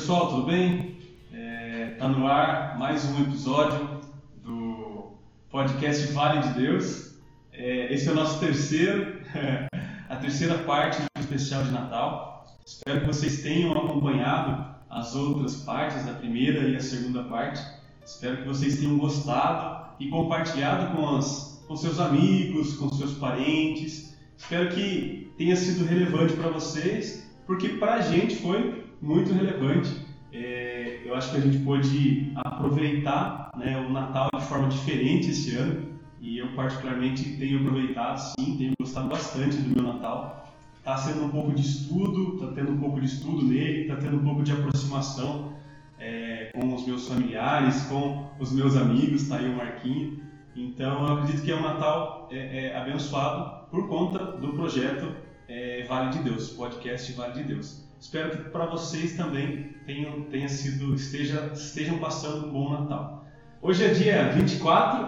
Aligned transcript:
Pessoal, 0.00 0.30
tudo 0.30 0.44
bem? 0.44 0.96
É, 1.30 1.94
tá 1.98 2.08
no 2.08 2.26
ar 2.26 2.78
mais 2.78 3.04
um 3.04 3.20
episódio 3.20 4.00
do 4.42 5.12
podcast 5.50 6.10
Vale 6.14 6.40
de 6.40 6.54
Deus. 6.54 7.16
É, 7.52 7.92
esse 7.92 8.08
é 8.08 8.12
o 8.12 8.14
nosso 8.14 8.40
terceiro, 8.40 9.20
a 10.08 10.16
terceira 10.16 10.56
parte 10.60 11.02
do 11.02 11.20
especial 11.20 11.64
de 11.64 11.72
Natal. 11.72 12.46
Espero 12.64 13.00
que 13.00 13.06
vocês 13.08 13.42
tenham 13.42 13.72
acompanhado 13.72 14.74
as 14.88 15.14
outras 15.14 15.56
partes, 15.56 16.08
a 16.08 16.14
primeira 16.14 16.66
e 16.66 16.76
a 16.76 16.80
segunda 16.80 17.22
parte. 17.24 17.60
Espero 18.02 18.38
que 18.38 18.48
vocês 18.48 18.78
tenham 18.80 18.96
gostado 18.96 19.96
e 20.00 20.08
compartilhado 20.08 20.96
com, 20.96 21.14
as, 21.14 21.62
com 21.68 21.76
seus 21.76 22.00
amigos, 22.00 22.72
com 22.78 22.88
seus 22.88 23.12
parentes. 23.18 24.16
Espero 24.38 24.70
que 24.70 25.30
tenha 25.36 25.54
sido 25.56 25.84
relevante 25.84 26.32
para 26.32 26.48
vocês, 26.48 27.30
porque 27.46 27.68
para 27.68 27.96
a 27.96 28.00
gente 28.00 28.36
foi 28.36 28.88
muito 29.00 29.32
relevante. 29.32 30.06
É, 30.32 31.02
eu 31.04 31.14
acho 31.14 31.30
que 31.30 31.36
a 31.38 31.40
gente 31.40 31.58
pôde 31.64 32.32
aproveitar 32.36 33.50
né, 33.56 33.78
o 33.78 33.92
Natal 33.92 34.28
de 34.34 34.44
forma 34.44 34.68
diferente 34.68 35.30
esse 35.30 35.56
ano 35.56 35.90
e 36.20 36.38
eu 36.38 36.48
particularmente 36.54 37.36
tenho 37.36 37.60
aproveitado, 37.60 38.18
sim, 38.18 38.56
tenho 38.56 38.72
gostado 38.78 39.08
bastante 39.08 39.56
do 39.56 39.74
meu 39.74 39.92
Natal. 39.92 40.46
Está 40.78 40.96
sendo 40.96 41.24
um 41.24 41.30
pouco 41.30 41.52
de 41.52 41.62
estudo, 41.62 42.34
está 42.34 42.52
tendo 42.52 42.72
um 42.72 42.78
pouco 42.78 43.00
de 43.00 43.06
estudo 43.06 43.42
nele, 43.42 43.82
está 43.82 43.96
tendo 43.96 44.16
um 44.16 44.24
pouco 44.24 44.42
de 44.42 44.52
aproximação 44.52 45.52
é, 45.98 46.50
com 46.54 46.74
os 46.74 46.86
meus 46.86 47.08
familiares, 47.08 47.82
com 47.84 48.28
os 48.38 48.52
meus 48.52 48.76
amigos, 48.76 49.22
está 49.22 49.36
aí 49.36 49.48
o 49.48 49.56
Marquinho. 49.56 50.20
Então 50.54 51.06
eu 51.06 51.14
acredito 51.14 51.42
que 51.42 51.50
é 51.50 51.56
um 51.56 51.62
Natal 51.62 52.28
é, 52.30 52.66
é, 52.66 52.76
abençoado 52.76 53.68
por 53.70 53.88
conta 53.88 54.18
do 54.18 54.52
projeto 54.52 55.14
é, 55.48 55.84
Vale 55.88 56.10
de 56.10 56.18
Deus, 56.22 56.50
podcast 56.50 57.12
Vale 57.12 57.34
de 57.34 57.44
Deus. 57.44 57.89
Espero 58.00 58.30
que 58.30 58.50
para 58.50 58.64
vocês 58.64 59.14
também 59.14 59.74
tenham, 59.84 60.22
tenha 60.22 60.48
sido, 60.48 60.94
esteja, 60.94 61.50
estejam 61.52 61.98
passando 61.98 62.46
um 62.46 62.50
bom 62.50 62.72
Natal. 62.72 63.26
Hoje 63.60 63.84
é 63.84 63.88
dia 63.92 64.32
24, 64.32 65.06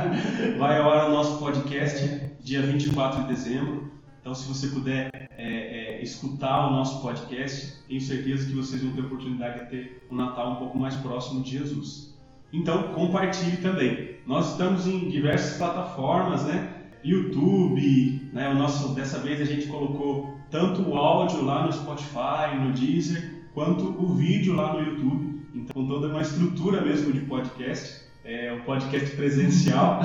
vai 0.58 0.80
ao 0.80 0.90
ar 0.90 1.10
o 1.10 1.12
nosso 1.12 1.38
podcast, 1.38 2.32
dia 2.40 2.62
24 2.62 3.24
de 3.24 3.28
dezembro. 3.28 3.92
Então, 4.22 4.34
se 4.34 4.48
você 4.48 4.68
puder 4.68 5.10
é, 5.12 5.28
é, 5.36 6.02
escutar 6.02 6.68
o 6.68 6.70
nosso 6.70 7.02
podcast, 7.02 7.74
tenho 7.86 8.00
certeza 8.00 8.46
que 8.46 8.54
vocês 8.54 8.82
vão 8.82 8.92
ter 8.92 9.02
a 9.02 9.04
oportunidade 9.04 9.60
de 9.60 9.70
ter 9.70 10.08
um 10.10 10.16
Natal 10.16 10.52
um 10.52 10.56
pouco 10.56 10.78
mais 10.78 10.96
próximo 10.96 11.42
de 11.42 11.58
Jesus. 11.58 12.18
Então, 12.54 12.94
compartilhe 12.94 13.58
também. 13.58 14.16
Nós 14.26 14.52
estamos 14.52 14.86
em 14.86 15.10
diversas 15.10 15.58
plataformas, 15.58 16.44
né? 16.44 16.72
YouTube, 17.04 18.30
né? 18.32 18.48
O 18.48 18.54
nosso, 18.54 18.94
dessa 18.94 19.18
vez 19.18 19.42
a 19.42 19.44
gente 19.44 19.66
colocou 19.66 20.39
tanto 20.50 20.82
o 20.88 20.96
áudio 20.96 21.44
lá 21.44 21.66
no 21.66 21.72
Spotify, 21.72 22.56
no 22.58 22.72
Deezer, 22.72 23.46
quanto 23.54 23.84
o 23.84 24.14
vídeo 24.14 24.54
lá 24.54 24.74
no 24.74 24.80
YouTube. 24.80 25.40
Então, 25.54 25.86
toda 25.86 26.08
uma 26.08 26.22
estrutura 26.22 26.80
mesmo 26.80 27.12
de 27.12 27.20
podcast, 27.20 28.02
é 28.24 28.52
um 28.52 28.60
podcast 28.62 29.14
presencial. 29.16 30.00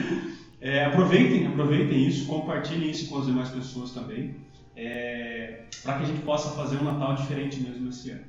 é, 0.60 0.84
aproveitem, 0.84 1.46
aproveitem 1.46 2.06
isso, 2.06 2.26
compartilhem 2.26 2.90
isso 2.90 3.08
com 3.08 3.18
as 3.18 3.26
demais 3.26 3.48
pessoas 3.48 3.90
também, 3.92 4.36
é, 4.76 5.64
para 5.82 5.96
que 5.96 6.02
a 6.04 6.06
gente 6.06 6.22
possa 6.22 6.50
fazer 6.50 6.76
um 6.78 6.84
Natal 6.84 7.14
diferente 7.14 7.60
mesmo 7.60 7.88
esse 7.88 8.10
ano. 8.10 8.24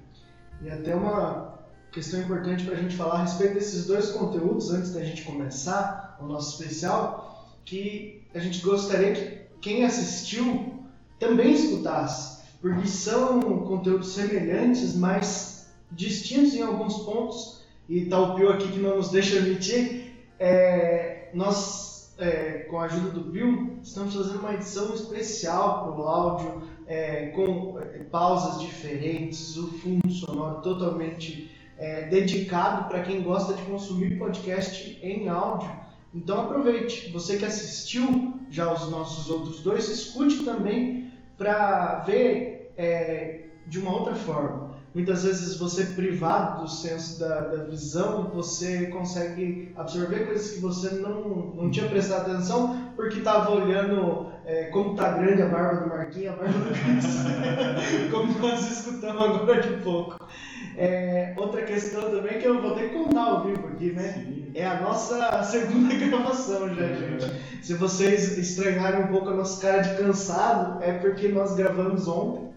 E 0.62 0.70
até 0.70 0.96
uma 0.96 1.59
questão 1.91 2.22
importante 2.22 2.64
para 2.64 2.76
a 2.76 2.81
gente 2.81 2.96
falar 2.96 3.16
a 3.16 3.22
respeito 3.24 3.56
desses 3.56 3.86
dois 3.88 4.12
conteúdos 4.12 4.72
antes 4.72 4.94
da 4.94 5.03
gente 5.03 5.24
começar 5.24 6.18
o 6.22 6.26
nosso 6.26 6.62
especial, 6.62 7.58
que 7.66 8.24
a 8.34 8.40
gente 8.40 8.62
gostaria 8.62 9.14
que 9.14 9.40
quem 9.62 9.86
assistiu 9.86 10.78
também 11.19 11.53
escutasse, 11.53 12.40
porque 12.62 12.88
são 12.88 13.40
conteúdos 13.59 14.13
semelhantes, 14.13 14.96
mas 14.96 15.69
distintos 15.91 16.53
em 16.53 16.62
alguns 16.62 17.00
pontos, 17.00 17.63
e 17.88 18.06
tá 18.06 18.19
o 18.19 18.35
Pio 18.35 18.50
aqui 18.50 18.68
que 18.72 18.80
não 18.80 18.97
nos 18.97 19.09
deixa 19.09 19.41
mentir, 19.41 20.13
é, 20.40 21.29
nós, 21.34 22.13
é, 22.18 22.59
com 22.69 22.79
a 22.79 22.85
ajuda 22.85 23.12
do 23.12 23.31
Pio, 23.31 23.78
estamos 23.84 24.16
fazendo 24.16 24.40
uma 24.40 24.53
edição 24.53 24.94
especial 24.94 25.84
para 25.84 26.02
o 26.02 26.08
áudio, 26.08 26.62
é, 26.88 27.28
com 27.28 27.79
é, 27.79 28.03
pausas 28.03 28.62
diferentes, 28.62 29.58
o 29.58 29.68
fundo 29.79 30.09
sonoro 30.09 30.62
totalmente 30.62 31.52
é, 31.78 32.08
dedicado 32.08 32.90
para 32.90 33.02
quem 33.03 33.22
gosta 33.22 33.53
de 33.53 33.62
consumir 33.63 34.18
podcast 34.18 35.00
em 35.02 35.29
áudio. 35.29 35.69
Então 36.13 36.41
aproveite, 36.41 37.12
você 37.12 37.38
que 37.38 37.46
assistiu 37.46 38.34
já 38.50 38.72
os 38.74 38.90
nossos 38.90 39.29
outros 39.29 39.62
dois, 39.62 39.88
escute 39.90 40.44
também 40.44 41.09
para 41.40 42.04
ver 42.06 42.74
é, 42.78 43.46
de 43.66 43.80
uma 43.80 43.92
outra 43.92 44.14
forma. 44.14 44.70
Muitas 44.94 45.24
vezes 45.24 45.58
você 45.58 45.86
privado 45.86 46.64
do 46.64 46.68
senso 46.68 47.20
da, 47.20 47.42
da, 47.42 47.64
visão, 47.64 48.32
você 48.34 48.88
consegue 48.88 49.72
absorver 49.78 50.26
coisas 50.26 50.52
que 50.52 50.60
você 50.60 50.96
não, 50.96 51.54
não 51.56 51.72
tinha 51.72 51.88
prestado 51.88 52.32
atenção 52.32 52.92
porque 52.96 53.20
estava 53.20 53.52
olhando 53.52 54.32
é, 54.46 54.66
como 54.66 54.92
está 54.92 55.12
grande 55.12 55.44
a 55.44 55.48
barba 55.48 55.82
do 55.82 55.90
Marquinhos, 55.90 56.34
a 56.34 56.38
barba 56.38 56.60
do 56.60 56.70
Cris, 56.72 58.10
como 58.12 58.40
nós 58.40 58.72
escutamos 58.72 59.22
agora 59.22 59.62
de 59.62 59.84
pouco. 59.84 60.28
É, 60.76 61.34
outra 61.38 61.62
questão 61.62 62.10
também 62.10 62.40
que 62.40 62.48
eu 62.48 62.62
vou 62.62 62.74
ter 62.74 62.90
que 62.90 62.96
contar 62.98 63.22
ao 63.22 63.44
vivo 63.44 63.68
aqui, 63.68 63.92
né? 63.92 64.14
Sim. 64.14 64.39
É 64.54 64.66
a 64.66 64.82
nossa 64.82 65.44
segunda 65.44 65.94
gravação 65.96 66.74
já, 66.74 66.88
gente. 66.94 67.26
Se 67.62 67.74
vocês 67.74 68.38
estranharem 68.38 69.06
um 69.06 69.08
pouco 69.08 69.30
a 69.30 69.34
nossa 69.34 69.62
cara 69.62 69.82
de 69.82 69.98
cansado, 70.02 70.84
é 70.84 70.94
porque 70.94 71.28
nós 71.28 71.56
gravamos 71.56 72.08
ontem 72.08 72.50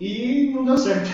e 0.00 0.50
não 0.54 0.64
deu 0.64 0.78
certo. 0.78 1.10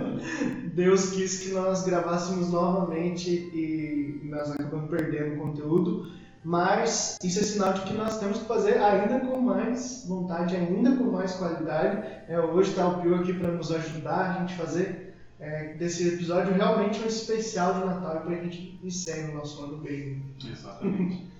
Deus 0.74 1.10
quis 1.10 1.40
que 1.40 1.52
nós 1.52 1.84
gravássemos 1.84 2.50
novamente 2.50 3.30
e 3.30 4.20
nós 4.24 4.50
acabamos 4.50 4.90
perdendo 4.90 5.34
o 5.34 5.46
conteúdo. 5.46 6.20
Mas 6.42 7.18
isso 7.22 7.38
é 7.38 7.42
sinal 7.42 7.74
de 7.74 7.82
que 7.82 7.92
nós 7.92 8.18
temos 8.18 8.38
que 8.38 8.46
fazer 8.46 8.78
ainda 8.78 9.20
com 9.20 9.40
mais 9.40 10.06
vontade, 10.08 10.56
ainda 10.56 10.96
com 10.96 11.04
mais 11.04 11.34
qualidade. 11.34 12.02
É, 12.28 12.40
hoje 12.40 12.70
está 12.70 12.88
o 12.88 13.02
Pio 13.02 13.14
aqui 13.16 13.34
para 13.34 13.52
nos 13.52 13.70
ajudar 13.70 14.30
a 14.30 14.40
gente 14.40 14.54
fazer 14.54 15.09
é, 15.40 15.72
desse 15.74 16.06
episódio 16.06 16.52
realmente 16.54 17.00
um 17.02 17.06
especial 17.06 17.74
de 17.74 17.86
Natal 17.86 18.16
e 18.16 18.20
para 18.20 18.36
a 18.36 18.42
gente 18.44 18.78
encerrar 18.84 19.30
o 19.30 19.34
nosso 19.36 19.64
ano 19.64 19.78
bem. 19.78 20.22
Exatamente. 20.44 21.30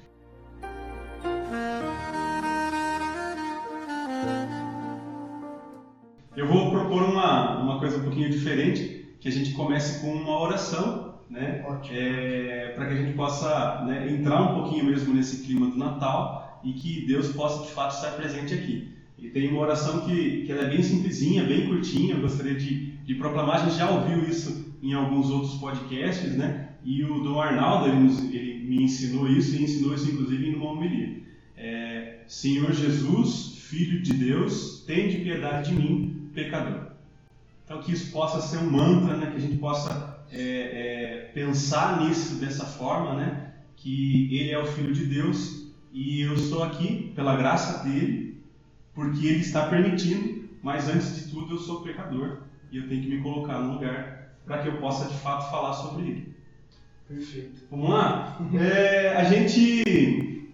Eu 6.34 6.48
vou 6.48 6.70
propor 6.70 7.02
uma, 7.02 7.58
uma 7.60 7.78
coisa 7.78 7.98
um 7.98 8.02
pouquinho 8.02 8.30
diferente, 8.30 9.14
que 9.20 9.28
a 9.28 9.32
gente 9.32 9.52
comece 9.52 10.00
com 10.00 10.12
uma 10.14 10.40
oração, 10.40 11.16
né? 11.28 11.62
É, 11.90 12.72
para 12.74 12.86
que 12.86 12.94
a 12.94 12.96
gente 12.96 13.12
possa 13.14 13.84
né, 13.84 14.10
entrar 14.10 14.40
um 14.40 14.62
pouquinho 14.62 14.86
mesmo 14.86 15.12
nesse 15.12 15.44
clima 15.44 15.66
do 15.66 15.76
Natal 15.76 16.60
e 16.64 16.72
que 16.72 17.06
Deus 17.06 17.32
possa 17.32 17.66
de 17.66 17.72
fato 17.72 17.94
estar 17.94 18.12
presente 18.12 18.54
aqui. 18.54 18.96
E 19.18 19.28
tem 19.28 19.48
uma 19.50 19.60
oração 19.60 20.00
que, 20.00 20.44
que 20.46 20.52
ela 20.52 20.62
é 20.62 20.70
bem 20.70 20.82
simplesinha, 20.82 21.44
bem 21.44 21.66
curtinha, 21.68 22.14
eu 22.14 22.22
gostaria 22.22 22.54
de, 22.54 22.92
de 23.10 23.16
proclamar, 23.16 23.56
a 23.56 23.64
gente 23.64 23.76
já 23.76 23.90
ouviu 23.90 24.22
isso 24.22 24.72
em 24.80 24.94
alguns 24.94 25.30
outros 25.30 25.54
podcasts, 25.54 26.36
né? 26.36 26.68
E 26.84 27.02
o 27.02 27.18
Dom 27.18 27.40
Arnaldo, 27.40 27.88
ele, 27.88 27.98
nos, 27.98 28.20
ele 28.32 28.64
me 28.64 28.84
ensinou 28.84 29.26
isso 29.26 29.56
e 29.56 29.64
ensinou 29.64 29.96
isso 29.96 30.12
inclusive 30.12 30.48
em 30.48 30.54
uma 30.54 30.70
homilia. 30.70 31.20
É, 31.56 32.20
Senhor 32.28 32.72
Jesus, 32.72 33.56
Filho 33.68 34.00
de 34.00 34.12
Deus, 34.12 34.84
tem 34.86 35.08
de 35.08 35.16
piedade 35.24 35.70
de 35.70 35.76
mim, 35.76 36.30
pecador. 36.32 36.92
Então 37.64 37.82
que 37.82 37.90
isso 37.92 38.12
possa 38.12 38.40
ser 38.40 38.58
um 38.58 38.70
mantra, 38.70 39.16
né? 39.16 39.32
que 39.32 39.38
a 39.38 39.40
gente 39.40 39.56
possa 39.56 40.24
é, 40.30 40.40
é, 40.40 41.30
pensar 41.34 42.02
nisso 42.02 42.36
dessa 42.36 42.64
forma, 42.64 43.16
né? 43.16 43.54
que 43.74 44.28
Ele 44.36 44.52
é 44.52 44.58
o 44.60 44.66
Filho 44.66 44.94
de 44.94 45.06
Deus 45.06 45.66
e 45.92 46.20
eu 46.20 46.34
estou 46.34 46.62
aqui 46.62 47.10
pela 47.16 47.34
graça 47.34 47.82
dele, 47.82 48.40
porque 48.94 49.26
Ele 49.26 49.40
está 49.40 49.66
permitindo, 49.66 50.48
mas 50.62 50.88
antes 50.88 51.16
de 51.16 51.28
tudo 51.32 51.56
eu 51.56 51.58
sou 51.58 51.82
pecador 51.82 52.48
e 52.70 52.78
eu 52.78 52.88
tenho 52.88 53.02
que 53.02 53.08
me 53.08 53.22
colocar 53.22 53.58
no 53.58 53.74
lugar 53.74 54.32
para 54.46 54.58
que 54.58 54.68
eu 54.68 54.76
possa 54.78 55.08
de 55.08 55.16
fato 55.18 55.50
falar 55.50 55.72
sobre 55.72 56.02
Ele. 56.02 56.36
Perfeito. 57.08 57.62
Vamos 57.70 57.90
lá? 57.90 58.38
É, 58.54 59.16
a 59.16 59.24
gente 59.24 60.48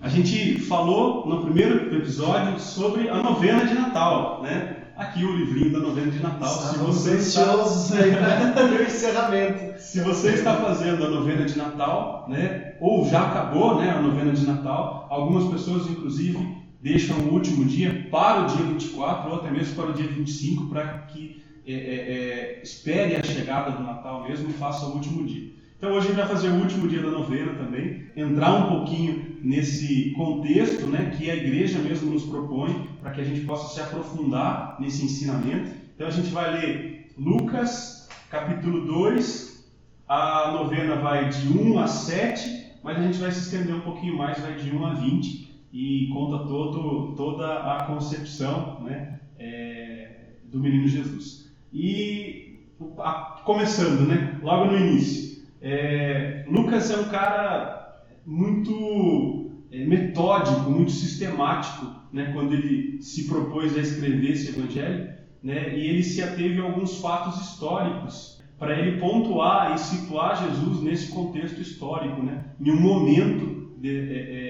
a 0.00 0.08
gente 0.08 0.58
falou 0.60 1.26
no 1.26 1.42
primeiro 1.42 1.94
episódio 1.96 2.60
sobre 2.60 3.08
a 3.08 3.16
novena 3.16 3.64
de 3.64 3.74
Natal, 3.74 4.42
né? 4.42 4.76
aqui 4.96 5.24
o 5.24 5.36
livrinho 5.36 5.72
da 5.72 5.78
novena 5.78 6.10
de 6.10 6.20
Natal. 6.20 6.48
se 6.48 6.78
você 6.78 7.16
está 7.16 7.54
o 7.54 8.82
encerramento. 8.82 9.80
Se 9.80 10.00
você 10.00 10.30
está 10.30 10.54
fazendo 10.56 11.04
a 11.04 11.10
novena 11.10 11.44
de 11.44 11.56
Natal, 11.56 12.26
né, 12.28 12.74
ou 12.80 13.08
já 13.08 13.28
acabou, 13.28 13.80
né, 13.80 13.90
a 13.90 14.00
novena 14.00 14.32
de 14.32 14.46
Natal, 14.46 15.06
algumas 15.10 15.52
pessoas 15.52 15.86
inclusive 15.88 16.65
deixam 16.86 17.18
o 17.18 17.32
último 17.32 17.64
dia 17.64 18.06
para 18.12 18.42
o 18.42 18.46
dia 18.46 18.64
24 18.64 19.28
ou 19.28 19.36
até 19.38 19.50
mesmo 19.50 19.74
para 19.74 19.90
o 19.90 19.92
dia 19.92 20.06
25 20.06 20.66
para 20.66 20.98
que 20.98 21.42
é, 21.66 21.72
é, 21.72 21.76
é, 21.76 22.60
espere 22.62 23.16
a 23.16 23.24
chegada 23.24 23.72
do 23.72 23.82
Natal 23.82 24.22
mesmo 24.22 24.48
e 24.48 24.52
faça 24.52 24.86
o 24.86 24.94
último 24.94 25.24
dia. 25.24 25.50
Então 25.76 25.90
hoje 25.90 26.06
a 26.06 26.08
gente 26.10 26.16
vai 26.16 26.28
fazer 26.28 26.48
o 26.48 26.60
último 26.60 26.86
dia 26.86 27.02
da 27.02 27.10
novena 27.10 27.54
também, 27.54 28.04
entrar 28.16 28.54
um 28.54 28.68
pouquinho 28.68 29.36
nesse 29.42 30.12
contexto 30.12 30.86
né, 30.86 31.12
que 31.18 31.28
a 31.28 31.34
igreja 31.34 31.80
mesmo 31.80 32.12
nos 32.12 32.22
propõe 32.22 32.88
para 33.02 33.10
que 33.10 33.20
a 33.20 33.24
gente 33.24 33.40
possa 33.40 33.74
se 33.74 33.80
aprofundar 33.80 34.76
nesse 34.78 35.04
ensinamento 35.04 35.72
Então 35.96 36.06
a 36.06 36.10
gente 36.10 36.30
vai 36.30 36.52
ler 36.52 37.10
Lucas, 37.18 38.08
capítulo 38.30 38.86
2, 38.86 39.66
a 40.08 40.52
novena 40.52 40.94
vai 40.94 41.30
de 41.30 41.48
1 41.48 41.78
a 41.80 41.88
7, 41.88 42.74
mas 42.84 42.96
a 42.96 43.02
gente 43.02 43.18
vai 43.18 43.32
se 43.32 43.40
estender 43.40 43.74
um 43.74 43.80
pouquinho 43.80 44.16
mais, 44.16 44.38
vai 44.38 44.54
de 44.54 44.70
1 44.70 44.86
a 44.86 44.94
20 44.94 45.45
e 45.76 46.08
conta 46.08 46.38
todo, 46.48 47.14
toda 47.14 47.76
a 47.76 47.84
concepção 47.84 48.80
né, 48.80 49.20
é, 49.38 50.08
do 50.50 50.58
menino 50.58 50.88
Jesus. 50.88 51.54
E 51.70 52.60
a, 52.98 53.42
começando, 53.44 54.08
né, 54.08 54.40
logo 54.42 54.72
no 54.72 54.78
início, 54.78 55.44
é, 55.60 56.46
Lucas 56.48 56.90
é 56.90 56.96
um 56.96 57.10
cara 57.10 58.04
muito 58.24 59.50
é, 59.70 59.84
metódico, 59.84 60.70
muito 60.70 60.92
sistemático, 60.92 61.94
né, 62.10 62.30
quando 62.32 62.54
ele 62.54 63.02
se 63.02 63.28
propôs 63.28 63.76
a 63.76 63.80
escrever 63.80 64.30
esse 64.30 64.58
evangelho, 64.58 65.12
né, 65.42 65.76
e 65.76 65.88
ele 65.88 66.02
se 66.02 66.22
ateve 66.22 66.58
a 66.58 66.64
alguns 66.64 67.02
fatos 67.02 67.38
históricos 67.42 68.42
para 68.58 68.78
ele 68.78 68.98
pontuar 68.98 69.74
e 69.74 69.78
situar 69.78 70.42
Jesus 70.42 70.80
nesse 70.80 71.12
contexto 71.12 71.60
histórico, 71.60 72.22
né, 72.22 72.46
em 72.58 72.70
um 72.70 72.80
momento 72.80 73.56
de, 73.76 73.90
é, 73.90 74.02
é, 74.14 74.45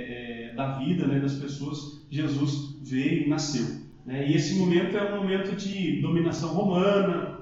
da 0.57 0.79
vida 0.79 1.07
né, 1.07 1.21
das 1.21 1.35
pessoas, 1.35 2.07
Jesus 2.11 2.79
veio 2.83 3.27
e 3.27 3.29
nasceu. 3.29 3.83
Né, 4.05 4.29
e 4.29 4.35
esse 4.35 4.55
momento 4.55 4.97
é 4.97 5.13
um 5.13 5.17
momento 5.17 5.55
de 5.55 6.01
dominação 6.01 6.55
romana, 6.55 7.39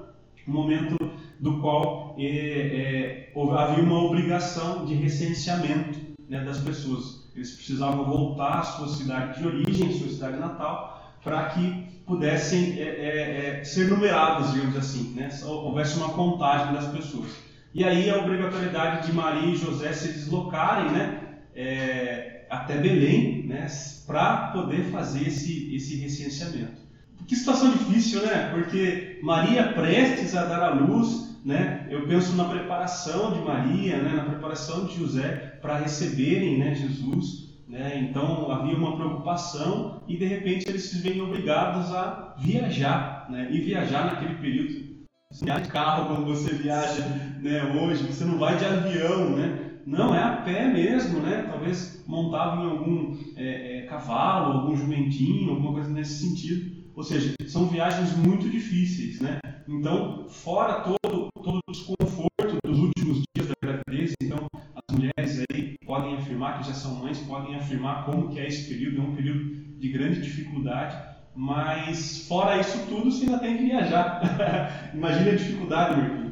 um 0.47 0.51
momento 0.51 0.97
do 1.39 1.59
qual 1.59 2.15
é, 2.19 2.25
é, 2.25 3.33
havia 3.57 3.83
uma 3.83 4.03
obrigação 4.03 4.85
de 4.85 4.93
recenseamento 4.93 5.99
né, 6.29 6.43
das 6.43 6.59
pessoas. 6.59 7.29
Eles 7.35 7.51
precisavam 7.55 8.05
voltar 8.05 8.59
à 8.59 8.63
sua 8.63 8.87
cidade 8.87 9.39
de 9.39 9.47
origem, 9.47 9.91
sua 9.91 10.09
cidade 10.09 10.37
natal, 10.37 11.15
para 11.23 11.49
que 11.49 11.85
pudessem 12.05 12.79
é, 12.79 12.83
é, 12.83 13.59
é, 13.59 13.63
ser 13.63 13.89
numerados, 13.89 14.53
digamos 14.53 14.77
assim, 14.77 15.13
né? 15.15 15.29
houvesse 15.43 15.97
uma 15.97 16.09
contagem 16.09 16.73
das 16.73 16.87
pessoas. 16.87 17.31
E 17.73 17.83
aí 17.83 18.09
a 18.09 18.17
obrigatoriedade 18.17 19.07
de 19.07 19.13
Maria 19.13 19.51
e 19.51 19.57
José 19.57 19.91
se 19.91 20.13
deslocarem 20.13 20.91
né, 20.91 21.19
é, 21.53 22.34
até 22.57 22.77
Belém 22.77 23.45
né, 23.47 23.67
para 24.05 24.47
poder 24.47 24.85
fazer 24.85 25.27
esse, 25.27 25.75
esse 25.75 25.97
recenseamento. 25.97 26.85
Que 27.27 27.35
situação 27.35 27.71
difícil, 27.71 28.21
né? 28.21 28.51
Porque 28.53 29.19
Maria 29.23 29.73
prestes 29.73 30.35
a 30.35 30.45
dar 30.45 30.61
à 30.61 30.69
luz, 30.73 31.39
né? 31.43 31.87
Eu 31.89 32.07
penso 32.07 32.35
na 32.35 32.45
preparação 32.45 33.33
de 33.33 33.39
Maria, 33.39 33.97
né? 33.97 34.13
Na 34.15 34.25
preparação 34.25 34.85
de 34.85 34.97
José 34.97 35.57
para 35.61 35.79
receberem, 35.79 36.59
né? 36.59 36.75
Jesus, 36.75 37.49
né? 37.67 37.99
Então 37.99 38.51
havia 38.51 38.77
uma 38.77 38.95
preocupação 38.95 40.03
e 40.07 40.17
de 40.17 40.25
repente 40.25 40.69
eles 40.69 40.83
se 40.83 40.99
veem 40.99 41.21
obrigados 41.21 41.91
a 41.91 42.35
viajar, 42.37 43.25
né? 43.29 43.47
E 43.49 43.59
viajar 43.59 44.05
naquele 44.05 44.35
período 44.35 44.95
de 45.31 45.69
carro 45.69 46.07
quando 46.07 46.25
você 46.25 46.53
viaja 46.53 47.03
né, 47.41 47.63
hoje, 47.75 48.03
você 48.03 48.23
não 48.23 48.37
vai 48.37 48.57
de 48.57 48.65
avião, 48.65 49.31
né? 49.31 49.64
Não, 49.85 50.15
é 50.15 50.23
a 50.23 50.37
pé 50.37 50.67
mesmo, 50.67 51.19
né? 51.19 51.45
Talvez 51.47 52.03
montado 52.07 52.63
em 52.63 52.69
algum 52.69 53.17
é, 53.35 53.77
é, 53.77 53.81
cavalo, 53.83 54.59
algum 54.59 54.75
jumentinho, 54.75 55.51
alguma 55.51 55.73
coisa 55.73 55.89
nesse 55.89 56.27
sentido. 56.27 56.83
Ou 56.95 57.03
seja, 57.03 57.33
são 57.47 57.67
viagens 57.67 58.15
muito 58.17 58.49
difíceis, 58.49 59.21
né? 59.21 59.39
Então, 59.67 60.27
fora 60.27 60.81
todo, 60.81 61.27
todo 61.35 61.59
o 61.67 61.71
desconforto 61.71 62.57
dos 62.65 62.79
últimos 62.79 63.21
dias 63.35 63.47
da 63.47 63.53
gravidez, 63.61 64.13
então 64.23 64.47
as 64.75 64.95
mulheres 64.95 65.45
aí 65.51 65.75
podem 65.85 66.15
afirmar 66.15 66.59
que 66.59 66.67
já 66.67 66.73
são 66.73 66.95
mães, 66.95 67.19
podem 67.19 67.55
afirmar 67.55 68.05
como 68.05 68.29
que 68.29 68.39
é 68.39 68.47
esse 68.47 68.67
período, 68.67 69.01
é 69.01 69.03
um 69.03 69.15
período 69.15 69.43
de 69.79 69.89
grande 69.89 70.21
dificuldade, 70.21 70.97
mas 71.35 72.25
fora 72.27 72.59
isso 72.59 72.85
tudo, 72.87 73.11
você 73.11 73.25
ainda 73.25 73.39
tem 73.39 73.57
que 73.57 73.65
viajar. 73.65 74.91
Imagina 74.95 75.31
a 75.31 75.35
dificuldade, 75.35 76.01
meu 76.01 76.24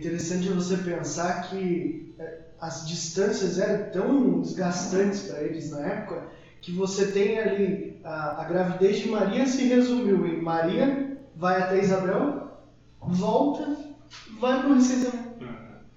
interessante 0.00 0.48
você 0.48 0.76
pensar 0.78 1.48
que 1.48 2.14
é, 2.18 2.38
as 2.60 2.86
distâncias 2.88 3.58
eram 3.58 3.90
tão 3.90 4.40
desgastantes 4.40 5.22
para 5.22 5.42
eles 5.42 5.70
na 5.70 5.80
época 5.80 6.28
que 6.60 6.72
você 6.72 7.12
tem 7.12 7.38
ali 7.38 8.00
a, 8.02 8.42
a 8.42 8.44
gravidez 8.44 8.98
de 8.98 9.08
Maria 9.08 9.46
se 9.46 9.64
resumiu 9.64 10.26
em 10.26 10.42
Maria 10.42 11.10
vai 11.40 11.60
até 11.62 11.78
Isabel, 11.78 12.50
volta, 13.00 13.78
vai 14.38 14.60
para 14.60 14.70
o 14.70 14.74
recenseamento. 14.74 15.46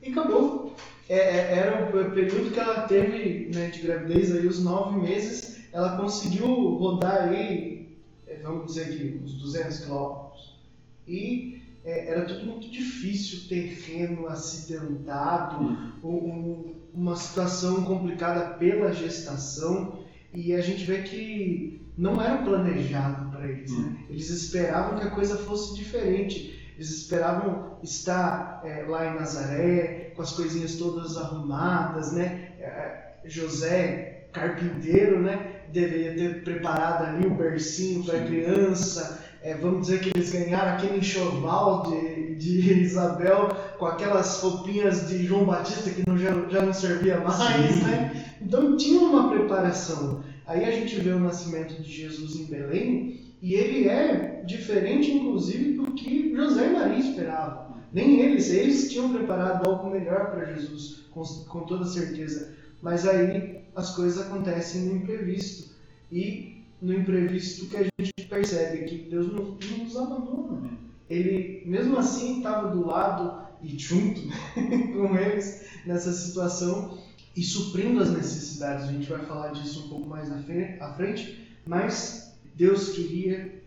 E 0.01 0.09
acabou. 0.09 0.73
É, 1.09 1.17
é, 1.17 1.57
era 1.57 1.85
o 1.85 2.11
período 2.11 2.51
que 2.51 2.59
ela 2.59 2.87
teve 2.87 3.51
né, 3.53 3.67
de 3.67 3.81
gravidez, 3.81 4.33
aí, 4.33 4.47
os 4.47 4.63
nove 4.63 5.01
meses, 5.01 5.65
ela 5.73 5.97
conseguiu 5.97 6.47
rodar 6.47 7.27
aí, 7.27 7.97
é, 8.25 8.37
vamos 8.41 8.67
dizer 8.67 8.85
aqui, 8.85 9.21
uns 9.21 9.33
200 9.33 9.79
quilômetros. 9.79 10.59
E 11.05 11.61
é, 11.83 12.09
era 12.11 12.25
tudo 12.25 12.45
muito 12.45 12.69
difícil, 12.69 13.47
terreno 13.49 14.27
acidentado, 14.27 15.63
um, 16.03 16.07
um, 16.07 16.75
uma 16.93 17.15
situação 17.15 17.83
complicada 17.83 18.55
pela 18.55 18.93
gestação. 18.93 19.99
E 20.33 20.53
a 20.53 20.61
gente 20.61 20.85
vê 20.85 21.01
que 21.03 21.81
não 21.97 22.21
era 22.21 22.37
planejado 22.37 23.29
para 23.29 23.47
eles. 23.47 23.71
Né? 23.71 23.85
Hum. 23.85 24.05
Eles 24.09 24.29
esperavam 24.29 24.97
que 24.97 25.07
a 25.07 25.11
coisa 25.11 25.37
fosse 25.37 25.75
diferente. 25.75 26.73
Eles 26.75 26.89
esperavam 26.89 27.77
estar 27.83 28.61
é, 28.63 28.83
lá 28.83 29.07
em 29.07 29.15
Nazaré, 29.15 30.11
com 30.15 30.21
as 30.21 30.31
coisinhas 30.31 30.75
todas 30.75 31.17
arrumadas, 31.17 32.11
né? 32.13 32.53
É, 32.59 33.13
José, 33.25 34.27
carpinteiro, 34.31 35.21
né? 35.21 35.61
Deveria 35.71 36.15
ter 36.15 36.43
preparado 36.43 37.05
ali 37.05 37.27
o 37.27 37.35
bercinho 37.35 38.03
para 38.03 38.19
a 38.19 38.25
criança. 38.25 39.23
É, 39.43 39.55
vamos 39.55 39.87
dizer 39.87 39.99
que 39.99 40.09
eles 40.15 40.31
ganharam 40.31 40.77
aquele 40.77 40.99
enxoval 40.99 41.83
de, 41.83 42.35
de 42.35 42.73
Isabel 42.81 43.49
com 43.77 43.85
aquelas 43.85 44.41
roupinhas 44.41 45.09
de 45.09 45.25
João 45.25 45.43
Batista 45.43 45.89
que 45.89 46.07
não, 46.07 46.17
já, 46.17 46.31
já 46.49 46.61
não 46.61 46.73
servia 46.73 47.19
mais, 47.19 47.75
Sim. 47.75 47.83
né? 47.83 48.35
Então 48.41 48.77
tinha 48.77 49.01
uma 49.01 49.29
preparação. 49.29 50.23
Aí 50.47 50.63
a 50.63 50.71
gente 50.71 50.95
vê 50.95 51.09
o 51.09 51.19
nascimento 51.19 51.81
de 51.81 51.91
Jesus 51.91 52.37
em 52.37 52.45
Belém 52.45 53.19
e 53.41 53.53
ele 53.53 53.89
é 53.89 54.41
diferente, 54.45 55.11
inclusive, 55.11 55.73
do 55.73 55.91
que 55.91 56.33
José 56.33 56.67
e 56.67 56.73
Maria 56.73 56.99
esperavam. 56.99 57.75
Nem 57.91 58.21
eles, 58.21 58.49
eles 58.49 58.89
tinham 58.89 59.11
preparado 59.11 59.69
algo 59.69 59.89
melhor 59.89 60.31
para 60.31 60.53
Jesus, 60.53 61.03
com, 61.11 61.21
com 61.21 61.59
toda 61.65 61.85
certeza. 61.85 62.53
Mas 62.81 63.05
aí 63.05 63.59
as 63.75 63.93
coisas 63.93 64.25
acontecem 64.25 64.83
no 64.83 64.95
imprevisto. 64.95 65.73
E 66.09 66.52
no 66.83 66.93
imprevisto 66.93 67.67
que 67.67 67.77
a 67.77 67.83
gente 67.83 68.27
percebe 68.29 68.85
que 68.85 69.09
Deus 69.09 69.31
não, 69.31 69.57
não 69.57 69.77
nos 69.77 69.95
abandona. 69.95 70.77
Ele, 71.09 71.63
mesmo 71.65 71.97
assim, 71.97 72.37
estava 72.37 72.75
do 72.75 72.85
lado 72.85 73.47
e 73.61 73.79
junto 73.79 74.21
com 74.93 75.17
eles 75.17 75.65
nessa 75.85 76.11
situação 76.11 76.97
e 77.35 77.41
suprindo 77.41 78.01
as 78.01 78.11
necessidades. 78.11 78.85
A 78.85 78.91
gente 78.91 79.09
vai 79.09 79.25
falar 79.25 79.51
disso 79.51 79.85
um 79.85 79.89
pouco 79.89 80.09
mais 80.09 80.29
à 80.29 80.93
frente, 80.93 81.47
mas 81.65 82.35
Deus 82.53 82.89
queria 82.89 83.63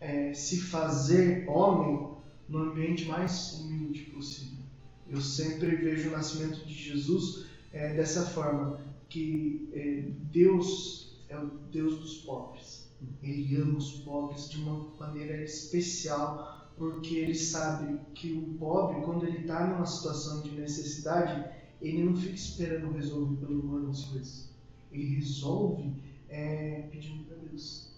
é, 0.00 0.32
se 0.32 0.60
fazer 0.60 1.48
homem 1.48 2.12
no 2.48 2.58
ambiente 2.58 3.06
mais 3.06 3.54
humilde 3.60 4.02
possível. 4.02 4.58
Eu 5.10 5.20
sempre 5.20 5.74
vejo 5.74 6.08
o 6.10 6.12
nascimento 6.12 6.64
de 6.64 6.74
Jesus 6.74 7.46
é, 7.72 7.92
dessa 7.94 8.24
forma, 8.26 8.80
que 9.08 9.68
é, 9.74 10.04
Deus 10.32 11.01
é 11.32 11.38
o 11.38 11.50
Deus 11.70 11.98
dos 11.98 12.14
pobres. 12.18 12.92
Ele 13.22 13.56
ama 13.56 13.78
os 13.78 13.92
pobres 14.00 14.48
de 14.50 14.62
uma 14.62 14.90
maneira 15.00 15.42
especial, 15.42 16.70
porque 16.76 17.16
ele 17.16 17.34
sabe 17.34 17.98
que 18.14 18.32
o 18.32 18.58
pobre, 18.58 19.02
quando 19.02 19.26
ele 19.26 19.38
está 19.38 19.66
numa 19.66 19.86
situação 19.86 20.42
de 20.42 20.50
necessidade, 20.52 21.44
ele 21.80 22.04
não 22.04 22.16
fica 22.16 22.34
esperando 22.34 22.92
resolver 22.92 23.36
pelo 23.44 23.60
humano 23.60 23.90
as 23.90 24.04
coisas. 24.04 24.50
Ele 24.92 25.16
resolve 25.16 25.92
é, 26.28 26.86
pedindo 26.90 27.24
para 27.24 27.36
Deus. 27.36 27.90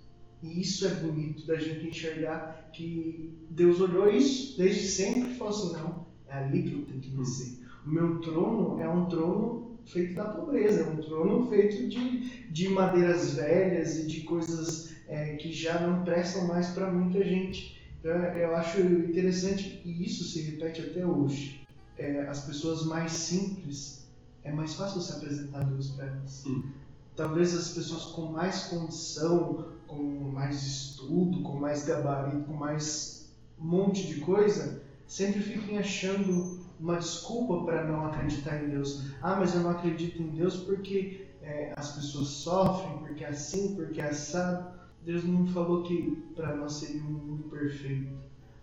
E 0.43 0.61
isso 0.61 0.87
é 0.87 0.95
bonito 0.95 1.47
da 1.47 1.57
gente 1.57 1.88
enxergar 1.88 2.71
que 2.73 3.33
Deus 3.50 3.81
olhou 3.81 4.11
isso 4.11 4.57
desde 4.57 4.87
sempre 4.87 5.33
e 5.33 5.37
falou 5.37 5.53
assim: 5.53 5.73
não, 5.73 6.07
é 6.29 6.35
ali 6.35 6.62
que 6.62 6.73
eu 6.73 6.87
tenho 6.87 7.00
que 7.00 7.11
descer. 7.11 7.64
O 7.85 7.91
meu 7.91 8.21
trono 8.21 8.81
é 8.81 8.88
um 8.88 9.07
trono 9.07 9.63
feito 9.87 10.14
da 10.14 10.25
pobreza, 10.25 10.83
é 10.83 10.85
um 10.85 10.97
trono 10.97 11.49
feito 11.49 11.88
de, 11.88 12.49
de 12.50 12.69
madeiras 12.69 13.35
velhas 13.35 13.99
e 13.99 14.07
de 14.07 14.21
coisas 14.23 14.95
é, 15.09 15.35
que 15.37 15.53
já 15.53 15.81
não 15.81 16.05
prestam 16.05 16.47
mais 16.47 16.69
para 16.69 16.91
muita 16.91 17.23
gente. 17.25 17.81
Então, 18.00 18.12
eu 18.12 18.55
acho 18.57 18.81
interessante 18.81 19.81
e 19.85 20.05
isso 20.05 20.25
se 20.25 20.43
repete 20.43 20.81
até 20.83 21.07
hoje 21.07 21.64
é, 21.99 22.26
as 22.29 22.45
pessoas 22.45 22.85
mais 22.85 23.12
simples, 23.12 24.07
é 24.43 24.53
mais 24.53 24.75
fácil 24.75 25.00
se 25.00 25.12
apresentar 25.12 25.64
para 25.97 26.07
elas. 26.07 26.45
Hum. 26.47 26.62
Talvez 27.17 27.55
as 27.55 27.71
pessoas 27.71 28.07
com 28.07 28.26
mais 28.26 28.64
condição, 28.64 29.67
com 29.87 30.03
mais 30.03 30.62
estudo, 30.62 31.43
com 31.43 31.57
mais 31.59 31.85
gabarito, 31.85 32.45
com 32.45 32.55
mais 32.55 33.33
monte 33.59 34.07
de 34.07 34.21
coisa, 34.21 34.83
sempre 35.07 35.41
fiquem 35.41 35.79
achando 35.79 36.63
uma 36.81 36.99
desculpa 36.99 37.64
para 37.64 37.85
não 37.85 38.07
acreditar 38.07 38.62
em 38.62 38.71
Deus. 38.71 39.11
Ah, 39.23 39.37
mas 39.37 39.54
eu 39.54 39.61
não 39.61 39.71
acredito 39.71 40.21
em 40.21 40.28
Deus 40.28 40.57
porque 40.57 41.28
é, 41.43 41.73
as 41.76 41.93
pessoas 41.93 42.28
sofrem, 42.28 42.99
porque 42.99 43.25
é 43.25 43.28
assim, 43.28 43.75
porque 43.75 44.00
é 44.00 44.09
assado. 44.09 44.75
Deus 45.04 45.25
não 45.25 45.47
falou 45.47 45.83
que 45.83 46.23
para 46.35 46.57
nós 46.57 46.75
seria 46.75 47.02
um 47.02 47.11
mundo 47.11 47.45
perfeito, 47.50 48.11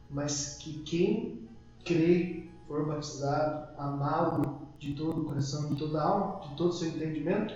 mas 0.09 0.57
que 0.59 0.79
quem 0.79 1.47
crê, 1.85 2.47
for 2.67 2.87
batizado, 2.87 3.77
amá-lo 3.77 4.67
de 4.79 4.93
todo 4.95 5.21
o 5.21 5.25
coração, 5.25 5.69
de 5.69 5.75
toda 5.75 6.01
a 6.01 6.03
alma, 6.03 6.47
de 6.47 6.55
todo 6.55 6.69
o 6.69 6.73
seu 6.73 6.89
entendimento, 6.89 7.53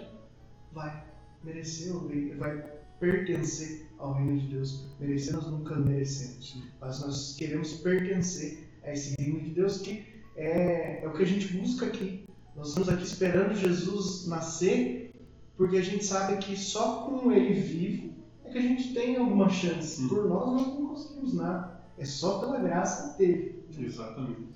vai 0.71 1.03
merecer 1.43 1.95
o 1.95 2.07
reino, 2.07 2.37
vai 2.37 2.63
pertencer 2.99 3.89
ao 3.97 4.13
reino 4.13 4.39
de 4.39 4.47
Deus. 4.47 4.85
Merecer 4.99 5.33
nós 5.33 5.47
nunca 5.47 5.75
merecemos, 5.75 6.61
mas 6.79 7.01
nós 7.01 7.35
queremos 7.35 7.73
pertencer 7.73 8.69
a 8.83 8.91
esse 8.91 9.15
reino 9.19 9.39
de 9.41 9.49
Deus 9.49 9.79
que 9.79 10.14
é, 10.35 11.01
é 11.03 11.07
o 11.07 11.13
que 11.13 11.23
a 11.23 11.27
gente 11.27 11.53
busca 11.53 11.85
aqui. 11.85 12.25
Nós 12.55 12.69
estamos 12.69 12.89
aqui 12.89 13.03
esperando 13.03 13.55
Jesus 13.55 14.27
nascer, 14.27 15.13
porque 15.57 15.77
a 15.77 15.81
gente 15.81 16.05
sabe 16.05 16.37
que 16.37 16.57
só 16.57 17.03
com 17.03 17.31
ele 17.31 17.53
vivo 17.53 18.13
é 18.43 18.49
que 18.49 18.57
a 18.57 18.61
gente 18.61 18.93
tem 18.93 19.17
alguma 19.17 19.49
chance. 19.49 20.03
Hum. 20.03 20.09
Por 20.09 20.27
nós 20.27 20.51
nós 20.51 20.67
não 20.67 20.87
conseguimos 20.87 21.33
nada. 21.33 21.81
É 21.97 22.05
só 22.05 22.39
pela 22.39 22.59
graça 22.59 23.17
dele. 23.17 23.63
Exatamente. 23.77 24.55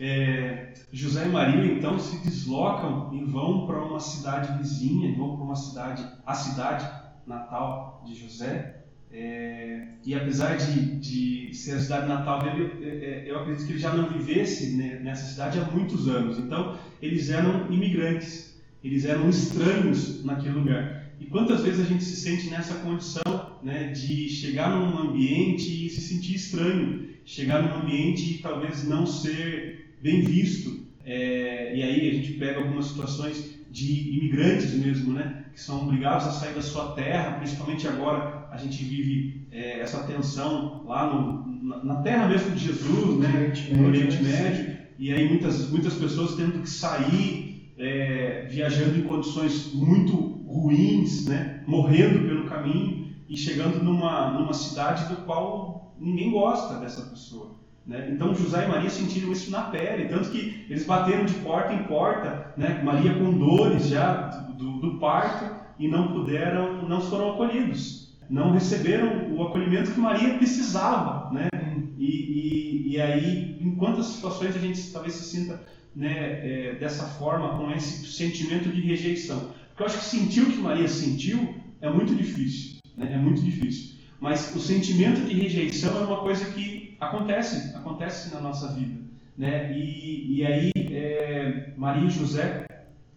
É, 0.00 0.74
José 0.92 1.26
e 1.26 1.28
Maria 1.28 1.72
então 1.72 1.98
se 1.98 2.18
deslocam 2.18 3.12
e 3.12 3.24
vão 3.24 3.66
para 3.66 3.82
uma 3.82 3.98
cidade 3.98 4.56
vizinha, 4.58 5.16
vão 5.16 5.36
para 5.36 5.44
uma 5.44 5.56
cidade, 5.56 6.08
a 6.24 6.34
cidade 6.34 6.88
natal 7.28 8.02
de 8.06 8.14
José. 8.14 8.76
É, 9.10 9.86
e 10.04 10.14
apesar 10.14 10.56
de, 10.56 10.96
de 10.96 11.54
ser 11.54 11.72
a 11.72 11.80
cidade 11.80 12.08
natal 12.08 12.42
dele, 12.42 12.72
eu, 12.80 13.34
eu 13.34 13.38
acredito 13.38 13.66
que 13.66 13.72
ele 13.72 13.78
já 13.78 13.94
não 13.94 14.08
vivesse 14.08 14.76
né, 14.76 15.00
nessa 15.02 15.30
cidade 15.30 15.58
há 15.58 15.64
muitos 15.64 16.08
anos. 16.08 16.38
Então 16.38 16.76
eles 17.00 17.30
eram 17.30 17.70
imigrantes, 17.70 18.60
eles 18.82 19.04
eram 19.04 19.28
estranhos 19.28 20.24
naquele 20.24 20.54
lugar. 20.54 20.98
E 21.20 21.26
quantas 21.26 21.62
vezes 21.62 21.80
a 21.80 21.88
gente 21.88 22.04
se 22.04 22.16
sente 22.16 22.48
nessa 22.48 22.74
condição 22.74 23.58
né, 23.62 23.88
de 23.88 24.28
chegar 24.28 24.70
num 24.70 24.98
ambiente 24.98 25.86
e 25.86 25.90
se 25.90 26.00
sentir 26.00 26.36
estranho, 26.36 27.08
chegar 27.24 27.62
num 27.62 27.82
ambiente 27.82 28.34
e 28.34 28.38
talvez 28.38 28.86
não 28.86 29.06
ser 29.06 29.94
bem 30.02 30.22
visto. 30.22 30.86
É, 31.04 31.74
e 31.74 31.82
aí 31.82 32.08
a 32.08 32.12
gente 32.12 32.34
pega 32.34 32.58
algumas 32.58 32.86
situações 32.86 33.58
de 33.70 34.16
imigrantes 34.16 34.74
mesmo, 34.74 35.12
né, 35.12 35.37
que 35.58 35.64
são 35.64 35.82
obrigados 35.82 36.24
a 36.24 36.30
sair 36.30 36.54
da 36.54 36.62
sua 36.62 36.92
terra, 36.92 37.32
principalmente 37.32 37.88
agora 37.88 38.46
a 38.48 38.56
gente 38.56 38.84
vive 38.84 39.48
é, 39.50 39.80
essa 39.80 40.04
tensão 40.04 40.84
lá 40.86 41.12
no, 41.12 41.64
na, 41.64 41.84
na, 41.84 42.02
terra 42.02 42.28
mesmo 42.28 42.54
de 42.54 42.64
Jesus, 42.64 43.18
né, 43.18 43.28
Oriente 43.28 43.74
no 43.74 43.86
Oriente 43.88 44.22
né? 44.22 44.40
Médio, 44.40 44.78
e 44.96 45.12
aí 45.12 45.28
muitas, 45.28 45.68
muitas 45.68 45.94
pessoas 45.94 46.36
tendo 46.36 46.60
que 46.60 46.70
sair 46.70 47.72
é, 47.76 48.46
viajando 48.48 48.98
em 48.98 49.02
condições 49.02 49.74
muito 49.74 50.14
ruins, 50.46 51.26
né, 51.26 51.64
morrendo 51.66 52.20
pelo 52.20 52.44
caminho 52.44 53.08
e 53.28 53.36
chegando 53.36 53.82
numa, 53.82 54.30
numa 54.30 54.54
cidade 54.54 55.12
do 55.12 55.22
qual 55.22 55.92
ninguém 55.98 56.30
gosta 56.30 56.78
dessa 56.78 57.02
pessoa. 57.02 57.57
Né? 57.88 58.10
Então 58.12 58.34
José 58.34 58.66
e 58.66 58.68
Maria 58.68 58.90
sentiram 58.90 59.32
isso 59.32 59.50
na 59.50 59.62
pele, 59.62 60.08
tanto 60.08 60.28
que 60.28 60.66
eles 60.68 60.84
bateram 60.84 61.24
de 61.24 61.32
porta 61.34 61.72
em 61.72 61.84
porta, 61.84 62.52
né? 62.54 62.82
Maria 62.84 63.14
com 63.14 63.32
dores 63.32 63.88
já 63.88 64.12
do, 64.58 64.72
do 64.78 64.98
parto 64.98 65.56
e 65.78 65.88
não 65.88 66.08
puderam, 66.08 66.86
não 66.86 67.00
foram 67.00 67.32
acolhidos, 67.32 68.14
não 68.28 68.52
receberam 68.52 69.34
o 69.34 69.42
acolhimento 69.42 69.90
que 69.90 70.00
Maria 70.00 70.34
precisava, 70.34 71.32
né? 71.32 71.48
E, 71.96 72.04
e, 72.04 72.92
e 72.92 73.00
aí, 73.00 73.56
em 73.58 73.74
quantas 73.76 74.06
situações 74.06 74.54
a 74.54 74.58
gente 74.58 74.92
talvez 74.92 75.14
se 75.14 75.24
sinta 75.24 75.58
né, 75.96 76.12
é, 76.12 76.74
dessa 76.78 77.04
forma, 77.04 77.56
com 77.56 77.70
esse 77.72 78.06
sentimento 78.06 78.68
de 78.68 78.82
rejeição? 78.82 79.50
Porque 79.68 79.82
eu 79.82 79.86
acho 79.86 79.98
que 79.98 80.04
sentir 80.04 80.42
o 80.42 80.46
que 80.52 80.58
Maria 80.58 80.88
sentiu 80.88 81.54
é 81.80 81.90
muito 81.90 82.14
difícil, 82.14 82.80
né? 82.98 83.14
É 83.14 83.16
muito 83.16 83.40
difícil. 83.40 83.96
Mas 84.20 84.54
o 84.54 84.58
sentimento 84.58 85.20
de 85.20 85.34
rejeição 85.34 85.96
é 85.96 86.04
uma 86.04 86.18
coisa 86.18 86.44
que 86.46 86.96
acontece, 87.00 87.76
acontece 87.76 88.34
na 88.34 88.40
nossa 88.40 88.72
vida, 88.72 89.00
né? 89.36 89.72
E, 89.72 90.38
e 90.38 90.46
aí 90.46 90.72
é, 90.74 91.72
Maria 91.76 92.08
e 92.08 92.10
José 92.10 92.66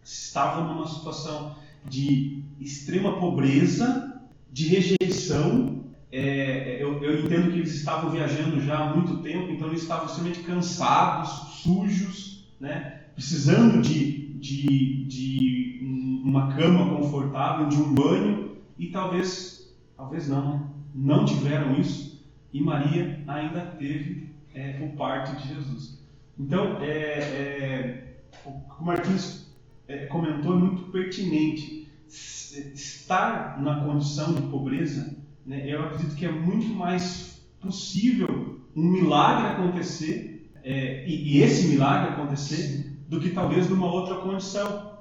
estavam 0.03 0.73
numa 0.73 0.87
situação 0.87 1.55
de 1.85 2.43
extrema 2.59 3.19
pobreza, 3.19 4.21
de 4.51 4.67
rejeição. 4.67 5.81
É, 6.11 6.77
eu, 6.81 7.01
eu, 7.01 7.25
entendo 7.25 7.51
que 7.51 7.59
eles 7.59 7.73
estavam 7.73 8.11
viajando 8.11 8.59
já 8.59 8.77
há 8.77 8.95
muito 8.95 9.23
tempo, 9.23 9.51
então 9.51 9.69
eles 9.69 9.81
estavam 9.81 10.05
extremamente 10.05 10.43
cansados, 10.43 11.61
sujos, 11.61 12.53
né? 12.59 13.01
precisando 13.15 13.81
de, 13.81 14.33
de, 14.35 15.05
de 15.05 15.79
uma 16.23 16.53
cama 16.53 16.95
confortável, 16.95 17.67
de 17.67 17.77
um 17.77 17.93
banho, 17.93 18.57
e 18.77 18.87
talvez, 18.87 19.73
talvez 19.95 20.27
não, 20.27 20.70
não 20.93 21.25
tiveram 21.25 21.79
isso, 21.79 22.21
e 22.53 22.61
Maria 22.61 23.23
ainda 23.27 23.61
teve 23.61 24.29
é, 24.53 24.79
o 24.81 24.95
parto 24.97 25.35
de 25.41 25.47
Jesus. 25.47 26.01
Então, 26.37 26.77
é, 26.81 26.87
é, 26.87 28.13
o 28.45 28.83
Martins 28.83 29.47
é, 29.87 30.05
comentou 30.07 30.55
é 30.55 30.59
muito 30.59 30.91
pertinente. 30.91 31.81
Estar 32.07 33.61
na 33.61 33.85
condição 33.85 34.33
de 34.33 34.41
pobreza, 34.43 35.15
né, 35.45 35.63
eu 35.65 35.83
acredito 35.83 36.15
que 36.15 36.25
é 36.25 36.31
muito 36.31 36.67
mais 36.67 37.41
possível 37.61 38.59
um 38.75 38.83
milagre 38.83 39.47
acontecer, 39.47 40.51
é, 40.63 41.05
e, 41.07 41.37
e, 41.37 41.41
esse 41.41 41.67
milagre 41.67 42.13
acontecer, 42.13 42.97
do 43.07 43.19
que 43.19 43.29
talvez 43.29 43.69
numa 43.69 43.91
outra 43.91 44.15
condição. 44.15 44.91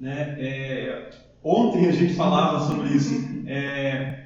Né? 0.00 0.36
É, 0.38 1.10
ontem 1.42 1.86
a 1.86 1.92
gente 1.92 2.14
falava 2.14 2.66
sobre 2.66 2.88
isso. 2.88 3.14
É, 3.46 4.25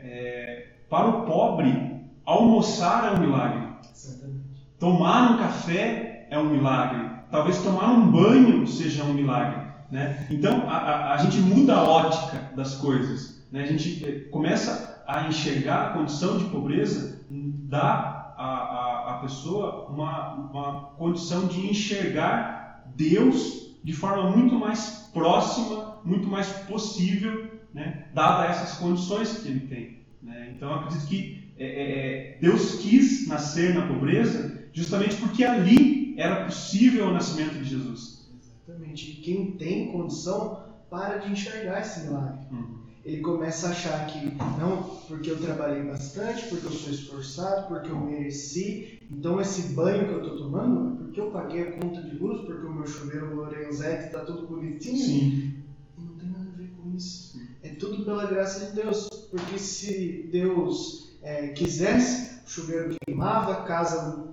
para 0.91 1.09
o 1.09 1.23
pobre, 1.23 2.03
almoçar 2.27 3.07
é 3.07 3.17
um 3.17 3.21
milagre. 3.21 3.69
Exatamente. 3.95 4.41
Tomar 4.79 5.33
um 5.33 5.39
café 5.39 6.27
é 6.29 6.39
um 6.39 6.51
milagre. 6.51 7.09
Talvez 7.31 7.63
tomar 7.63 7.93
um 7.93 8.11
banho 8.11 8.67
seja 8.67 9.05
um 9.05 9.15
milagre. 9.15 9.71
Né? 9.91 10.27
Então 10.31 10.69
a, 10.69 10.77
a, 10.77 11.15
a 11.15 11.17
gente 11.19 11.39
muda 11.39 11.77
a 11.77 11.83
ótica 11.83 12.51
das 12.57 12.75
coisas. 12.75 13.47
Né? 13.53 13.63
A 13.63 13.67
gente 13.67 14.05
eh, 14.05 14.29
começa 14.31 15.03
a 15.07 15.29
enxergar 15.29 15.87
a 15.87 15.93
condição 15.95 16.39
de 16.39 16.45
pobreza, 16.45 17.25
dá 17.31 18.35
a, 18.37 18.45
a, 18.45 19.11
a 19.11 19.19
pessoa 19.19 19.87
uma, 19.89 20.35
uma 20.35 20.81
condição 20.97 21.47
de 21.47 21.69
enxergar 21.69 22.85
Deus 22.97 23.77
de 23.83 23.93
forma 23.93 24.31
muito 24.31 24.55
mais 24.55 25.11
próxima, 25.13 25.99
muito 26.05 26.29
mais 26.29 26.49
possível, 26.49 27.51
né? 27.73 28.07
dada 28.15 28.47
essas 28.47 28.79
condições 28.79 29.39
que 29.39 29.49
ele 29.49 29.61
tem. 29.61 30.00
Né? 30.23 30.53
Então 30.55 30.71
eu 30.71 30.75
acredito 30.77 31.07
que 31.07 31.53
é, 31.57 31.67
é, 31.67 32.39
Deus 32.41 32.77
quis 32.77 33.27
nascer 33.29 33.75
na 33.75 33.87
pobreza 33.87 34.69
justamente 34.73 35.17
porque 35.17 35.45
ali 35.45 36.15
era 36.19 36.45
possível 36.45 37.09
o 37.09 37.13
nascimento 37.13 37.55
de 37.55 37.65
Jesus. 37.65 38.29
Exatamente. 38.43 39.11
E 39.11 39.15
quem 39.17 39.53
tem 39.53 39.93
condição 39.93 40.63
para 40.91 41.19
de 41.19 41.33
enxergar 41.33 41.81
esse 41.81 42.01
milagre. 42.01 42.47
Uhum. 42.51 42.81
Ele 43.05 43.23
começa 43.23 43.69
a 43.69 43.71
achar 43.71 44.07
que 44.07 44.27
não, 44.59 44.83
porque 45.09 45.31
eu 45.31 45.41
trabalhei 45.41 45.83
bastante, 45.85 46.47
porque 46.49 46.67
eu 46.67 46.73
sou 46.73 46.93
esforçado, 46.93 47.69
porque 47.69 47.91
eu 47.91 47.99
mereci. 47.99 48.99
Então 49.11 49.41
esse 49.41 49.73
banho 49.73 50.07
que 50.07 50.13
eu 50.13 50.23
estou 50.23 50.39
tomando 50.39 50.93
é 50.93 51.05
porque 51.05 51.21
eu 51.21 51.31
paguei 51.31 51.63
a 51.63 51.73
conta 51.73 52.03
de 52.03 52.17
luz, 52.17 52.43
porque 52.45 52.67
o 52.67 52.73
meu 52.73 52.87
chuveiro 52.87 53.35
Lorenzetti 53.35 54.07
está 54.07 54.21
tudo 54.21 54.47
bonitinho. 54.47 54.99
Sim. 54.99 55.55
E 55.97 56.03
não 56.03 56.15
tem 56.17 56.29
nada 56.29 56.51
a 56.53 56.57
ver 56.57 56.71
com 56.77 56.95
isso. 56.95 57.41
É 57.41 57.50
tudo 57.81 58.05
pela 58.05 58.27
graça 58.27 58.67
de 58.67 58.73
Deus. 58.73 59.09
Porque 59.31 59.59
se 59.59 60.29
Deus 60.31 61.19
é, 61.23 61.49
quisesse, 61.49 62.45
o 62.47 62.49
chuveiro 62.49 62.95
queimava, 63.05 63.53
a 63.53 63.63
casa 63.63 64.29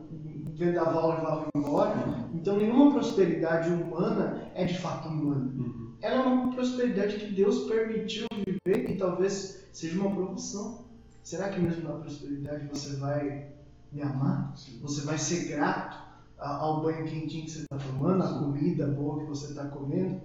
vendaval 0.54 1.16
levava 1.16 1.48
embora. 1.56 1.96
Então 2.34 2.58
nenhuma 2.58 2.92
prosperidade 2.92 3.70
humana 3.70 4.52
é 4.54 4.66
de 4.66 4.78
fato 4.78 5.08
humana. 5.08 5.52
Uhum. 5.56 5.96
Ela 6.02 6.16
é 6.16 6.28
uma 6.28 6.54
prosperidade 6.54 7.18
que 7.18 7.34
Deus 7.34 7.68
permitiu 7.68 8.28
viver 8.32 8.92
e 8.92 8.98
talvez 8.98 9.68
seja 9.72 10.00
uma 10.00 10.14
promoção. 10.14 10.86
Será 11.24 11.50
que 11.50 11.60
mesmo 11.60 11.88
na 11.88 12.00
prosperidade 12.00 12.68
você 12.68 12.96
vai 12.98 13.48
me 13.92 14.02
amar? 14.02 14.54
Você 14.82 15.02
vai 15.02 15.18
ser 15.18 15.48
grato 15.50 16.08
ao 16.40 16.82
banho 16.82 17.06
quentinho 17.06 17.46
que 17.46 17.52
você 17.52 17.62
está 17.62 17.78
tomando, 17.78 18.24
à 18.24 18.40
comida 18.40 18.88
boa 18.88 19.20
que 19.20 19.26
você 19.26 19.48
está 19.48 19.66
comendo? 19.66 20.22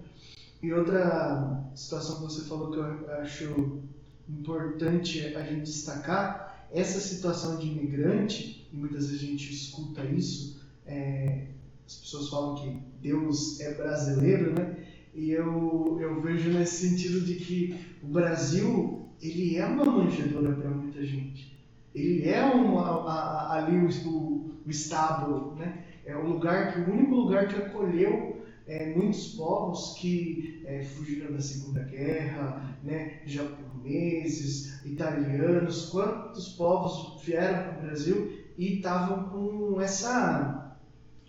E 0.63 0.73
outra 0.73 1.69
situação 1.75 2.17
que 2.17 2.33
você 2.33 2.43
falou 2.43 2.71
que 2.71 2.79
eu 2.79 3.13
acho 3.15 3.81
importante 4.29 5.35
a 5.35 5.43
gente 5.43 5.63
destacar, 5.63 6.69
essa 6.71 7.01
situação 7.01 7.59
de 7.59 7.67
imigrante, 7.67 8.69
e 8.73 8.77
muitas 8.77 9.09
vezes 9.09 9.23
a 9.23 9.27
gente 9.27 9.53
escuta 9.53 10.05
isso, 10.05 10.63
é, 10.87 11.47
as 11.85 11.97
pessoas 11.97 12.29
falam 12.29 12.55
que 12.55 12.79
Deus 13.03 13.61
é 13.61 13.75
brasileiro, 13.75 14.55
né? 14.55 14.77
E 15.13 15.31
eu, 15.31 15.99
eu 16.01 16.23
vejo 16.23 16.51
nesse 16.51 16.89
sentido 16.89 17.21
de 17.21 17.35
que 17.35 17.77
o 18.03 18.07
Brasil, 18.07 19.09
ele 19.21 19.57
é 19.57 19.67
uma 19.67 19.85
manjedoura 19.85 20.53
para 20.53 20.71
muita 20.71 21.05
gente. 21.05 21.59
Ele 21.95 22.27
é 22.29 22.43
uma, 22.43 22.83
a, 22.83 23.13
a, 23.13 23.65
ali 23.65 23.77
o, 23.79 24.55
o 24.65 24.71
estábulo, 24.71 25.57
né? 25.57 25.85
É 26.07 26.17
o 26.17 26.27
lugar 26.27 26.73
que, 26.73 26.81
o 26.81 26.95
único 26.95 27.15
lugar 27.15 27.49
que 27.49 27.57
acolheu 27.57 28.43
é, 28.67 28.95
muitos 28.95 29.35
povos 29.35 29.95
que 29.99 30.52
é, 30.65 30.83
fugiram 30.83 31.33
da 31.33 31.41
Segunda 31.41 31.83
Guerra, 31.83 32.77
né, 32.83 33.21
japoneses, 33.27 34.85
italianos, 34.85 35.87
quantos 35.91 36.49
povos 36.51 37.23
vieram 37.25 37.75
para 37.75 37.79
o 37.79 37.87
Brasil 37.87 38.33
e 38.57 38.77
estavam 38.77 39.29
com 39.31 39.81
essa 39.81 40.77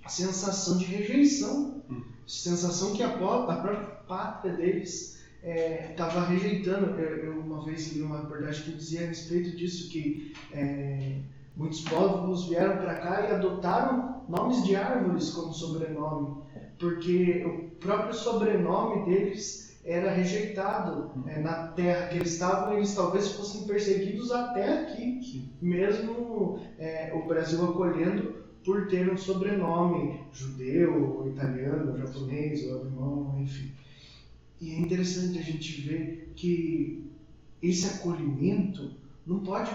sensação 0.07 0.77
de 0.77 0.85
rejeição, 0.85 1.81
hum. 1.89 2.03
sensação 2.27 2.93
que 2.93 3.03
a, 3.03 3.07
a 3.07 3.17
própria 3.17 3.79
pátria 4.07 4.53
deles 4.53 5.13
estava 5.89 6.25
é, 6.25 6.29
rejeitando. 6.29 6.99
Eu, 6.99 7.25
eu, 7.25 7.39
uma 7.39 7.63
vez 7.63 7.93
li 7.93 8.01
uma 8.01 8.21
reportagem 8.21 8.63
que 8.63 8.77
dizia 8.77 9.03
a 9.03 9.07
respeito 9.07 9.55
disso, 9.55 9.89
que 9.89 10.33
é, 10.51 11.19
muitos 11.55 11.81
povos 11.81 12.47
vieram 12.47 12.77
para 12.77 12.95
cá 12.95 13.21
e 13.21 13.31
adotaram 13.31 14.23
nomes 14.27 14.63
de 14.63 14.75
árvores 14.75 15.29
como 15.31 15.53
sobrenome, 15.53 16.42
porque 16.79 17.43
o 17.45 17.69
próprio 17.79 18.13
sobrenome 18.13 19.05
deles 19.05 19.77
era 19.85 20.11
rejeitado 20.13 21.11
é, 21.27 21.39
na 21.39 21.67
terra 21.69 22.07
que 22.07 22.15
eles 22.15 22.33
estavam, 22.33 22.77
eles 22.77 22.95
talvez 22.95 23.33
fossem 23.33 23.65
perseguidos 23.65 24.31
até 24.31 24.81
aqui, 24.81 25.21
Sim. 25.21 25.49
mesmo 25.61 26.59
é, 26.79 27.11
o 27.13 27.27
Brasil 27.27 27.63
acolhendo 27.65 28.43
por 28.63 28.87
ter 28.87 29.11
um 29.11 29.17
sobrenome 29.17 30.21
judeu, 30.31 31.27
italiano, 31.27 31.97
japonês, 31.97 32.65
ou 32.65 32.79
alemão, 32.79 33.41
enfim. 33.41 33.71
E 34.61 34.71
é 34.71 34.79
interessante 34.79 35.37
a 35.37 35.41
gente 35.41 35.81
ver 35.81 36.31
que 36.35 37.11
esse 37.61 37.85
acolhimento 37.95 38.91
não 39.27 39.39
pode 39.39 39.71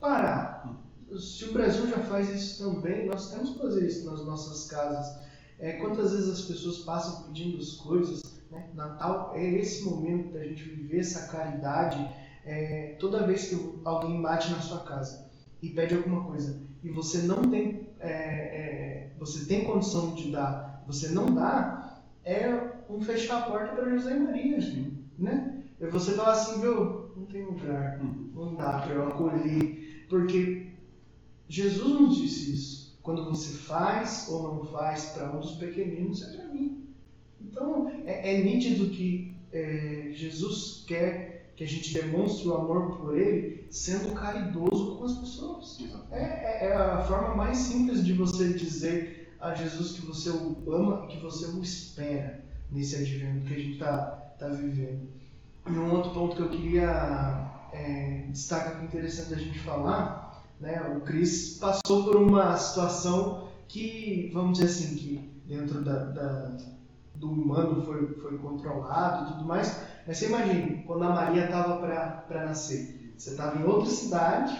parar. 0.00 0.76
Se 1.16 1.44
o 1.44 1.52
Brasil 1.52 1.86
já 1.88 1.98
faz 2.00 2.28
isso 2.30 2.64
também, 2.64 3.06
nós 3.06 3.30
temos 3.30 3.50
que 3.50 3.58
fazer 3.58 3.86
isso 3.86 4.10
nas 4.10 4.24
nossas 4.24 4.68
casas. 4.68 5.24
É, 5.58 5.72
quantas 5.72 6.12
vezes 6.12 6.28
as 6.28 6.42
pessoas 6.42 6.78
passam 6.78 7.24
pedindo 7.24 7.58
as 7.58 7.72
coisas? 7.72 8.22
Né? 8.50 8.70
Natal 8.74 9.32
é 9.34 9.44
esse 9.54 9.84
momento 9.84 10.32
da 10.32 10.44
gente 10.44 10.62
viver 10.62 11.00
essa 11.00 11.28
caridade. 11.28 11.98
É, 12.44 12.96
toda 13.00 13.26
vez 13.26 13.48
que 13.48 13.80
alguém 13.84 14.22
bate 14.22 14.50
na 14.50 14.60
sua 14.60 14.80
casa 14.80 15.28
e 15.60 15.70
pede 15.70 15.94
alguma 15.94 16.24
coisa 16.24 16.66
e 16.86 16.90
você 16.90 17.22
não 17.22 17.42
tem, 17.50 17.88
é, 17.98 18.10
é 18.10 19.10
você 19.18 19.44
tem 19.46 19.64
condição 19.64 20.14
de 20.14 20.30
dar, 20.30 20.84
você 20.86 21.08
não 21.08 21.34
dá, 21.34 22.00
é 22.24 22.48
um 22.88 23.00
fechar 23.00 23.38
a 23.38 23.50
porta 23.50 23.74
para 23.74 23.90
José 23.90 24.16
e 24.16 24.20
Maria, 24.20 24.58
assim, 24.58 25.04
né? 25.18 25.64
E 25.80 25.86
você 25.86 26.12
fala 26.12 26.32
assim, 26.32 26.60
viu, 26.60 27.10
não 27.16 27.26
tem 27.26 27.44
lugar, 27.44 28.00
não 28.34 28.54
dá 28.54 28.78
para 28.78 28.94
eu 28.94 29.08
acolher, 29.08 30.06
porque 30.08 30.72
Jesus 31.48 32.00
nos 32.00 32.16
disse 32.16 32.52
isso. 32.52 32.85
Quando 33.06 33.24
você 33.24 33.56
faz 33.56 34.26
ou 34.28 34.42
não 34.42 34.64
faz 34.64 35.10
para 35.10 35.30
um 35.30 35.38
dos 35.38 35.52
pequeninos, 35.52 36.24
é 36.24 36.36
para 36.36 36.48
mim. 36.48 36.88
Então, 37.40 37.88
é, 38.04 38.34
é 38.34 38.42
nítido 38.42 38.90
que 38.90 39.32
é, 39.52 40.10
Jesus 40.12 40.82
quer 40.88 41.52
que 41.54 41.62
a 41.62 41.66
gente 41.68 41.94
demonstre 41.94 42.48
o 42.48 42.54
amor 42.54 42.96
por 42.96 43.16
Ele 43.16 43.64
sendo 43.70 44.12
caridoso 44.12 44.96
com 44.96 45.04
as 45.04 45.18
pessoas. 45.18 45.78
É, 46.10 46.18
é, 46.20 46.66
é 46.66 46.74
a 46.74 47.00
forma 47.04 47.36
mais 47.36 47.58
simples 47.58 48.04
de 48.04 48.12
você 48.12 48.52
dizer 48.54 49.32
a 49.40 49.54
Jesus 49.54 49.92
que 49.92 50.04
você 50.04 50.30
o 50.30 50.72
ama 50.72 51.04
e 51.04 51.06
que 51.06 51.20
você 51.20 51.46
o 51.46 51.62
espera 51.62 52.44
nesse 52.72 52.96
advento 52.96 53.46
que 53.46 53.54
a 53.54 53.58
gente 53.58 53.74
está 53.74 54.34
tá 54.36 54.48
vivendo. 54.48 55.06
E 55.64 55.70
um 55.70 55.92
outro 55.92 56.10
ponto 56.10 56.34
que 56.34 56.42
eu 56.42 56.48
queria 56.48 57.68
é, 57.72 58.24
destacar 58.30 58.78
que 58.78 58.82
é 58.82 58.84
interessante 58.86 59.32
a 59.32 59.38
gente 59.38 59.60
falar, 59.60 60.25
né, 60.60 60.80
o 60.96 61.00
Cris 61.00 61.58
passou 61.58 62.04
por 62.04 62.16
uma 62.16 62.56
situação 62.56 63.48
que, 63.68 64.30
vamos 64.32 64.58
dizer 64.58 64.70
assim, 64.70 64.96
que 64.96 65.30
dentro 65.46 65.82
da, 65.82 66.04
da, 66.04 66.56
do 67.14 67.30
humano 67.30 67.82
foi, 67.82 68.06
foi 68.14 68.38
controlado 68.38 69.24
e 69.24 69.32
tudo 69.32 69.44
mais, 69.44 69.80
mas 70.06 70.18
você 70.18 70.26
imagina, 70.26 70.82
quando 70.86 71.04
a 71.04 71.10
Maria 71.10 71.44
estava 71.44 71.78
para 71.78 72.44
nascer, 72.44 73.12
você 73.16 73.30
estava 73.30 73.60
em 73.60 73.64
outra 73.64 73.90
cidade 73.90 74.56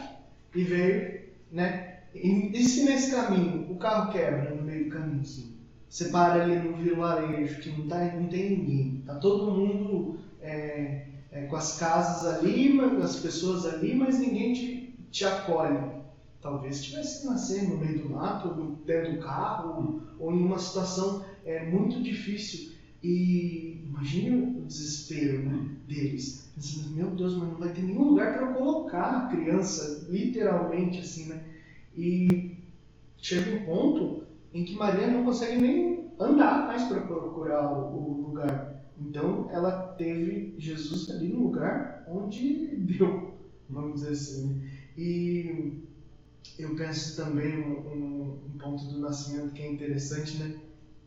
e 0.55 0.63
veio, 0.63 1.21
né, 1.51 2.01
e, 2.15 2.51
e 2.59 2.65
se 2.65 2.85
nesse 2.85 3.11
caminho 3.11 3.71
o 3.71 3.77
carro 3.77 4.13
quebra 4.13 4.55
no 4.55 4.63
meio 4.63 4.85
do 4.85 4.91
caminho, 4.91 5.23
assim, 5.23 5.57
você 5.89 6.09
para 6.09 6.43
ali 6.43 6.57
no 6.57 6.77
vilarejo 6.77 7.61
que 7.61 7.71
não, 7.71 7.87
tá, 7.87 8.05
não 8.05 8.29
tem 8.29 8.51
ninguém, 8.51 9.03
tá 9.07 9.15
todo 9.15 9.53
mundo 9.53 10.19
é, 10.43 11.07
é, 11.31 11.43
com 11.43 11.57
as 11.57 11.79
casas 11.79 12.35
ali, 12.35 12.81
as 13.03 13.17
pessoas 13.17 13.67
ali, 13.67 13.95
mas 13.95 14.19
ninguém 14.19 14.53
te, 14.53 14.86
te 15.17 15.25
acolhe. 15.25 15.79
Talvez 16.43 16.85
tivesse 16.85 17.23
que 17.23 17.27
nascer 17.27 17.69
no 17.69 17.79
meio 17.79 18.03
do 18.03 18.11
mato, 18.11 18.77
dentro 18.85 19.15
do 19.15 19.19
carro, 19.21 20.03
ou 20.21 20.33
em 20.33 20.45
uma 20.45 20.59
situação 20.59 21.25
é, 21.45 21.69
muito 21.71 22.03
difícil. 22.03 22.77
E 23.03 23.83
imagine 23.87 24.59
o 24.61 24.67
desespero 24.67 25.43
né, 25.49 25.71
deles. 25.89 26.51
Pensando, 26.55 26.95
meu 26.95 27.11
Deus, 27.11 27.37
mas 27.37 27.49
não 27.49 27.57
vai 27.57 27.73
ter 27.73 27.83
nenhum 27.83 28.11
lugar 28.11 28.35
para 28.35 28.47
eu 28.47 28.55
colocar 28.55 29.03
a 29.03 29.27
criança, 29.29 30.07
literalmente 30.11 31.01
assim, 31.01 31.29
né? 31.29 31.43
E 31.97 32.57
chega 33.19 33.57
um 33.57 33.65
ponto 33.65 34.25
em 34.53 34.65
que 34.65 34.75
Maria 34.75 35.07
não 35.07 35.25
consegue 35.25 35.61
nem 35.61 36.11
andar 36.19 36.67
mais 36.67 36.85
para 36.85 37.01
procurar 37.01 37.73
o, 37.73 38.27
lugar. 38.29 38.85
Então 39.01 39.49
ela 39.51 39.95
teve 39.95 40.55
Jesus 40.59 41.11
ali 41.11 41.29
no 41.29 41.45
lugar 41.45 42.05
onde 42.09 42.77
deu, 42.77 43.35
vamos 43.69 44.01
dizer 44.01 44.13
assim. 44.13 44.55
Né? 44.55 44.76
E 44.97 45.83
eu 46.59 46.75
penso 46.75 47.17
também 47.17 47.57
um, 47.59 48.39
um, 48.47 48.59
ponto 48.59 48.85
do 48.87 48.99
nascimento 48.99 49.53
que 49.53 49.63
é 49.63 49.71
interessante, 49.71 50.39
né? 50.39 50.55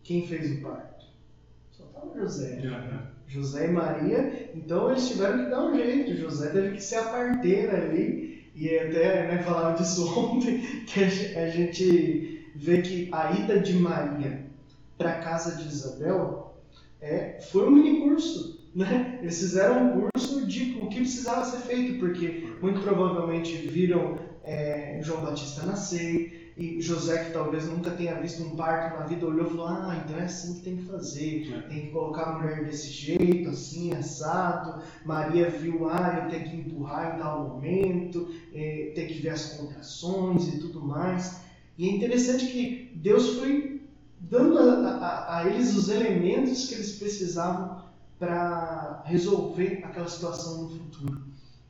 Quem 0.04 0.28
fez 0.28 0.58
o 0.58 0.62
parto? 0.62 1.06
Só 1.72 1.86
estava 1.86 2.20
José. 2.20 2.62
José 3.28 3.68
e 3.68 3.72
Maria, 3.72 4.52
então 4.56 4.90
eles 4.90 5.08
tiveram 5.08 5.46
que 5.46 5.52
dar 5.52 5.66
um 5.66 5.76
jeito. 5.76 6.16
José 6.16 6.50
teve 6.50 6.76
que 6.76 6.84
ser 6.84 6.96
a 6.96 7.04
parteira 7.04 7.78
ali. 7.78 8.30
E 8.56 8.78
até 8.78 9.28
né, 9.28 9.42
falava 9.44 9.78
disso 9.78 10.08
ontem, 10.20 10.84
que 10.86 11.04
a 11.38 11.50
gente 11.50 12.52
vê 12.56 12.82
que 12.82 13.10
a 13.12 13.32
ida 13.32 13.60
de 13.60 13.74
Maria 13.74 14.46
para 14.98 15.12
a 15.12 15.20
casa 15.20 15.56
de 15.56 15.68
Isabel 15.68 16.58
é, 17.00 17.40
foi 17.40 17.68
um 17.68 17.72
mini 17.72 18.02
curso. 18.02 18.59
Né? 18.76 19.20
Eles 19.22 19.40
fizeram 19.40 19.88
um 19.88 20.02
curso 20.02 20.46
de 20.46 20.80
o 20.82 20.88
que 20.88 21.02
precisava 21.02 21.46
ser 21.46 21.60
feito, 21.60 22.00
porque 22.00 22.48
muito 22.62 22.82
provavelmente 22.82 23.56
viram 23.56 24.18
é, 24.44 25.00
João 25.02 25.22
Batista 25.22 25.66
nascer, 25.66 26.40
e 26.60 26.82
José, 26.82 27.24
que 27.24 27.32
talvez 27.32 27.70
nunca 27.70 27.92
tenha 27.92 28.20
visto 28.20 28.44
um 28.44 28.54
parto 28.58 29.00
na 29.00 29.06
vida, 29.06 29.26
olhou 29.26 29.48
e 29.48 29.50
falou: 29.50 29.68
Ah, 29.68 30.04
então 30.04 30.20
é 30.20 30.26
assim 30.26 30.56
que 30.56 30.62
tem 30.62 30.76
que 30.76 30.84
fazer, 30.84 31.54
é. 31.54 31.62
tem 31.70 31.86
que 31.86 31.92
colocar 31.92 32.24
a 32.24 32.38
mulher 32.38 32.66
desse 32.66 32.90
jeito, 32.90 33.50
assim, 33.50 33.94
assado. 33.94 34.84
Maria 35.06 35.50
viu, 35.50 35.88
ah, 35.90 36.24
eu 36.24 36.30
tenho 36.30 36.50
que 36.50 36.58
empurrar 36.58 37.16
em 37.16 37.20
tal 37.20 37.48
momento, 37.48 38.28
é, 38.54 38.92
tem 38.94 39.08
que 39.08 39.22
ver 39.22 39.30
as 39.30 39.54
contrações 39.54 40.50
e 40.50 40.60
tudo 40.60 40.82
mais. 40.82 41.40
E 41.78 41.88
é 41.88 41.94
interessante 41.94 42.46
que 42.48 42.92
Deus 42.94 43.38
foi 43.38 43.82
dando 44.20 44.60
a, 44.60 44.90
a, 44.98 45.38
a 45.38 45.48
eles 45.48 45.74
os 45.78 45.88
elementos 45.88 46.68
que 46.68 46.76
eles 46.76 46.98
precisavam 46.98 47.79
para 48.20 49.02
resolver 49.06 49.82
aquela 49.84 50.08
situação 50.08 50.64
no 50.64 50.70
futuro. 50.70 51.22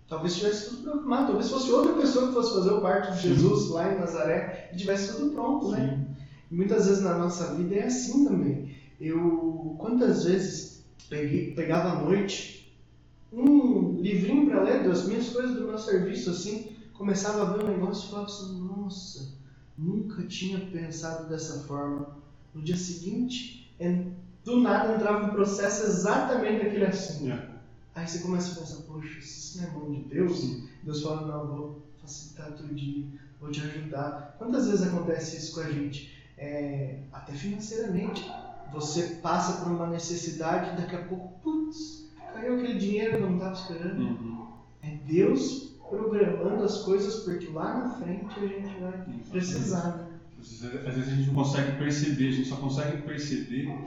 Talvez 0.07 0.35
tivesse 0.35 0.69
tudo 0.69 0.83
programado, 0.83 1.27
talvez 1.27 1.49
fosse 1.49 1.71
outra 1.71 1.93
pessoa 1.93 2.27
que 2.27 2.33
fosse 2.33 2.53
fazer 2.55 2.71
o 2.71 2.81
parto 2.81 3.13
de 3.13 3.21
Jesus 3.21 3.69
lá 3.69 3.93
em 3.93 3.99
Nazaré 3.99 4.71
e 4.73 4.77
tivesse 4.77 5.15
tudo 5.15 5.31
pronto, 5.31 5.69
né? 5.69 6.07
E 6.49 6.55
muitas 6.55 6.88
vezes 6.88 7.03
na 7.03 7.17
nossa 7.17 7.53
vida 7.53 7.75
é 7.75 7.85
assim 7.85 8.25
também. 8.25 8.75
Eu, 8.99 9.75
quantas 9.77 10.25
vezes 10.25 10.83
peguei, 11.07 11.53
pegava 11.53 11.99
à 11.99 12.01
noite 12.01 12.75
um 13.31 14.01
livrinho 14.01 14.49
para 14.49 14.63
ler 14.63 14.83
das 14.83 15.07
minhas 15.07 15.29
coisas 15.29 15.55
do 15.55 15.67
meu 15.67 15.77
serviço, 15.77 16.31
assim, 16.31 16.71
começava 16.93 17.43
a 17.43 17.53
ver 17.53 17.63
um 17.63 17.67
negócio 17.67 18.07
e 18.07 18.09
falava 18.09 18.27
assim, 18.27 18.59
nossa, 18.62 19.39
Nunca 19.79 20.23
tinha 20.23 20.59
pensado 20.59 21.29
dessa 21.29 21.63
forma. 21.63 22.17
No 22.53 22.62
dia 22.62 22.75
seguinte, 22.75 23.73
do 24.49 24.62
nada 24.62 24.95
entrava 24.95 25.27
um 25.27 25.29
processo 25.29 25.83
exatamente 25.83 26.63
daquele 26.63 26.85
assunto. 26.85 27.31
É. 27.31 27.49
Aí 27.95 28.07
você 28.07 28.19
começa 28.19 28.53
a 28.53 28.59
pensar, 28.59 28.83
poxa, 28.83 29.19
isso 29.19 29.62
não 29.62 29.67
é 29.67 29.71
mão 29.71 29.91
de 29.91 30.01
Deus? 30.03 30.39
Sim. 30.39 30.67
Deus 30.83 31.01
fala, 31.01 31.27
não, 31.27 31.47
vou 31.47 31.81
facilitar 32.01 32.51
teu 32.53 32.67
dia, 32.67 33.05
vou 33.39 33.51
te 33.51 33.62
ajudar. 33.62 34.35
Quantas 34.38 34.67
vezes 34.67 34.88
acontece 34.88 35.38
isso 35.38 35.55
com 35.55 35.62
a 35.62 35.71
gente? 35.71 36.12
É, 36.38 36.99
até 37.12 37.33
financeiramente. 37.33 38.29
Você 38.71 39.15
passa 39.21 39.63
por 39.63 39.71
uma 39.71 39.88
necessidade 39.88 40.73
e 40.73 40.81
daqui 40.81 40.95
a 40.95 41.03
pouco, 41.03 41.39
putz, 41.41 42.07
caiu 42.33 42.55
aquele 42.55 42.77
dinheiro 42.77 43.17
que 43.17 43.23
eu 43.23 43.29
não 43.29 43.38
estava 43.38 43.53
esperando. 43.53 44.01
Uhum. 44.01 44.47
É 44.81 44.95
Deus 45.05 45.75
programando 45.89 46.63
as 46.63 46.83
coisas 46.83 47.23
porque 47.23 47.47
lá 47.47 47.79
na 47.79 47.89
frente 47.95 48.39
a 48.39 48.47
gente 48.47 48.79
vai 48.79 49.19
precisar. 49.31 49.97
Né? 49.97 50.07
Às 50.39 50.95
vezes 50.95 51.07
a 51.12 51.15
gente 51.15 51.27
não 51.27 51.33
consegue 51.33 51.77
perceber, 51.77 52.29
a 52.29 52.31
gente 52.31 52.47
só 52.47 52.55
consegue 52.55 53.01
perceber 53.01 53.83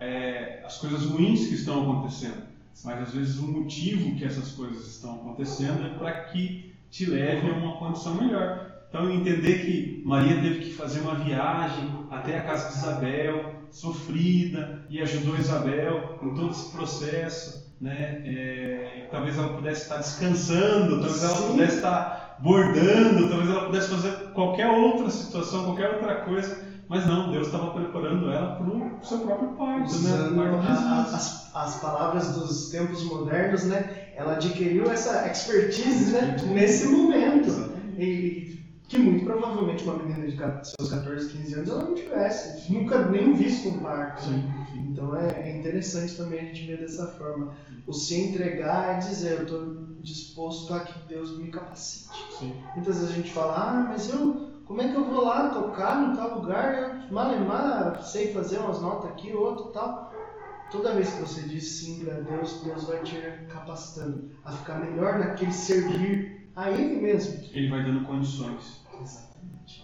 é, 0.00 0.62
as 0.64 0.78
coisas 0.78 1.04
ruins 1.06 1.48
que 1.48 1.54
estão 1.54 1.82
acontecendo. 1.82 2.42
Mas 2.84 3.00
às 3.00 3.14
vezes 3.14 3.38
o 3.38 3.46
motivo 3.48 4.14
que 4.16 4.24
essas 4.24 4.52
coisas 4.52 4.86
estão 4.86 5.14
acontecendo 5.14 5.86
é 5.86 5.90
para 5.98 6.12
que 6.24 6.74
te 6.90 7.06
leve 7.06 7.50
a 7.50 7.54
uma 7.54 7.76
condição 7.78 8.14
melhor. 8.14 8.66
Então 8.88 9.10
entender 9.10 9.64
que 9.64 10.02
Maria 10.04 10.40
teve 10.40 10.60
que 10.60 10.72
fazer 10.72 11.00
uma 11.00 11.14
viagem 11.14 11.90
até 12.10 12.38
a 12.38 12.42
casa 12.42 12.68
de 12.68 12.78
Isabel, 12.78 13.54
sofrida 13.70 14.86
e 14.88 15.00
ajudou 15.02 15.36
Isabel 15.36 16.18
em 16.22 16.34
todo 16.34 16.50
esse 16.50 16.70
processo, 16.70 17.74
né? 17.80 18.22
É, 18.24 19.08
talvez 19.10 19.36
ela 19.36 19.54
pudesse 19.54 19.82
estar 19.82 19.98
descansando, 19.98 21.00
talvez 21.00 21.22
ela 21.22 21.36
Sim. 21.36 21.46
pudesse 21.48 21.76
estar 21.76 22.36
bordando, 22.38 23.28
talvez 23.28 23.50
ela 23.50 23.66
pudesse 23.66 23.90
fazer 23.90 24.12
qualquer 24.32 24.68
outra 24.68 25.10
situação, 25.10 25.64
qualquer 25.64 25.90
outra 25.94 26.16
coisa, 26.16 26.58
mas 26.88 27.06
não, 27.06 27.30
Deus 27.30 27.48
estava 27.48 27.72
preparando 27.72 28.30
ela 28.30 28.56
para 28.56 28.66
o 28.66 28.98
seu 29.02 29.18
próprio 29.20 29.50
parto, 29.50 29.92
né? 29.98 30.14
Usando 30.14 30.62
Jesus. 30.62 31.14
as, 31.14 31.54
as 31.54 31.80
palavras 31.80 32.34
dos 32.34 32.70
tempos 32.70 33.02
modernos, 33.04 33.64
né? 33.64 34.10
Ela 34.14 34.34
adquiriu 34.34 34.90
essa 34.90 35.26
expertise 35.28 36.12
né? 36.12 36.36
nesse 36.52 36.88
momento. 36.88 37.76
E 37.98 38.56
que 38.88 38.98
muito 38.98 39.24
provavelmente 39.24 39.82
uma 39.82 39.96
menina 39.96 40.26
de 40.26 40.36
seus 40.36 40.90
14, 40.90 41.28
15 41.30 41.54
anos 41.54 41.68
ela 41.68 41.84
não 41.84 41.94
tivesse. 41.94 42.72
Nunca 42.72 43.04
nem 43.06 43.34
visto 43.34 43.68
um 43.68 43.78
parto. 43.80 44.28
né? 44.28 44.66
Então 44.76 45.16
é, 45.16 45.50
é 45.50 45.58
interessante 45.58 46.14
também 46.16 46.40
a 46.40 46.44
gente 46.44 46.66
ver 46.66 46.78
dessa 46.78 47.08
forma. 47.08 47.52
O 47.86 47.92
se 47.92 48.14
entregar 48.14 48.94
é 48.94 48.98
dizer, 48.98 49.38
eu 49.38 49.42
estou 49.42 49.86
disposto 50.00 50.72
a 50.72 50.80
que 50.80 51.08
Deus 51.08 51.36
me 51.36 51.48
capacite. 51.48 52.16
sim. 52.38 52.54
Muitas 52.74 52.96
vezes 52.98 53.10
a 53.10 53.14
gente 53.14 53.32
fala, 53.32 53.54
ah, 53.56 53.86
mas 53.88 54.08
eu, 54.08 54.50
como 54.66 54.82
é 54.82 54.88
que 54.88 54.96
eu 54.96 55.04
vou 55.04 55.24
lá 55.24 55.50
tocar 55.50 56.02
no 56.02 56.16
tal 56.16 56.40
lugar? 56.40 56.74
Eu, 56.74 57.12
malemar, 57.12 58.02
sei 58.02 58.32
fazer 58.32 58.58
umas 58.58 58.82
notas 58.82 59.10
aqui, 59.12 59.32
outro 59.32 59.66
tal. 59.66 60.12
Toda 60.72 60.92
vez 60.92 61.08
que 61.14 61.20
você 61.20 61.42
diz 61.42 61.64
sim 61.64 62.04
para 62.04 62.14
Deus, 62.14 62.60
Deus 62.64 62.84
vai 62.84 63.00
te 63.02 63.16
capacitando 63.48 64.28
a 64.44 64.50
ficar 64.50 64.80
melhor 64.80 65.20
naquele 65.20 65.52
servir 65.52 66.50
a 66.56 66.68
Ele 66.72 67.00
mesmo. 67.00 67.44
Ele 67.52 67.70
vai 67.70 67.84
dando 67.84 68.04
condições. 68.04 68.84
Exatamente. 69.00 69.80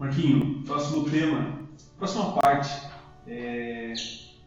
Marquinho, 0.00 0.64
próximo 0.64 1.08
tema, 1.08 1.60
próxima 1.96 2.32
parte, 2.32 2.88
é, 3.28 3.94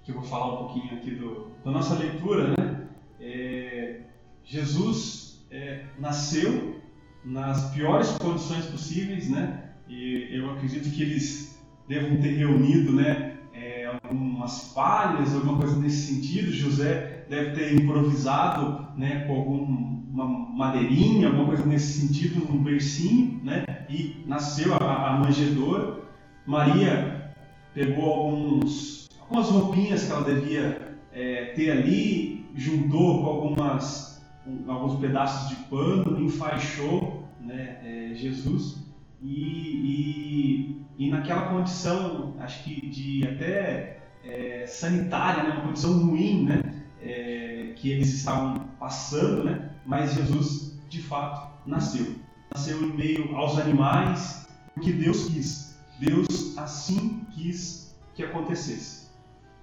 que 0.03 0.11
eu 0.11 0.15
vou 0.15 0.23
falar 0.23 0.53
um 0.53 0.57
pouquinho 0.57 0.97
aqui 0.97 1.11
do, 1.11 1.47
da 1.63 1.71
nossa 1.71 1.95
leitura, 1.95 2.49
né? 2.49 2.89
É, 3.21 4.01
Jesus 4.47 5.45
é, 5.51 5.83
nasceu 5.99 6.81
nas 7.23 7.71
piores 7.73 8.10
condições 8.17 8.65
possíveis, 8.65 9.29
né? 9.29 9.71
E 9.88 10.29
eu 10.31 10.49
acredito 10.51 10.89
que 10.89 11.01
eles 11.01 11.62
devam 11.88 12.17
ter 12.17 12.31
reunido, 12.38 12.93
né? 12.93 13.38
é, 13.57 13.89
algumas 14.03 14.71
falhas, 14.73 15.33
alguma 15.33 15.57
coisa 15.57 15.75
nesse 15.77 16.13
sentido. 16.13 16.51
José 16.51 17.25
deve 17.29 17.51
ter 17.51 17.73
improvisado, 17.73 18.88
né? 18.97 19.25
Com 19.27 19.36
alguma 19.36 19.97
madeirinha, 20.55 21.27
alguma 21.27 21.47
coisa 21.47 21.65
nesse 21.65 21.99
sentido, 21.99 22.45
num 22.51 22.63
bercinho, 22.63 23.39
né? 23.43 23.65
e 23.89 24.23
nasceu 24.25 24.73
a, 24.75 25.10
a 25.10 25.19
manjedoura. 25.19 26.01
Maria 26.45 27.33
pegou 27.73 28.05
alguns, 28.05 29.10
algumas 29.19 29.49
roupinhas 29.49 30.05
que 30.05 30.12
ela 30.12 30.23
devia 30.23 30.97
é, 31.12 31.53
ter 31.55 31.71
ali, 31.71 32.45
juntou 32.55 33.21
com 33.21 33.25
algumas, 33.27 34.16
alguns 34.67 34.99
pedaços 34.99 35.49
de 35.49 35.55
pano, 35.65 36.19
enfaixou 36.19 37.23
né, 37.41 37.79
é, 37.83 38.15
Jesus 38.15 38.77
e, 39.21 40.81
e, 40.97 41.05
e, 41.05 41.10
naquela 41.10 41.49
condição, 41.49 42.36
acho 42.39 42.63
que 42.63 42.88
de 42.88 43.27
até 43.27 43.99
é, 44.23 44.65
sanitária, 44.67 45.43
né, 45.43 45.49
uma 45.51 45.62
condição 45.62 45.97
ruim, 45.99 46.45
né, 46.45 46.62
é, 47.01 47.73
que 47.75 47.89
eles 47.89 48.13
estavam 48.13 48.67
passando, 48.79 49.43
né, 49.43 49.71
mas 49.86 50.13
Jesus 50.13 50.79
de 50.89 51.01
fato 51.01 51.47
nasceu 51.65 52.27
nasceu 52.53 52.81
em 52.83 52.93
meio 52.93 53.36
aos 53.36 53.57
animais, 53.60 54.47
porque 54.73 54.91
Deus 54.91 55.25
quis. 55.25 55.77
Deus 55.99 56.57
assim 56.57 57.25
quis 57.31 57.95
que 58.15 58.23
acontecesse. 58.23 59.07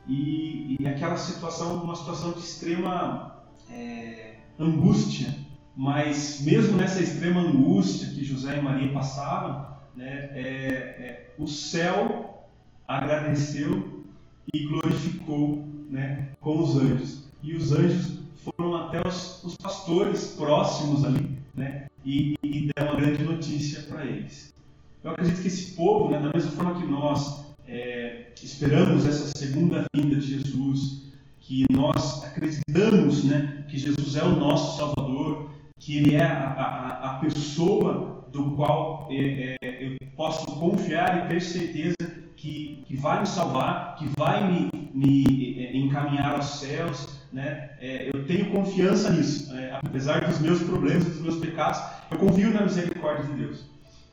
E, 0.07 0.77
e 0.79 0.87
aquela 0.87 1.17
situação, 1.17 1.83
uma 1.83 1.97
situação 1.97 2.33
de 2.33 2.41
extrema 2.41 3.43
é, 3.71 4.34
angústia, 4.59 5.35
mas 5.77 6.41
mesmo 6.43 6.77
nessa 6.77 7.03
extrema 7.03 7.41
angústia 7.41 8.09
que 8.09 8.25
José 8.25 8.59
e 8.59 8.63
Maria 8.63 8.93
passavam, 8.93 9.67
né, 9.97 10.31
é, 10.33 10.41
é, 10.41 11.35
o 11.39 11.47
céu 11.47 12.49
agradeceu 12.87 14.05
e 14.53 14.67
glorificou 14.67 15.67
né, 15.91 16.29
com 16.41 16.61
os 16.61 16.77
anjos. 16.77 17.25
E 17.43 17.55
os 17.55 17.73
anjos 17.73 18.19
foram 18.37 18.77
até 18.77 19.07
os, 19.07 19.43
os 19.43 19.57
pastores 19.57 20.29
próximos 20.37 21.05
ali, 21.05 21.39
né, 21.55 21.87
e, 22.05 22.35
e 22.43 22.71
deram 22.75 22.93
uma 22.93 23.01
grande 23.01 23.23
notícia 23.25 23.83
para 23.83 24.05
eles. 24.05 24.55
Eu 25.03 25.11
acredito 25.11 25.43
que 25.43 25.49
esse 25.49 25.73
povo, 25.73 26.11
né, 26.11 26.21
da 26.21 26.33
mesma 26.33 26.51
forma 26.53 26.81
que 26.81 26.87
nós 26.87 27.45
é, 27.67 28.33
esperamos 28.43 29.07
essa 29.07 29.37
segunda 29.37 29.85
vinda 29.95 30.17
de 30.17 30.27
Jesus, 30.27 31.13
que 31.47 31.67
nós 31.71 32.25
acreditamos 32.25 33.25
né, 33.25 33.65
que 33.69 33.79
Jesus 33.79 34.17
é 34.17 34.25
o 34.25 34.35
nosso 34.35 34.79
Salvador, 34.79 35.51
que 35.79 35.99
Ele 35.99 36.15
é 36.15 36.25
a, 36.25 36.49
a, 36.49 37.11
a 37.11 37.19
pessoa 37.19 38.27
do 38.33 38.53
qual 38.53 39.07
é, 39.11 39.57
é, 39.63 39.85
eu 39.85 39.97
posso 40.17 40.47
confiar 40.59 41.27
e 41.27 41.29
ter 41.29 41.43
certeza 41.43 41.97
que, 42.35 42.83
que 42.87 42.97
vai 42.97 43.21
me 43.21 43.27
salvar, 43.27 43.95
que 43.97 44.09
vai 44.17 44.51
me, 44.51 44.71
me 44.95 45.77
encaminhar 45.77 46.35
aos 46.35 46.61
céus. 46.61 47.21
Né? 47.31 47.71
É, 47.79 48.11
eu 48.15 48.25
tenho 48.27 48.51
confiança 48.51 49.11
nisso, 49.11 49.55
é, 49.55 49.79
apesar 49.83 50.25
dos 50.25 50.39
meus 50.39 50.63
problemas, 50.63 51.05
dos 51.05 51.21
meus 51.21 51.37
pecados, 51.37 51.79
eu 52.11 52.17
confio 52.17 52.55
na 52.55 52.63
misericórdia 52.63 53.25
de 53.25 53.33
Deus. 53.35 53.67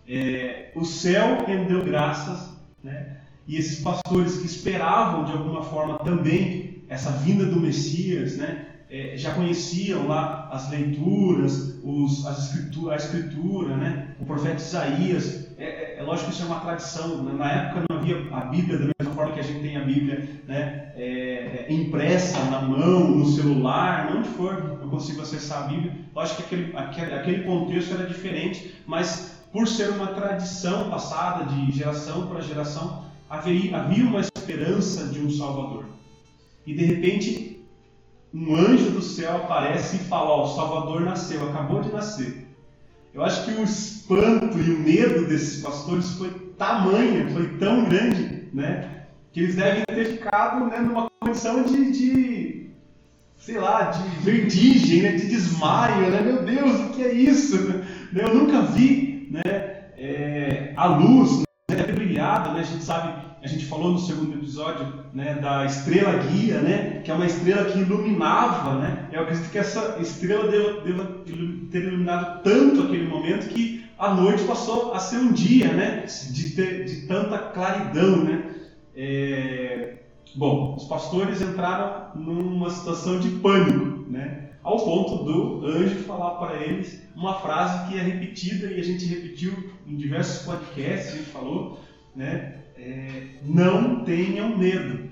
É, 0.05 0.71
o 0.75 0.83
céu 0.83 1.45
rendeu 1.45 1.81
graças, 1.85 2.51
né? 2.83 3.19
e 3.47 3.55
esses 3.55 3.79
pastores 3.79 4.37
que 4.39 4.47
esperavam 4.47 5.23
de 5.23 5.31
alguma 5.31 5.63
forma 5.63 5.97
também 5.99 6.70
essa 6.91 7.09
vinda 7.11 7.45
do 7.45 7.59
Messias, 7.59 8.35
né? 8.35 8.65
É, 8.89 9.15
já 9.15 9.33
conheciam 9.33 10.05
lá 10.09 10.49
as 10.51 10.69
leituras, 10.69 11.79
os, 11.81 12.25
as 12.25 12.49
escritura, 12.49 12.93
a 12.93 12.97
escritura, 12.97 13.77
né? 13.77 14.07
o 14.19 14.25
profeta 14.25 14.57
Isaías. 14.57 15.47
É, 15.57 15.63
é, 15.63 15.95
é, 15.99 16.03
lógico 16.03 16.27
que 16.27 16.33
isso 16.33 16.43
é 16.43 16.47
uma 16.47 16.59
tradição. 16.59 17.23
Né? 17.23 17.31
Na 17.31 17.49
época 17.49 17.85
não 17.89 17.97
havia 17.97 18.17
a 18.33 18.41
Bíblia 18.41 18.77
da 18.77 18.89
mesma 18.99 19.15
forma 19.15 19.31
que 19.31 19.39
a 19.39 19.43
gente 19.43 19.61
tem 19.61 19.77
a 19.77 19.85
Bíblia 19.85 20.27
né? 20.45 20.91
É, 20.97 21.67
impressa 21.69 22.43
na 22.49 22.61
mão, 22.61 23.11
no 23.11 23.25
celular, 23.25 24.11
onde 24.13 24.27
for 24.27 24.79
eu 24.81 24.89
consigo 24.89 25.21
acessar 25.21 25.63
a 25.63 25.67
Bíblia. 25.67 25.93
Lógico 26.13 26.43
que 26.43 26.55
aquele, 26.55 26.75
aquele, 26.75 27.13
aquele 27.13 27.43
contexto 27.43 27.93
era 27.93 28.05
diferente, 28.05 28.75
mas 28.85 29.41
por 29.53 29.65
ser 29.65 29.91
uma 29.91 30.07
tradição 30.07 30.89
passada 30.89 31.45
de 31.45 31.71
geração 31.71 32.27
para 32.27 32.41
geração, 32.41 33.05
havia 33.29 34.05
uma 34.05 34.19
esperança 34.19 35.05
de 35.05 35.21
um 35.21 35.29
Salvador. 35.29 35.90
E 36.65 36.73
de 36.73 36.85
repente, 36.85 37.65
um 38.33 38.55
anjo 38.55 38.91
do 38.91 39.01
céu 39.01 39.37
aparece 39.37 39.97
e 39.97 39.99
fala: 39.99 40.29
Ó, 40.29 40.43
o 40.43 40.55
Salvador 40.55 41.01
nasceu, 41.01 41.49
acabou 41.49 41.81
de 41.81 41.91
nascer. 41.91 42.47
Eu 43.13 43.23
acho 43.23 43.45
que 43.45 43.51
o 43.51 43.63
espanto 43.63 44.57
e 44.57 44.71
o 44.73 44.79
medo 44.79 45.27
desses 45.27 45.61
pastores 45.61 46.13
foi 46.13 46.29
tamanho, 46.57 47.29
foi 47.31 47.57
tão 47.57 47.83
grande, 47.85 48.47
né? 48.53 49.05
Que 49.33 49.41
eles 49.41 49.55
devem 49.55 49.83
ter 49.85 50.05
ficado 50.05 50.65
né, 50.67 50.79
numa 50.79 51.07
condição 51.19 51.63
de, 51.63 51.91
de, 51.91 52.69
sei 53.37 53.57
lá, 53.57 53.91
de 53.91 54.07
vertigem, 54.21 55.01
né, 55.01 55.11
de 55.13 55.27
desmaio, 55.27 56.09
né? 56.09 56.21
Meu 56.21 56.43
Deus, 56.43 56.79
o 56.79 56.89
que 56.89 57.03
é 57.03 57.13
isso? 57.13 57.57
Eu 58.15 58.33
nunca 58.33 58.61
vi, 58.61 59.27
né? 59.29 59.41
É, 59.97 60.73
a 60.77 60.85
luz 60.85 61.41
né, 61.69 61.75
ter 61.75 61.93
brilhado, 61.93 62.53
né? 62.53 62.61
A 62.61 62.63
gente 62.63 62.83
sabe 62.83 63.30
a 63.43 63.47
gente 63.47 63.65
falou 63.65 63.91
no 63.91 63.99
segundo 63.99 64.37
episódio 64.37 65.05
né, 65.13 65.35
da 65.35 65.65
estrela 65.65 66.17
guia, 66.23 66.59
né, 66.61 67.01
que 67.03 67.09
é 67.09 67.13
uma 67.13 67.25
estrela 67.25 67.65
que 67.65 67.79
iluminava, 67.79 68.79
né? 68.79 69.09
Eu 69.11 69.23
acredito 69.23 69.49
que 69.49 69.57
essa 69.57 69.97
estrela 69.99 70.47
deva, 70.47 71.23
ter 71.71 71.83
iluminado 71.83 72.43
tanto 72.43 72.83
aquele 72.83 73.07
momento 73.07 73.49
que 73.49 73.83
a 73.97 74.13
noite 74.13 74.43
passou 74.43 74.93
a 74.93 74.99
ser 74.99 75.17
um 75.17 75.31
dia, 75.31 75.73
né, 75.73 76.05
de, 76.31 76.49
ter, 76.51 76.85
de 76.85 77.07
tanta 77.07 77.37
claridão, 77.39 78.23
né? 78.23 78.55
É... 78.95 79.95
Bom, 80.35 80.75
os 80.75 80.85
pastores 80.85 81.41
entraram 81.41 82.11
numa 82.15 82.69
situação 82.69 83.19
de 83.19 83.29
pânico, 83.39 84.09
né? 84.09 84.51
Ao 84.63 84.77
ponto 84.77 85.23
do 85.23 85.65
anjo 85.65 85.99
falar 86.03 86.35
para 86.35 86.57
eles 86.57 87.01
uma 87.15 87.33
frase 87.39 87.89
que 87.89 87.97
é 87.97 88.01
repetida 88.01 88.67
e 88.67 88.79
a 88.79 88.83
gente 88.83 89.03
repetiu 89.05 89.51
em 89.85 89.95
diversos 89.97 90.45
podcasts, 90.45 91.13
a 91.13 91.17
gente 91.17 91.29
falou, 91.31 91.79
né? 92.15 92.60
É, 92.83 93.23
não 93.45 94.03
tenham 94.03 94.57
medo. 94.57 95.11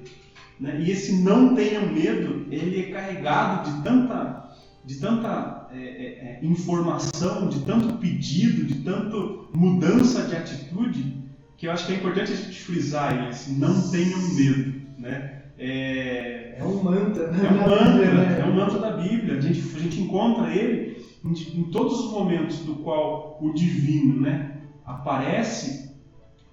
Né? 0.60 0.82
E 0.82 0.92
esse 0.92 1.22
não 1.22 1.54
tenham 1.54 1.86
medo, 1.94 2.48
ele 2.50 2.80
é 2.80 2.92
carregado 2.92 3.72
de 3.72 3.84
tanta, 3.84 4.56
de 4.84 4.96
tanta 4.96 5.68
é, 5.72 5.80
é, 5.80 6.40
informação, 6.42 7.48
de 7.48 7.60
tanto 7.62 7.94
pedido, 7.98 8.66
de 8.66 8.76
tanta 8.84 9.16
mudança 9.54 10.24
de 10.24 10.36
atitude, 10.36 11.16
que 11.56 11.68
eu 11.68 11.72
acho 11.72 11.86
que 11.86 11.94
é 11.94 11.98
importante 11.98 12.32
a 12.32 12.36
gente 12.36 12.60
frisar 12.60 13.30
esse 13.30 13.52
não 13.52 13.90
tenham 13.92 14.20
medo. 14.34 14.82
Né? 14.98 15.44
É, 15.60 16.40
um 16.66 16.84
mantra, 16.84 17.32
né? 17.32 17.46
É 17.46 17.52
um 17.52 17.58
mantra, 17.58 18.06
é 18.06 18.46
um 18.46 18.56
mantra 18.56 18.80
da 18.80 18.92
Bíblia. 18.98 19.38
A 19.38 19.42
gente, 19.42 19.76
a 19.76 19.80
gente 19.80 20.02
encontra 20.02 20.54
ele 20.54 21.06
em, 21.24 21.32
em 21.32 21.64
todos 21.66 22.00
os 22.00 22.12
momentos 22.12 22.60
do 22.60 22.76
qual 22.76 23.38
o 23.42 23.54
divino 23.54 24.22
né, 24.22 24.58
aparece 24.86 25.90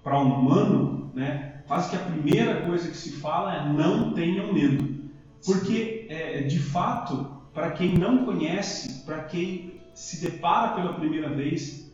para 0.03 0.19
o 0.19 0.23
humano, 0.23 1.06
né, 1.17 1.53
quase 1.67 1.89
que 1.89 1.95
a 1.95 1.99
primeira 1.99 2.61
coisa 2.61 2.87
que 2.89 2.95
se 2.95 3.13
fala 3.13 3.55
é 3.55 3.73
não 3.73 4.13
tenham 4.13 4.53
medo. 4.53 4.95
Porque, 5.43 6.05
é, 6.09 6.41
de 6.41 6.59
fato, 6.59 7.27
para 7.53 7.71
quem 7.71 7.97
não 7.97 8.23
conhece, 8.23 9.03
para 9.03 9.23
quem 9.23 9.81
se 9.95 10.21
depara 10.21 10.75
pela 10.75 10.93
primeira 10.93 11.29
vez, 11.29 11.91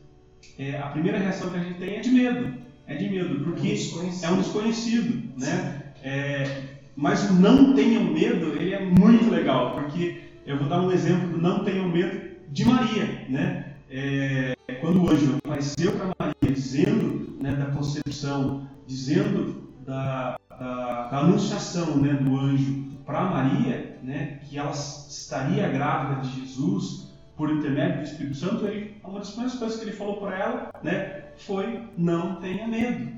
é, 0.59 0.77
a 0.77 0.87
primeira 0.87 1.17
reação 1.17 1.49
que 1.49 1.57
a 1.57 1.63
gente 1.63 1.79
tem 1.79 1.95
é 1.95 1.99
de 2.01 2.09
medo. 2.09 2.53
É 2.85 2.95
de 2.95 3.09
medo, 3.09 3.45
porque 3.45 3.69
é 4.21 4.29
um 4.29 4.41
desconhecido. 4.41 5.23
né? 5.39 5.83
É, 6.03 6.63
mas 6.93 7.29
o 7.29 7.33
não 7.33 7.73
tenham 7.73 8.03
medo, 8.03 8.57
ele 8.57 8.73
é 8.73 8.83
muito 8.83 9.29
legal, 9.29 9.73
porque 9.73 10.21
eu 10.45 10.57
vou 10.57 10.67
dar 10.67 10.81
um 10.81 10.91
exemplo 10.91 11.29
do 11.29 11.41
não 11.41 11.63
tenham 11.63 11.87
medo 11.87 12.19
de 12.49 12.65
Maria, 12.65 13.25
né? 13.29 13.65
É, 13.89 14.53
quando 14.81 15.01
o 15.01 15.09
anjo 15.09 15.37
apareceu 15.37 15.93
para 15.93 16.13
Maria, 16.19 16.53
dizendo 16.53 16.82
da 17.63 17.71
concepção, 17.71 18.67
dizendo 18.85 19.73
da, 19.85 20.37
da, 20.49 21.07
da 21.07 21.17
anunciação 21.19 21.97
né, 21.97 22.13
do 22.13 22.37
anjo 22.37 22.83
para 23.05 23.23
Maria, 23.23 23.99
né, 24.03 24.39
que 24.43 24.57
ela 24.57 24.71
estaria 24.71 25.67
grávida 25.69 26.21
de 26.21 26.41
Jesus 26.41 27.13
por 27.35 27.49
intermédio 27.49 27.97
do 27.97 28.03
Espírito 28.03 28.37
Santo, 28.37 28.65
ele, 28.65 28.97
uma 29.03 29.19
das 29.19 29.29
primeiras 29.31 29.57
coisas 29.57 29.79
que 29.79 29.85
ele 29.85 29.95
falou 29.95 30.17
para 30.17 30.37
ela 30.37 30.71
né, 30.83 31.25
foi: 31.37 31.89
não 31.97 32.35
tenha 32.35 32.67
medo. 32.67 33.13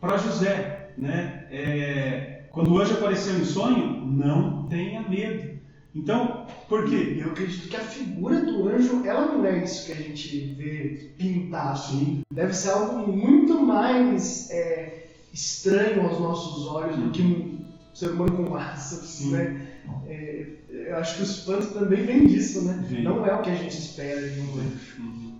Para 0.00 0.18
José, 0.18 0.92
né, 0.98 1.46
é, 1.50 2.44
quando 2.50 2.72
o 2.72 2.78
anjo 2.78 2.94
apareceu 2.94 3.38
em 3.38 3.44
sonho, 3.44 4.06
não 4.06 4.64
tenha 4.64 5.08
medo. 5.08 5.55
Então, 5.96 6.46
por 6.68 6.84
quê? 6.84 7.16
Eu 7.18 7.30
acredito 7.30 7.68
que 7.68 7.76
a 7.76 7.80
figura 7.80 8.44
do 8.44 8.68
anjo, 8.68 9.02
ela 9.06 9.32
não 9.32 9.46
é 9.46 9.64
isso 9.64 9.86
que 9.86 9.92
a 9.92 9.96
gente 9.96 10.54
vê 10.58 11.12
pintado. 11.16 11.78
Sim. 11.78 12.20
Deve 12.30 12.52
ser 12.52 12.70
algo 12.70 13.10
muito 13.10 13.58
mais 13.62 14.50
é, 14.50 15.06
estranho 15.32 16.02
aos 16.02 16.20
nossos 16.20 16.66
olhos 16.66 16.96
do 16.96 17.10
que 17.10 17.22
um 17.22 17.64
ser 17.94 18.10
humano 18.10 18.44
com 18.44 18.54
asas, 18.54 19.22
né? 19.30 19.68
É, 20.06 20.46
eu 20.68 20.96
acho 20.96 21.16
que 21.16 21.22
o 21.22 21.24
espanto 21.24 21.68
também 21.68 22.04
vem 22.04 22.26
disso, 22.26 22.62
né? 22.66 22.84
Vem. 22.86 23.02
Não 23.02 23.24
é 23.24 23.34
o 23.34 23.40
que 23.40 23.50
a 23.50 23.54
gente 23.54 23.78
espera 23.78 24.20
de 24.28 24.40
um 24.40 24.52
anjo. 24.54 25.00
Uhum. 25.00 25.32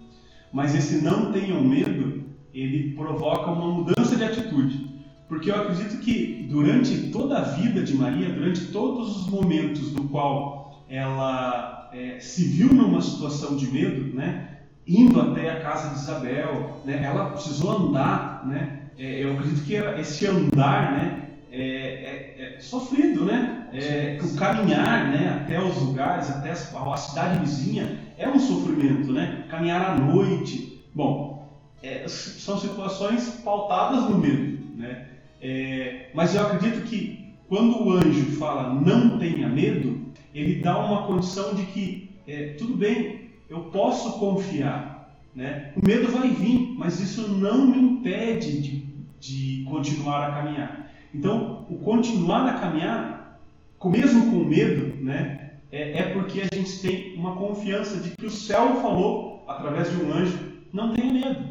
Mas 0.52 0.74
esse 0.74 1.02
não 1.02 1.32
tenham 1.32 1.62
medo, 1.62 2.24
ele 2.54 2.94
provoca 2.94 3.50
uma 3.50 3.74
mudança 3.74 4.16
de 4.16 4.24
atitude. 4.24 4.85
Porque 5.28 5.50
eu 5.50 5.56
acredito 5.56 5.98
que 5.98 6.46
durante 6.48 7.10
toda 7.10 7.38
a 7.38 7.42
vida 7.42 7.82
de 7.82 7.94
Maria, 7.94 8.28
durante 8.30 8.66
todos 8.66 9.16
os 9.16 9.28
momentos 9.28 9.90
do 9.90 10.04
qual 10.04 10.84
ela 10.88 11.90
é, 11.92 12.18
se 12.20 12.44
viu 12.44 12.72
numa 12.72 13.00
situação 13.00 13.56
de 13.56 13.66
medo, 13.66 14.14
né, 14.14 14.58
indo 14.86 15.20
até 15.20 15.50
a 15.50 15.60
casa 15.60 15.90
de 15.90 15.96
Isabel, 15.96 16.80
né, 16.84 17.02
ela 17.02 17.30
precisou 17.30 17.88
andar, 17.88 18.46
né, 18.46 18.82
é, 18.98 19.24
eu 19.24 19.32
acredito 19.32 19.64
que 19.64 19.74
esse 19.74 20.26
andar, 20.26 20.92
né, 20.92 21.22
é, 21.50 21.58
é, 21.58 22.56
é 22.56 22.60
sofrido, 22.60 23.24
né, 23.24 23.68
é, 23.72 24.18
o 24.22 24.36
caminhar, 24.36 25.08
né, 25.08 25.40
até 25.42 25.60
os 25.60 25.76
lugares, 25.82 26.30
até 26.30 26.50
a, 26.50 26.92
a 26.92 26.96
cidade 26.96 27.40
vizinha, 27.40 27.98
é 28.16 28.28
um 28.28 28.38
sofrimento, 28.38 29.12
né, 29.12 29.44
caminhar 29.50 29.90
à 29.90 29.98
noite, 29.98 30.84
bom, 30.94 31.48
é, 31.82 32.06
são 32.06 32.58
situações 32.58 33.40
pautadas 33.44 34.08
no 34.08 34.18
medo, 34.18 34.58
né. 34.76 35.05
É, 35.40 36.10
mas 36.14 36.34
eu 36.34 36.42
acredito 36.46 36.86
que 36.88 37.34
quando 37.48 37.82
o 37.82 37.92
anjo 37.92 38.36
fala 38.36 38.74
não 38.74 39.18
tenha 39.18 39.48
medo, 39.48 40.06
ele 40.34 40.56
dá 40.56 40.78
uma 40.78 41.06
condição 41.06 41.54
de 41.54 41.64
que 41.66 42.10
é, 42.26 42.54
tudo 42.58 42.76
bem, 42.76 43.30
eu 43.48 43.60
posso 43.64 44.18
confiar. 44.18 45.16
Né? 45.34 45.72
O 45.76 45.86
medo 45.86 46.10
vai 46.10 46.28
vir, 46.28 46.74
mas 46.76 47.00
isso 47.00 47.28
não 47.28 47.66
me 47.66 47.78
impede 47.78 48.60
de, 48.60 48.86
de 49.20 49.64
continuar 49.64 50.28
a 50.28 50.32
caminhar. 50.32 50.90
Então, 51.14 51.66
o 51.70 51.78
continuar 51.78 52.48
a 52.48 52.58
caminhar, 52.58 53.40
mesmo 53.84 54.30
com 54.30 54.44
medo, 54.44 55.02
né, 55.04 55.52
é, 55.70 55.98
é 55.98 56.02
porque 56.12 56.40
a 56.40 56.54
gente 56.54 56.80
tem 56.80 57.14
uma 57.16 57.36
confiança 57.36 57.98
de 57.98 58.10
que 58.10 58.26
o 58.26 58.30
céu 58.30 58.80
falou 58.80 59.44
através 59.46 59.90
de 59.90 60.02
um 60.02 60.12
anjo: 60.12 60.38
não 60.72 60.92
tenha 60.92 61.12
medo, 61.12 61.44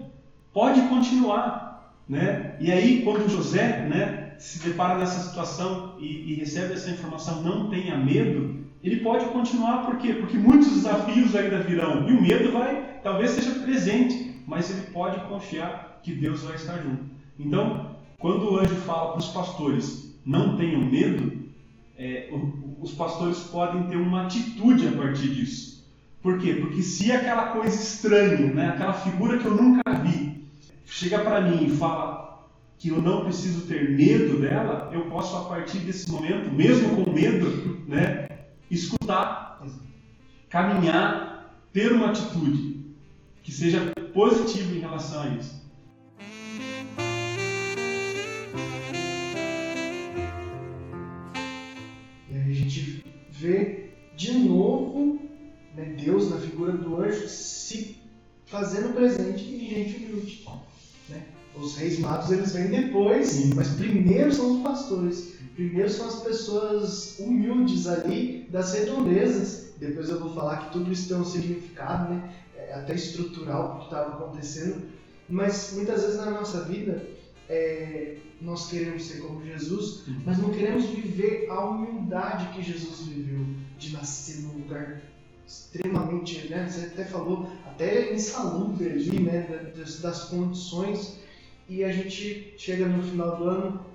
pode 0.54 0.82
continuar. 0.84 1.65
Né? 2.08 2.56
E 2.60 2.72
aí, 2.72 3.02
quando 3.02 3.30
José 3.30 3.88
né, 3.88 4.36
se 4.38 4.60
depara 4.60 5.00
nessa 5.00 5.28
situação 5.28 5.96
e, 6.00 6.32
e, 6.32 6.36
recebe 6.36 6.74
essa 6.74 6.90
informação, 6.90 7.42
não 7.42 7.70
tenha 7.70 7.98
medo, 7.98 8.64
ele 8.84 8.98
pode 8.98 9.26
continuar, 9.26 9.86
por 9.86 9.98
quê? 9.98 10.14
Porque 10.14 10.38
muitos 10.38 10.72
desafios 10.72 11.36
ainda 11.36 11.60
virão, 11.60 12.08
e 12.08 12.14
o 12.14 12.22
medo 12.22 12.52
vai, 12.52 13.00
talvez 13.04 13.32
seja 13.32 13.60
presente, 13.60 14.36
mas 14.46 14.70
ele 14.70 14.88
pode 14.94 15.20
confiar 15.28 16.00
que 16.04 16.14
Deus 16.14 16.44
vai 16.44 16.56
estar 16.56 16.78
junto. 16.78 17.04
Então, 17.40 17.96
quando 18.20 18.52
o 18.52 18.60
anjo 18.60 18.76
fala 18.76 19.12
para 19.12 19.20
os 19.20 19.30
pastores, 19.30 20.16
não 20.24 20.56
tenham 20.56 20.82
medo, 20.82 21.46
é, 21.98 22.30
os 22.80 22.92
pastores 22.94 23.40
podem 23.40 23.84
ter 23.84 23.98
uma 23.98 24.26
atitude 24.26 24.88
a 24.88 24.92
partir 24.92 25.30
disso. 25.30 25.84
Por 26.22 26.38
quê? 26.40 26.56
Porque 26.56 26.82
se 26.82 27.12
aquela 27.12 27.48
coisa 27.48 27.76
estranha, 27.76 28.54
né, 28.54 28.70
aquela 28.70 28.94
figura 28.94 29.38
que 29.38 29.46
eu 29.46 29.56
nunca 29.56 29.82
vi, 30.04 30.45
chega 30.86 31.20
para 31.20 31.42
mim 31.42 31.66
e 31.66 31.70
fala 31.70 32.26
que 32.78 32.90
eu 32.90 33.02
não 33.02 33.24
preciso 33.24 33.68
ter 33.68 33.90
medo 33.92 34.40
dela, 34.40 34.90
eu 34.94 35.06
posso 35.10 35.36
a 35.36 35.46
partir 35.46 35.80
desse 35.80 36.12
momento, 36.12 36.52
mesmo 36.52 37.04
com 37.04 37.12
medo, 37.12 37.84
né, 37.88 38.28
escutar, 38.70 39.66
caminhar, 40.50 41.60
ter 41.72 41.92
uma 41.92 42.10
atitude 42.10 42.86
que 43.42 43.52
seja 43.52 43.92
positiva 44.14 44.74
em 44.74 44.80
relação 44.80 45.24
a 45.24 45.28
isso. 45.30 45.66
E 52.30 52.38
aí 52.38 52.52
a 52.52 52.54
gente 52.54 53.06
vê 53.30 53.90
de 54.16 54.34
novo 54.34 55.20
né, 55.76 55.96
Deus 56.02 56.30
na 56.30 56.38
figura 56.38 56.72
do 56.72 57.02
anjo 57.02 57.28
se 57.28 57.98
fazendo 58.46 58.94
presente 58.94 59.44
em 59.44 59.70
gente 59.70 60.06
humilde. 60.06 60.46
Os 61.58 61.78
reis 61.78 62.00
magos 62.00 62.32
eles 62.32 62.54
vêm 62.54 62.68
depois, 62.68 63.28
Sim. 63.28 63.54
mas 63.56 63.70
primeiro 63.70 64.32
são 64.32 64.58
os 64.58 64.64
pastores. 64.64 65.36
Primeiro 65.56 65.90
são 65.90 66.08
as 66.08 66.22
pessoas 66.22 67.18
humildes 67.20 67.88
ali, 67.88 68.48
das 68.52 68.74
redondezas. 68.74 69.74
Depois 69.78 70.10
eu 70.10 70.20
vou 70.20 70.34
falar 70.34 70.58
que 70.58 70.74
tudo 70.74 70.92
isso 70.92 71.08
tem 71.08 71.18
um 71.18 71.24
significado, 71.24 72.14
né? 72.14 72.34
É 72.58 72.74
até 72.74 72.94
estrutural 72.94 73.76
o 73.76 73.80
que 73.80 73.86
estava 73.86 74.16
acontecendo. 74.16 74.84
Mas 75.30 75.72
muitas 75.74 76.02
vezes 76.02 76.18
na 76.18 76.32
nossa 76.32 76.64
vida 76.66 77.08
é, 77.50 78.18
nós 78.42 78.70
queremos 78.70 79.06
ser 79.06 79.22
como 79.22 79.44
Jesus, 79.44 80.04
mas 80.26 80.38
não 80.38 80.50
queremos 80.50 80.86
viver 80.86 81.48
a 81.50 81.66
humildade 81.66 82.54
que 82.54 82.62
Jesus 82.62 83.08
viveu, 83.08 83.46
de 83.78 83.94
nascer 83.94 84.42
num 84.42 84.54
lugar 84.54 85.02
extremamente, 85.48 86.48
né? 86.48 86.68
Você 86.68 86.88
até 86.88 87.06
falou, 87.06 87.50
até 87.66 88.14
insalubre 88.14 88.90
ali, 88.90 89.20
né? 89.20 89.72
Das, 89.76 90.00
das, 90.00 90.24
condições. 90.26 91.18
E 91.68 91.84
a 91.84 91.92
gente 91.92 92.54
chega 92.58 92.86
no 92.86 93.02
final 93.02 93.38
do 93.38 93.44
ano, 93.46 93.86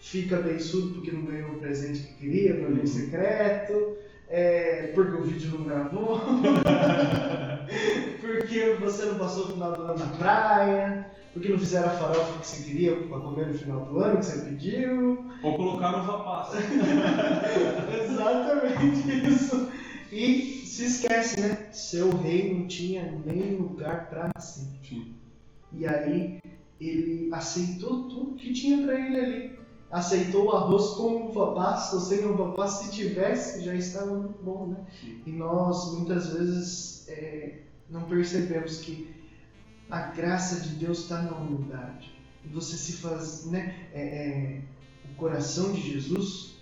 fica 0.00 0.36
bem 0.36 0.58
surdo 0.58 0.94
porque 0.94 1.10
não 1.10 1.22
ganhou 1.22 1.50
o 1.50 1.58
presente 1.58 2.00
que 2.00 2.14
queria, 2.14 2.54
no 2.54 2.80
uhum. 2.80 2.86
secreto, 2.86 3.96
é, 4.28 4.92
porque 4.94 5.16
o 5.16 5.24
vídeo 5.24 5.58
não 5.58 5.64
gravou, 5.64 6.20
porque 8.20 8.76
você 8.80 9.06
não 9.06 9.18
passou 9.18 9.46
o 9.46 9.52
final 9.52 9.72
do 9.72 9.82
ano 9.82 9.98
na 9.98 10.06
praia, 10.06 11.10
porque 11.32 11.48
não 11.48 11.58
fizeram 11.58 11.88
a 11.88 11.90
farofa 11.90 12.38
que 12.38 12.46
você 12.46 12.62
queria 12.62 12.94
para 12.94 13.20
comer 13.20 13.48
no 13.48 13.54
final 13.54 13.84
do 13.86 13.98
ano, 13.98 14.18
que 14.18 14.26
você 14.26 14.40
pediu. 14.42 15.24
Ou 15.42 15.56
colocaram 15.56 16.04
uva 16.04 16.24
passa. 16.24 16.58
Exatamente 18.04 19.28
isso. 19.28 19.70
E 20.12 20.62
se 20.64 20.86
esquece, 20.86 21.40
né? 21.40 21.68
Seu 21.72 22.10
rei 22.10 22.52
não 22.52 22.66
tinha 22.66 23.20
nem 23.24 23.56
lugar 23.56 24.08
para 24.08 24.30
nascer. 24.34 24.66
Sim. 24.82 25.14
E 25.72 25.86
aí 25.86 26.40
ele 26.80 27.32
aceitou 27.32 28.08
tudo 28.08 28.36
que 28.36 28.52
tinha 28.52 28.84
para 28.84 28.98
ele 28.98 29.20
ali. 29.20 29.60
Aceitou 29.90 30.46
o 30.46 30.50
arroz 30.52 30.90
com 30.90 31.26
uva 31.26 31.52
passa, 31.54 31.96
ou 31.96 32.00
sem 32.00 32.24
uva 32.24 32.52
passa, 32.52 32.84
se 32.84 32.92
tivesse, 32.92 33.64
já 33.64 33.74
estava 33.74 34.14
muito 34.14 34.42
bom, 34.42 34.68
né? 34.68 34.86
E 35.26 35.32
nós, 35.32 35.94
muitas 35.94 36.32
vezes, 36.32 37.08
é, 37.08 37.60
não 37.90 38.02
percebemos 38.02 38.78
que 38.78 39.10
a 39.90 40.00
graça 40.02 40.60
de 40.60 40.76
Deus 40.76 41.00
está 41.00 41.22
na 41.22 41.32
humildade. 41.32 42.10
Você 42.52 42.76
se 42.76 42.94
faz, 42.94 43.46
né? 43.46 43.88
É, 43.92 44.00
é, 44.00 44.62
o 45.10 45.14
coração 45.16 45.72
de 45.72 45.80
Jesus 45.92 46.54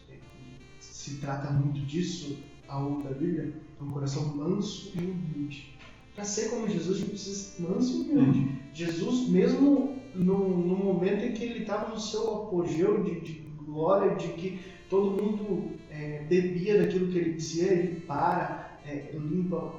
se 0.81 1.16
trata 1.16 1.50
muito 1.50 1.81
disso 1.87 2.38
ao 2.66 2.83
longo 2.83 3.02
da 3.02 3.11
Bíblia 3.11 3.54
um 3.81 3.90
coração 3.90 4.35
manso 4.35 4.90
e 4.94 4.98
humilde. 4.98 5.74
Para 6.14 6.24
ser 6.24 6.50
como 6.50 6.68
Jesus, 6.68 6.96
a 6.96 7.00
gente 7.00 7.11
precisa 7.11 7.37
ser 7.37 7.62
manso 7.62 7.92
e 7.92 8.11
humilde. 8.11 8.61
Jesus, 8.74 9.28
mesmo 9.28 9.97
no, 10.14 10.48
no, 10.48 10.76
momento 10.76 11.24
em 11.24 11.32
que 11.32 11.44
ele 11.44 11.60
estava 11.60 11.90
no 11.90 12.00
seu 12.00 12.34
apogeu 12.34 13.02
de, 13.02 13.20
de, 13.20 13.32
glória, 13.64 14.16
de 14.16 14.28
que 14.28 14.60
todo 14.88 15.22
mundo 15.22 15.72
é, 15.90 16.24
bebia 16.28 16.82
daquilo 16.82 17.12
que 17.12 17.18
ele 17.18 17.34
dizia, 17.34 17.72
ele 17.72 18.00
para, 18.00 18.78
é, 18.86 19.10
limpa 19.12 19.74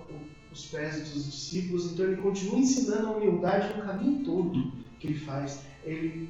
os 0.51 0.65
pés 0.65 1.09
dos 1.09 1.25
discípulos, 1.25 1.91
então 1.91 2.05
ele 2.05 2.21
continua 2.21 2.59
ensinando 2.59 3.07
a 3.07 3.11
humildade 3.11 3.77
no 3.77 3.85
caminho 3.85 4.23
todo 4.23 4.71
que 4.99 5.07
ele 5.07 5.19
faz. 5.19 5.61
Ele 5.83 6.29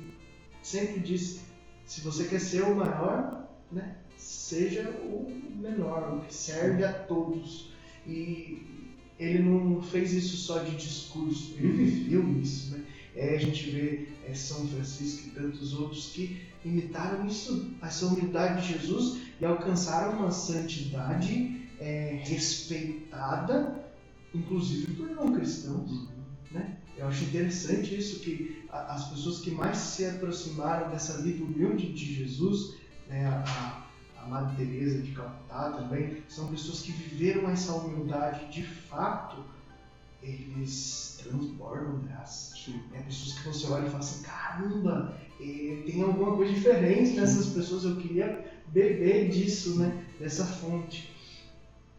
sempre 0.61 0.99
diz: 0.99 1.41
se 1.85 2.01
você 2.01 2.25
quer 2.25 2.39
ser 2.39 2.63
o 2.63 2.75
maior, 2.75 3.47
né, 3.71 3.95
seja 4.17 4.89
o 4.89 5.31
menor, 5.55 6.17
o 6.17 6.25
que 6.25 6.33
serve 6.33 6.83
a 6.83 6.93
todos. 6.93 7.71
E 8.07 8.61
ele 9.19 9.43
não 9.43 9.81
fez 9.81 10.13
isso 10.13 10.37
só 10.37 10.59
de 10.59 10.75
discurso, 10.75 11.55
ele 11.57 11.71
viveu 11.73 12.41
isso. 12.41 12.71
Né? 12.71 12.85
É, 13.19 13.35
a 13.35 13.37
gente 13.37 13.69
vê 13.69 14.07
é, 14.25 14.33
São 14.33 14.65
Francisco 14.69 15.27
e 15.27 15.31
tantos 15.31 15.73
outros 15.73 16.05
que 16.13 16.41
imitaram 16.63 17.27
isso, 17.27 17.73
essa 17.81 18.05
humildade 18.05 18.65
de 18.65 18.73
Jesus 18.73 19.19
e 19.41 19.45
alcançaram 19.45 20.19
uma 20.19 20.31
santidade 20.31 21.67
é, 21.81 22.21
respeitada, 22.23 23.83
inclusive 24.33 24.93
por 24.93 25.09
não 25.09 25.33
cristãos. 25.33 26.07
Né? 26.49 26.77
Eu 26.97 27.07
acho 27.07 27.25
interessante 27.25 27.93
isso 27.93 28.21
que 28.21 28.63
as 28.69 29.09
pessoas 29.09 29.39
que 29.39 29.51
mais 29.51 29.77
se 29.77 30.05
aproximaram 30.05 30.89
dessa 30.89 31.21
vida 31.21 31.43
humilde 31.43 31.91
de 31.91 32.13
Jesus, 32.15 32.75
né, 33.09 33.27
a, 33.27 33.85
a 34.17 34.27
Madre 34.27 34.65
Teresa 34.65 35.01
de 35.01 35.11
Calcutá 35.11 35.71
também, 35.71 36.23
são 36.29 36.47
pessoas 36.47 36.81
que 36.81 36.93
viveram 36.93 37.49
essa 37.49 37.73
humildade 37.73 38.49
de 38.49 38.63
fato, 38.63 39.43
eles 40.23 41.08
transbordam 41.23 42.01
graça. 42.07 42.49
É 42.93 42.99
pessoas 43.01 43.39
que 43.39 43.47
você 43.47 43.67
olha 43.71 43.87
e 43.87 43.89
fala 43.89 43.99
assim, 43.99 44.23
caramba, 44.23 45.17
é, 45.39 45.83
tem 45.85 46.01
alguma 46.01 46.35
coisa 46.35 46.53
diferente 46.53 47.19
nessas 47.19 47.47
pessoas, 47.47 47.83
eu 47.83 47.95
queria 47.95 48.45
beber 48.67 49.29
disso, 49.29 49.79
né? 49.79 50.03
Dessa 50.19 50.45
fonte. 50.45 51.09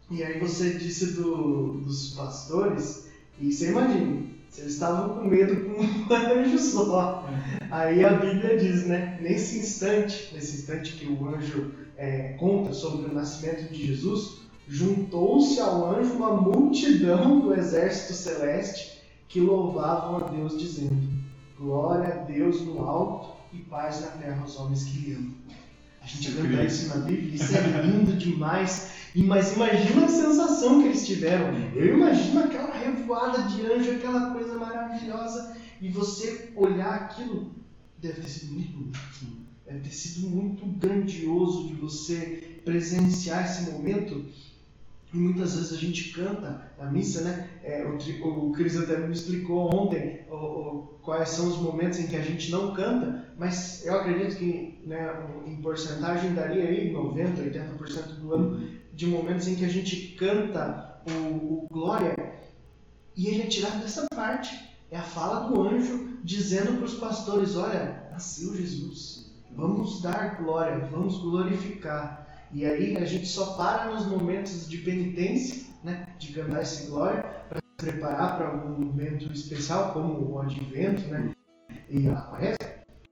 E 0.09 0.23
aí 0.23 0.39
você 0.39 0.71
disse 0.73 1.13
do, 1.13 1.73
dos 1.79 2.13
pastores, 2.13 3.07
e 3.39 3.51
você 3.51 3.69
imagina, 3.69 4.23
eles 4.57 4.73
estavam 4.73 5.17
com 5.17 5.27
medo 5.27 5.55
com 5.65 5.81
um 5.81 6.13
anjo 6.13 6.59
só. 6.59 7.27
Aí 7.69 8.03
a 8.03 8.13
Bíblia 8.13 8.57
diz, 8.57 8.85
né? 8.85 9.17
Nesse 9.21 9.59
instante, 9.59 10.33
nesse 10.33 10.57
instante 10.57 10.93
que 10.93 11.07
o 11.07 11.27
anjo 11.27 11.71
é, 11.97 12.33
conta 12.33 12.73
sobre 12.73 13.09
o 13.09 13.13
nascimento 13.13 13.71
de 13.71 13.87
Jesus, 13.87 14.41
juntou-se 14.67 15.59
ao 15.59 15.97
anjo 15.97 16.13
uma 16.13 16.39
multidão 16.39 17.39
do 17.39 17.53
exército 17.53 18.13
celeste 18.13 19.00
que 19.31 19.39
louvavam 19.39 20.17
a 20.17 20.29
Deus, 20.29 20.59
dizendo: 20.59 21.09
Glória 21.57 22.13
a 22.13 22.17
Deus 22.25 22.61
no 22.61 22.83
alto 22.83 23.31
e 23.53 23.59
paz 23.59 24.01
na 24.01 24.07
terra 24.07 24.41
aos 24.41 24.59
homens 24.59 24.83
que 24.83 24.99
lhe 24.99 25.13
amam. 25.13 25.33
A 26.01 26.05
gente 26.05 26.31
canta 26.31 26.63
isso 26.63 26.89
na 26.89 27.05
Bíblia, 27.05 27.35
isso 27.35 27.55
é 27.55 27.81
lindo 27.81 28.13
demais. 28.17 28.91
Mas 29.15 29.53
imagina 29.53 30.05
a 30.05 30.09
sensação 30.09 30.81
que 30.81 30.87
eles 30.87 31.05
tiveram. 31.05 31.53
Eu 31.75 31.97
imagino 31.97 32.43
aquela 32.43 32.73
revoada 32.73 33.43
de 33.43 33.65
anjo, 33.65 33.91
aquela 33.91 34.31
coisa 34.31 34.57
maravilhosa, 34.57 35.55
e 35.79 35.89
você 35.89 36.51
olhar 36.55 36.93
aquilo, 36.93 37.51
deve 37.99 38.21
ter 38.21 38.29
sido 38.29 38.53
muito 38.53 38.71
bonito. 38.71 39.41
Deve 39.65 39.79
ter 39.79 39.93
sido 39.93 40.27
muito 40.27 40.65
grandioso 40.65 41.67
de 41.67 41.75
você 41.75 42.59
presenciar 42.65 43.45
esse 43.45 43.71
momento. 43.71 44.25
E 45.13 45.17
muitas 45.17 45.55
vezes 45.55 45.73
a 45.73 45.77
gente 45.77 46.13
canta 46.13 46.71
na 46.77 46.89
missa, 46.89 47.21
né? 47.21 47.49
É, 47.63 47.85
o, 47.85 48.47
o 48.47 48.51
Cris 48.53 48.77
até 48.77 48.97
me 48.97 49.13
explicou 49.13 49.73
ontem 49.73 50.21
o, 50.29 50.35
o, 50.35 50.99
quais 51.01 51.29
são 51.29 51.47
os 51.49 51.57
momentos 51.57 51.99
em 51.99 52.07
que 52.07 52.15
a 52.15 52.21
gente 52.21 52.49
não 52.49 52.73
canta, 52.73 53.25
mas 53.37 53.85
eu 53.85 53.95
acredito 53.95 54.37
que 54.37 54.79
né, 54.85 55.13
em 55.45 55.57
porcentagem 55.57 56.33
daria 56.33 56.63
aí 56.63 56.93
90%, 56.93 57.51
80% 57.51 58.19
do 58.21 58.33
ano 58.33 58.67
de 58.93 59.05
momentos 59.07 59.47
em 59.47 59.55
que 59.55 59.65
a 59.65 59.69
gente 59.69 60.15
canta 60.17 61.01
o, 61.09 61.63
o 61.63 61.67
Glória 61.69 62.15
e 63.15 63.27
ele 63.27 63.43
é 63.43 63.47
tirado 63.47 63.81
dessa 63.81 64.05
parte. 64.13 64.71
É 64.89 64.97
a 64.97 65.03
fala 65.03 65.49
do 65.49 65.61
anjo 65.61 66.19
dizendo 66.23 66.77
para 66.77 66.85
os 66.85 66.95
pastores: 66.95 67.55
Olha, 67.55 68.07
nasceu 68.11 68.55
Jesus, 68.55 69.31
vamos 69.55 70.01
dar 70.01 70.41
glória, 70.41 70.87
vamos 70.91 71.17
glorificar. 71.19 72.20
E 72.53 72.65
aí 72.65 72.97
a 72.97 73.05
gente 73.05 73.27
só 73.27 73.53
para 73.53 73.91
nos 73.91 74.05
momentos 74.05 74.69
de 74.69 74.77
penitência, 74.79 75.63
né, 75.83 76.07
de 76.19 76.33
cantar 76.33 76.61
esse 76.61 76.87
glória, 76.87 77.23
para 77.49 77.59
se 77.59 77.75
preparar 77.77 78.37
para 78.37 78.47
algum 78.47 78.85
momento 78.85 79.31
especial, 79.31 79.93
como 79.93 80.33
o 80.33 80.39
advento 80.39 81.01
né, 81.07 81.33
e 81.89 82.09
a 82.09 82.15
quaresma. 82.15 82.57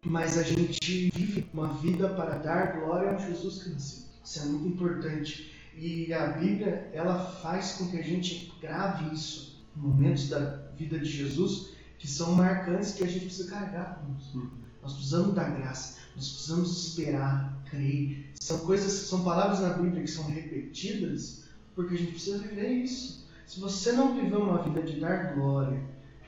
Mas 0.06 0.38
a 0.38 0.44
gente 0.44 1.10
vive 1.12 1.50
uma 1.54 1.74
vida 1.76 2.10
para 2.10 2.38
dar 2.38 2.80
glória 2.80 3.12
ao 3.12 3.20
Jesus 3.20 3.64
que 3.64 3.70
nasceu. 3.70 4.10
Isso 4.24 4.40
é 4.40 4.46
muito 4.46 4.68
importante. 4.68 5.52
E 5.76 6.14
a 6.14 6.28
Bíblia, 6.28 6.90
ela 6.94 7.18
faz 7.42 7.74
com 7.74 7.90
que 7.90 7.98
a 7.98 8.04
gente 8.04 8.54
grave 8.62 9.14
isso, 9.14 9.66
momentos 9.76 10.30
da 10.30 10.40
vida 10.76 11.00
de 11.00 11.10
Jesus 11.10 11.80
que 12.00 12.08
são 12.08 12.34
marcantes 12.34 12.94
que 12.94 13.04
a 13.04 13.08
gente 13.08 13.26
precisa 13.26 13.50
carregar 13.50 14.00
conosco. 14.00 14.52
Nós 14.82 14.94
precisamos 14.94 15.36
dar 15.36 15.50
graça, 15.58 16.00
nós 16.16 16.30
precisamos 16.30 16.88
esperar, 16.88 17.59
crer. 17.70 18.34
São 18.40 18.60
coisas, 18.60 18.92
são 18.92 19.24
palavras 19.24 19.60
na 19.60 19.70
Bíblia 19.70 20.02
que 20.04 20.10
são 20.10 20.26
repetidas 20.26 21.44
porque 21.76 21.96
a 21.96 21.98
gente 21.98 22.12
precisa 22.12 22.40
viver 22.40 22.70
isso. 22.70 23.28
Se 23.46 23.60
você 23.60 23.92
não 23.94 24.16
viver 24.16 24.36
uma 24.36 24.62
vida 24.62 24.82
de 24.84 25.00
dar 25.00 25.34
glória, 25.34 25.82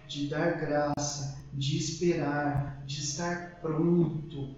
de 0.08 0.28
dar 0.28 0.60
graça, 0.60 1.38
de 1.54 1.78
esperar, 1.78 2.84
de 2.86 3.02
estar 3.02 3.60
pronto, 3.62 4.56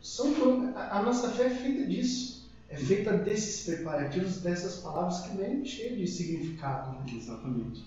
são, 0.00 0.74
a 0.76 1.02
nossa 1.02 1.30
fé 1.30 1.46
é 1.46 1.50
feita 1.50 1.86
disso 1.86 2.34
é 2.74 2.76
feita 2.76 3.16
desses 3.18 3.64
preparativos, 3.64 4.40
dessas 4.40 4.80
palavras 4.80 5.20
que 5.20 5.36
vem 5.36 5.64
cheio 5.64 5.96
de 5.96 6.08
significado. 6.08 6.98
Né? 6.98 7.04
Exatamente. 7.14 7.84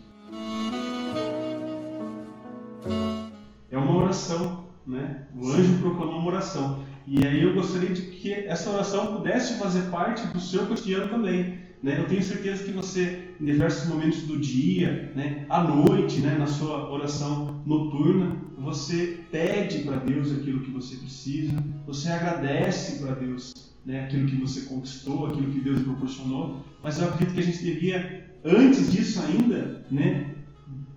É 3.70 3.78
uma 3.78 3.98
oração, 3.98 4.66
né? 4.86 5.28
O 5.36 5.46
anjo 5.50 5.80
proclamou 5.82 6.20
uma 6.20 6.32
oração. 6.32 6.86
E 7.08 7.26
aí 7.26 7.42
eu 7.42 7.54
gostaria 7.54 7.90
de 7.90 8.02
que 8.02 8.34
essa 8.34 8.70
oração 8.70 9.16
pudesse 9.16 9.58
fazer 9.58 9.84
parte 9.90 10.28
do 10.28 10.42
seu 10.42 10.66
cotidiano 10.66 11.08
também. 11.08 11.58
Né? 11.82 11.98
Eu 12.00 12.06
tenho 12.06 12.22
certeza 12.22 12.66
que 12.66 12.72
você, 12.72 13.30
em 13.40 13.46
diversos 13.46 13.88
momentos 13.88 14.24
do 14.24 14.38
dia, 14.38 15.14
né, 15.16 15.46
à 15.48 15.64
noite, 15.64 16.20
né, 16.20 16.36
na 16.38 16.48
sua 16.48 16.92
oração 16.92 17.62
noturna, 17.66 18.36
você 18.58 19.20
pede 19.32 19.80
para 19.84 19.98
Deus 19.98 20.34
aquilo 20.34 20.60
que 20.60 20.72
você 20.72 20.98
precisa, 20.98 21.54
você 21.86 22.10
agradece 22.10 23.02
para 23.02 23.16
Deus 23.16 23.54
né, 23.86 24.04
aquilo 24.04 24.28
que 24.28 24.36
você 24.36 24.62
conquistou, 24.62 25.28
aquilo 25.28 25.50
que 25.52 25.62
Deus 25.62 25.82
proporcionou, 25.84 26.66
mas 26.84 27.00
eu 27.00 27.08
acredito 27.08 27.36
que 27.36 27.40
a 27.40 27.44
gente 27.44 27.64
devia, 27.64 28.30
antes 28.44 28.92
disso 28.92 29.22
ainda, 29.22 29.86
né, 29.90 30.36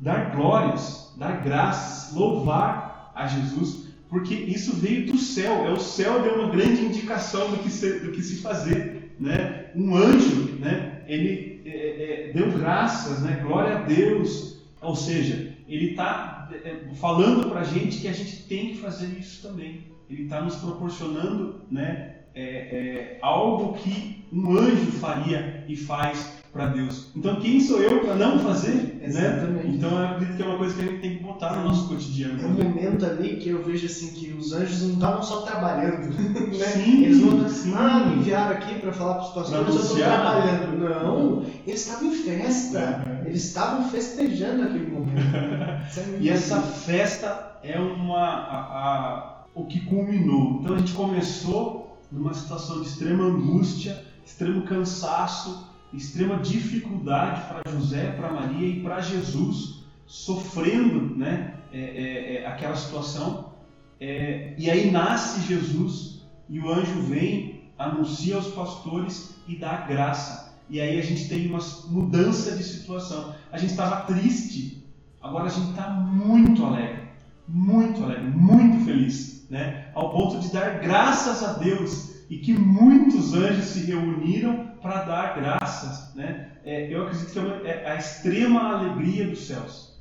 dar 0.00 0.34
glórias, 0.34 1.14
dar 1.16 1.44
graças, 1.44 2.12
louvar 2.16 3.12
a 3.14 3.28
Jesus, 3.28 3.89
porque 4.10 4.34
isso 4.34 4.74
veio 4.74 5.06
do 5.06 5.16
céu, 5.16 5.64
é 5.66 5.70
o 5.70 5.80
céu 5.80 6.22
deu 6.22 6.34
uma 6.34 6.50
grande 6.50 6.84
indicação 6.84 7.50
do 7.50 7.58
que 7.58 7.70
se, 7.70 8.00
do 8.00 8.10
que 8.10 8.22
se 8.22 8.42
fazer, 8.42 9.14
né? 9.18 9.70
Um 9.74 9.96
anjo, 9.96 10.56
né? 10.58 11.02
Ele 11.06 11.62
é, 11.64 12.28
é, 12.28 12.32
deu 12.32 12.50
graças, 12.50 13.22
né? 13.22 13.40
Glória 13.42 13.78
a 13.78 13.82
Deus, 13.82 14.58
ou 14.82 14.96
seja, 14.96 15.54
ele 15.68 15.92
está 15.92 16.50
é, 16.64 16.92
falando 16.94 17.48
para 17.48 17.60
a 17.60 17.64
gente 17.64 18.00
que 18.00 18.08
a 18.08 18.12
gente 18.12 18.42
tem 18.42 18.70
que 18.70 18.78
fazer 18.78 19.06
isso 19.18 19.46
também. 19.46 19.84
Ele 20.10 20.24
está 20.24 20.42
nos 20.42 20.56
proporcionando, 20.56 21.60
né? 21.70 22.16
é, 22.34 22.42
é, 22.42 23.18
algo 23.20 23.74
que 23.74 24.24
um 24.32 24.56
anjo 24.56 24.92
faria 24.92 25.64
e 25.68 25.76
faz 25.76 26.39
para 26.52 26.66
Deus. 26.66 27.10
Então, 27.14 27.40
quem 27.40 27.60
sou 27.60 27.80
eu 27.80 28.00
para 28.00 28.16
não 28.16 28.38
fazer? 28.40 28.74
Né? 28.74 29.06
Exatamente. 29.06 29.68
Né? 29.68 29.74
Então, 29.76 29.90
eu 29.90 30.04
acredito 30.04 30.36
que 30.36 30.42
é 30.42 30.46
uma 30.46 30.58
coisa 30.58 30.74
que 30.74 30.80
a 30.80 30.84
gente 30.84 31.00
tem 31.00 31.16
que 31.16 31.22
botar 31.22 31.56
no 31.56 31.68
nosso 31.68 31.88
cotidiano. 31.88 32.42
É 32.42 32.46
um 32.46 32.64
momento 32.64 33.06
ali 33.06 33.36
que 33.36 33.50
eu 33.50 33.62
vejo 33.62 33.86
assim 33.86 34.12
que 34.12 34.32
os 34.32 34.52
anjos 34.52 34.82
não 34.82 34.94
estavam 34.94 35.22
só 35.22 35.42
trabalhando, 35.42 36.08
né? 36.10 36.66
Sim, 36.66 37.04
eles 37.04 37.20
não 37.20 37.48
sim. 37.48 37.72
ah, 37.76 38.04
me 38.04 38.16
enviaram 38.16 38.56
aqui 38.56 38.74
para 38.80 38.92
falar 38.92 39.14
para 39.14 39.22
os 39.22 39.32
pastores, 39.32 39.74
eu 39.74 39.80
estou 39.80 39.96
trabalhando. 39.96 40.78
Não, 40.78 41.46
eles 41.66 41.86
estavam 41.86 42.08
em 42.08 42.14
festa. 42.14 43.04
Uhum. 43.06 43.26
Eles 43.26 43.44
estavam 43.44 43.88
festejando 43.88 44.62
aquele 44.62 44.86
momento. 44.86 45.20
É 45.96 46.18
e 46.20 46.28
essa 46.28 46.60
festa 46.60 47.58
é 47.62 47.78
uma 47.78 48.18
a, 48.18 48.58
a, 48.58 49.44
o 49.54 49.66
que 49.66 49.80
culminou. 49.80 50.60
Então, 50.60 50.76
a 50.76 50.78
gente 50.78 50.92
começou 50.92 51.98
numa 52.12 52.34
situação 52.34 52.82
de 52.82 52.88
extrema 52.88 53.24
angústia, 53.24 54.04
extremo 54.24 54.62
cansaço, 54.62 55.69
extrema 55.92 56.38
dificuldade 56.38 57.42
para 57.48 57.70
José, 57.72 58.12
para 58.12 58.32
Maria 58.32 58.66
e 58.66 58.80
para 58.80 59.00
Jesus, 59.00 59.84
sofrendo 60.06 61.16
né, 61.16 61.54
é, 61.72 61.78
é, 61.78 62.34
é, 62.34 62.46
aquela 62.46 62.76
situação. 62.76 63.52
É, 64.00 64.54
e 64.56 64.70
aí 64.70 64.90
nasce 64.90 65.46
Jesus 65.46 66.22
e 66.48 66.58
o 66.58 66.72
anjo 66.72 67.02
vem, 67.02 67.64
anuncia 67.78 68.36
aos 68.36 68.48
pastores 68.48 69.36
e 69.46 69.56
dá 69.56 69.78
graça. 69.78 70.54
E 70.68 70.80
aí 70.80 70.98
a 70.98 71.02
gente 71.02 71.28
tem 71.28 71.48
uma 71.48 71.60
mudança 71.88 72.56
de 72.56 72.62
situação. 72.62 73.34
A 73.50 73.58
gente 73.58 73.70
estava 73.70 74.02
triste, 74.02 74.84
agora 75.20 75.46
a 75.46 75.48
gente 75.48 75.70
está 75.70 75.90
muito 75.90 76.64
alegre, 76.64 77.08
muito 77.48 78.02
alegre, 78.04 78.30
muito 78.30 78.84
feliz 78.84 79.30
né? 79.50 79.88
ao 79.94 80.10
ponto 80.10 80.38
de 80.38 80.52
dar 80.52 80.78
graças 80.78 81.42
a 81.42 81.54
Deus 81.54 82.09
e 82.30 82.38
que 82.38 82.52
muitos 82.52 83.34
anjos 83.34 83.64
se 83.66 83.84
reuniram 83.86 84.70
para 84.80 85.02
dar 85.02 85.34
graças. 85.34 86.14
Né? 86.14 86.52
É, 86.64 86.94
eu 86.94 87.02
acredito 87.02 87.32
que 87.32 87.38
é, 87.38 87.42
uma, 87.42 87.56
é, 87.68 87.90
a 87.90 87.96
extrema 87.96 88.72
alegria 88.72 89.26
dos 89.26 89.46
céus. 89.48 89.98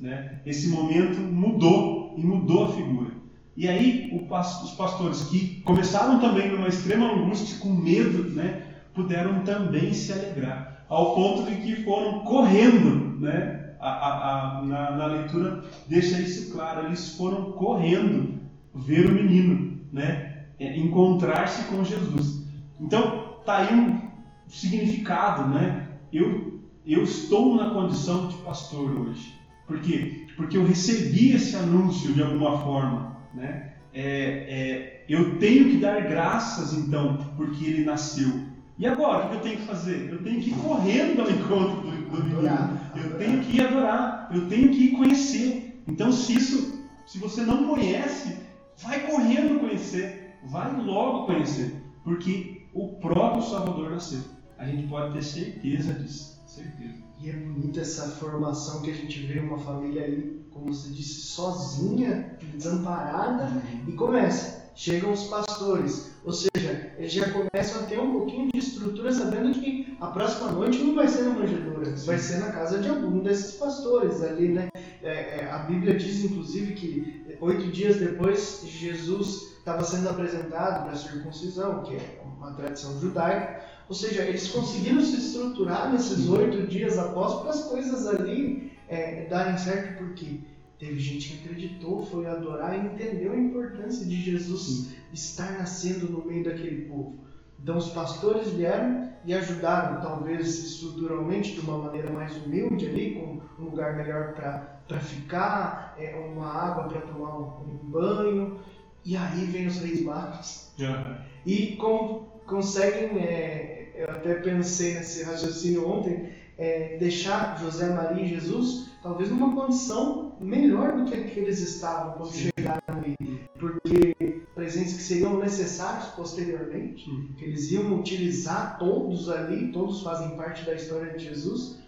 Né? 0.00 0.40
Esse 0.46 0.68
momento 0.68 1.18
mudou 1.18 2.14
e 2.16 2.22
mudou 2.24 2.66
a 2.66 2.72
figura. 2.72 3.10
E 3.56 3.68
aí 3.68 4.10
o, 4.12 4.32
os 4.32 4.70
pastores 4.72 5.24
que 5.24 5.60
começaram 5.62 6.20
também 6.20 6.50
numa 6.50 6.68
extrema 6.68 7.12
angústia, 7.12 7.58
com 7.58 7.70
medo, 7.70 8.30
né, 8.30 8.62
puderam 8.94 9.40
também 9.40 9.92
se 9.92 10.12
alegrar, 10.12 10.84
ao 10.88 11.14
ponto 11.14 11.50
de 11.50 11.56
que 11.56 11.82
foram 11.84 12.20
correndo, 12.20 13.18
né? 13.20 13.74
A, 13.80 13.88
a, 13.88 14.58
a, 14.58 14.62
na, 14.62 14.90
na 14.92 15.06
leitura 15.06 15.64
deixa 15.88 16.20
isso 16.20 16.52
claro, 16.52 16.86
eles 16.86 17.16
foram 17.16 17.50
correndo 17.52 18.38
ver 18.72 19.06
o 19.06 19.12
menino, 19.12 19.80
né? 19.92 20.31
É, 20.62 20.78
encontrar-se 20.78 21.64
com 21.64 21.82
Jesus. 21.82 22.44
Então, 22.80 23.36
está 23.40 23.58
aí 23.58 23.74
um 23.74 24.00
significado, 24.46 25.48
né? 25.48 25.88
Eu, 26.12 26.60
eu 26.86 27.02
estou 27.02 27.56
na 27.56 27.70
condição 27.70 28.28
de 28.28 28.36
pastor 28.36 28.90
hoje. 28.92 29.34
Por 29.66 29.80
quê? 29.80 30.26
Porque 30.36 30.56
eu 30.56 30.64
recebi 30.64 31.32
esse 31.32 31.56
anúncio 31.56 32.12
de 32.12 32.22
alguma 32.22 32.58
forma, 32.58 33.16
né? 33.34 33.72
É, 33.92 34.04
é, 34.04 35.04
eu 35.08 35.38
tenho 35.38 35.68
que 35.68 35.78
dar 35.78 36.00
graças, 36.02 36.72
então, 36.74 37.18
porque 37.36 37.64
ele 37.64 37.84
nasceu. 37.84 38.30
E 38.78 38.86
agora, 38.86 39.26
o 39.26 39.30
que 39.30 39.36
eu 39.36 39.40
tenho 39.40 39.56
que 39.56 39.66
fazer? 39.66 40.10
Eu 40.10 40.22
tenho 40.22 40.40
que 40.40 40.50
ir 40.50 40.54
correndo 40.54 41.22
ao 41.22 41.30
encontro 41.30 41.80
do, 41.80 41.90
do 41.90 42.24
menino. 42.24 42.80
Eu 42.96 43.18
tenho 43.18 43.40
que 43.40 43.56
ir 43.56 43.66
adorar. 43.66 44.30
Eu 44.32 44.48
tenho 44.48 44.70
que 44.70 44.84
ir 44.84 44.90
conhecer. 44.92 45.82
Então, 45.86 46.10
se 46.12 46.34
isso, 46.34 46.86
se 47.04 47.18
você 47.18 47.42
não 47.42 47.66
conhece, 47.68 48.36
vai 48.82 49.00
correndo 49.00 49.60
conhecer 49.60 50.21
vai 50.44 50.80
logo 50.80 51.26
conhecer, 51.26 51.82
porque 52.04 52.66
o 52.74 52.88
próprio 53.00 53.42
Salvador 53.42 53.90
nasceu. 53.90 54.20
A 54.58 54.66
gente 54.66 54.86
pode 54.88 55.12
ter 55.14 55.22
certeza 55.22 55.94
disso, 55.94 56.40
certeza. 56.46 57.02
E 57.18 57.30
é 57.30 57.32
bonita 57.32 57.80
essa 57.80 58.08
formação 58.08 58.82
que 58.82 58.90
a 58.90 58.94
gente 58.94 59.26
vê 59.26 59.40
uma 59.40 59.58
família 59.58 60.02
aí, 60.04 60.44
como 60.52 60.72
você 60.72 60.90
disse, 60.90 61.22
sozinha, 61.22 62.36
desamparada, 62.54 63.44
uhum. 63.44 63.88
e 63.88 63.92
começa. 63.92 64.61
Chegam 64.74 65.12
os 65.12 65.24
pastores, 65.24 66.12
ou 66.24 66.32
seja, 66.32 66.94
eles 66.96 67.12
já 67.12 67.26
começam 67.30 67.82
a 67.82 67.86
ter 67.86 68.00
um 68.00 68.12
pouquinho 68.12 68.48
de 68.52 68.58
estrutura, 68.58 69.12
sabendo 69.12 69.52
que 69.60 69.96
a 70.00 70.06
próxima 70.08 70.50
noite 70.52 70.78
não 70.78 70.94
vai 70.94 71.06
ser 71.08 71.22
na 71.22 71.34
manjedoura, 71.34 71.94
vai 72.04 72.18
ser 72.18 72.38
na 72.38 72.50
casa 72.52 72.78
de 72.78 72.88
algum 72.88 73.20
desses 73.20 73.56
pastores 73.56 74.22
ali, 74.22 74.48
né? 74.48 74.68
É, 75.02 75.40
é, 75.40 75.50
a 75.50 75.58
Bíblia 75.58 75.94
diz, 75.96 76.24
inclusive, 76.24 76.74
que 76.74 77.36
oito 77.40 77.66
dias 77.68 77.96
depois 77.96 78.62
Jesus 78.64 79.52
estava 79.58 79.84
sendo 79.84 80.08
apresentado 80.08 80.84
para 80.84 80.92
a 80.92 80.96
circuncisão, 80.96 81.82
que 81.82 81.96
é 81.96 82.22
uma 82.24 82.52
tradição 82.52 82.98
judaica. 83.00 83.64
Ou 83.88 83.94
seja, 83.94 84.22
eles 84.22 84.48
conseguiram 84.48 85.00
se 85.02 85.16
estruturar 85.16 85.92
nesses 85.92 86.28
oito 86.28 86.66
dias 86.66 86.98
após 86.98 87.42
para 87.42 87.50
as 87.50 87.64
coisas 87.64 88.06
ali 88.06 88.72
é, 88.88 89.26
darem 89.28 89.58
certo, 89.58 89.98
porque 89.98 90.40
teve 90.82 90.98
gente 90.98 91.28
que 91.28 91.44
acreditou, 91.44 92.04
foi 92.04 92.26
adorar 92.26 92.76
e 92.76 92.88
entendeu 92.88 93.32
a 93.32 93.36
importância 93.36 94.04
de 94.04 94.20
Jesus 94.20 94.62
Sim. 94.62 94.96
estar 95.12 95.52
nascendo 95.52 96.08
no 96.08 96.26
meio 96.26 96.42
daquele 96.42 96.86
povo. 96.86 97.20
Então 97.62 97.76
os 97.76 97.90
pastores 97.90 98.50
vieram 98.50 99.08
e 99.24 99.32
ajudaram, 99.32 100.00
talvez 100.00 100.48
estruturalmente, 100.48 101.52
de 101.52 101.60
uma 101.60 101.78
maneira 101.78 102.10
mais 102.10 102.36
humilde 102.36 102.88
ali, 102.88 103.14
com 103.14 103.62
um 103.62 103.66
lugar 103.66 103.96
melhor 103.96 104.34
para 104.34 104.98
ficar, 104.98 105.94
é, 105.96 106.16
uma 106.16 106.52
água 106.52 106.88
para 106.88 107.02
tomar 107.02 107.38
um, 107.38 107.62
um 107.62 107.78
banho, 107.88 108.58
e 109.04 109.16
aí 109.16 109.44
vem 109.44 109.68
os 109.68 109.78
reis 109.78 110.02
magos. 110.02 110.72
Uhum. 110.80 111.16
E 111.46 111.76
com, 111.76 112.26
conseguem, 112.44 113.20
é, 113.20 113.92
eu 113.94 114.10
até 114.10 114.34
pensei 114.34 114.94
nesse 114.94 115.22
raciocínio 115.22 115.88
ontem, 115.88 116.28
é, 116.62 116.96
deixar 116.96 117.58
José, 117.58 117.92
Maria 117.92 118.24
e 118.24 118.28
Jesus 118.28 118.92
talvez 119.02 119.30
numa 119.30 119.52
condição 119.52 120.36
melhor 120.40 120.96
do 120.96 121.04
que 121.04 121.14
a 121.14 121.24
que 121.24 121.40
eles 121.40 121.58
estavam 121.60 122.12
quando 122.12 122.30
Sim. 122.30 122.50
chegaram 122.56 122.82
ali. 122.88 123.16
Porque 123.58 124.44
presentes 124.54 124.94
que 124.94 125.02
seriam 125.02 125.38
necessários 125.38 126.06
posteriormente, 126.14 127.04
que 127.36 127.44
eles 127.44 127.72
iam 127.72 127.98
utilizar 127.98 128.78
todos 128.78 129.28
ali, 129.28 129.72
todos 129.72 130.02
fazem 130.02 130.36
parte 130.36 130.64
da 130.64 130.74
história 130.74 131.16
de 131.16 131.24
Jesus. 131.24 131.80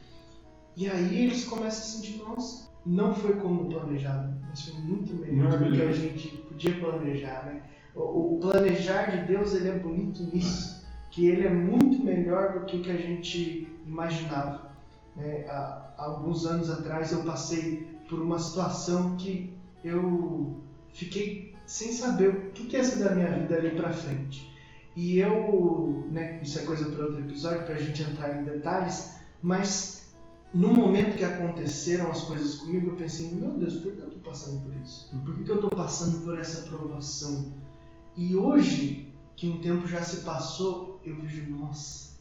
E 0.76 0.88
aí 0.88 1.24
eles 1.24 1.44
começam 1.44 1.68
a 1.68 1.72
sentir, 1.72 2.18
nossa, 2.18 2.68
não 2.84 3.14
foi 3.14 3.34
como 3.34 3.68
planejado, 3.68 4.36
mas 4.42 4.62
foi 4.62 4.80
muito 4.82 5.14
melhor 5.14 5.60
muito 5.60 5.70
do 5.70 5.76
que 5.76 5.82
a 5.82 5.92
gente 5.92 6.28
podia 6.48 6.80
planejar. 6.80 7.46
Né? 7.46 7.62
O, 7.94 8.34
o, 8.34 8.40
planejar 8.40 9.04
de 9.04 9.32
Deus 9.32 9.54
ele 9.54 9.68
é 9.68 9.78
bonito 9.78 10.24
nisso, 10.32 10.73
que 11.14 11.26
ele 11.26 11.46
é 11.46 11.50
muito 11.50 12.04
melhor 12.04 12.58
do 12.58 12.66
que 12.66 12.76
o 12.76 12.82
que 12.82 12.90
a 12.90 12.96
gente 12.96 13.68
imaginava. 13.86 14.72
Né? 15.14 15.46
Há, 15.48 15.94
alguns 15.96 16.44
anos 16.44 16.68
atrás 16.68 17.12
eu 17.12 17.22
passei 17.22 17.86
por 18.08 18.20
uma 18.20 18.36
situação 18.36 19.16
que 19.16 19.56
eu 19.84 20.60
fiquei 20.92 21.54
sem 21.66 21.92
saber 21.92 22.30
o 22.30 22.50
que, 22.50 22.66
que 22.66 22.76
ia 22.76 22.82
ser 22.82 23.04
da 23.04 23.14
minha 23.14 23.30
vida 23.30 23.54
ali 23.54 23.70
para 23.70 23.92
frente. 23.92 24.52
E 24.96 25.18
eu, 25.20 26.04
né, 26.10 26.40
isso 26.42 26.58
é 26.58 26.62
coisa 26.62 26.90
para 26.90 27.04
outro 27.04 27.20
episódio, 27.20 27.64
para 27.64 27.76
a 27.76 27.78
gente 27.78 28.02
entrar 28.02 28.40
em 28.40 28.44
detalhes, 28.44 29.14
mas 29.40 30.12
no 30.52 30.74
momento 30.74 31.16
que 31.16 31.24
aconteceram 31.24 32.10
as 32.10 32.22
coisas 32.22 32.56
comigo, 32.56 32.90
eu 32.90 32.96
pensei, 32.96 33.30
meu 33.30 33.52
Deus, 33.52 33.74
por 33.74 33.92
que 33.92 34.00
eu 34.00 34.08
estou 34.08 34.20
passando 34.20 34.62
por 34.62 34.74
isso? 34.82 35.10
Por 35.24 35.44
que 35.44 35.48
eu 35.48 35.54
estou 35.54 35.70
passando 35.70 36.24
por 36.24 36.38
essa 36.38 36.62
provação? 36.68 37.52
E 38.16 38.34
hoje, 38.34 39.12
que 39.36 39.48
um 39.48 39.60
tempo 39.60 39.86
já 39.86 40.02
se 40.02 40.18
passou, 40.18 40.93
eu 41.04 41.16
vejo, 41.16 41.50
nossa, 41.50 42.14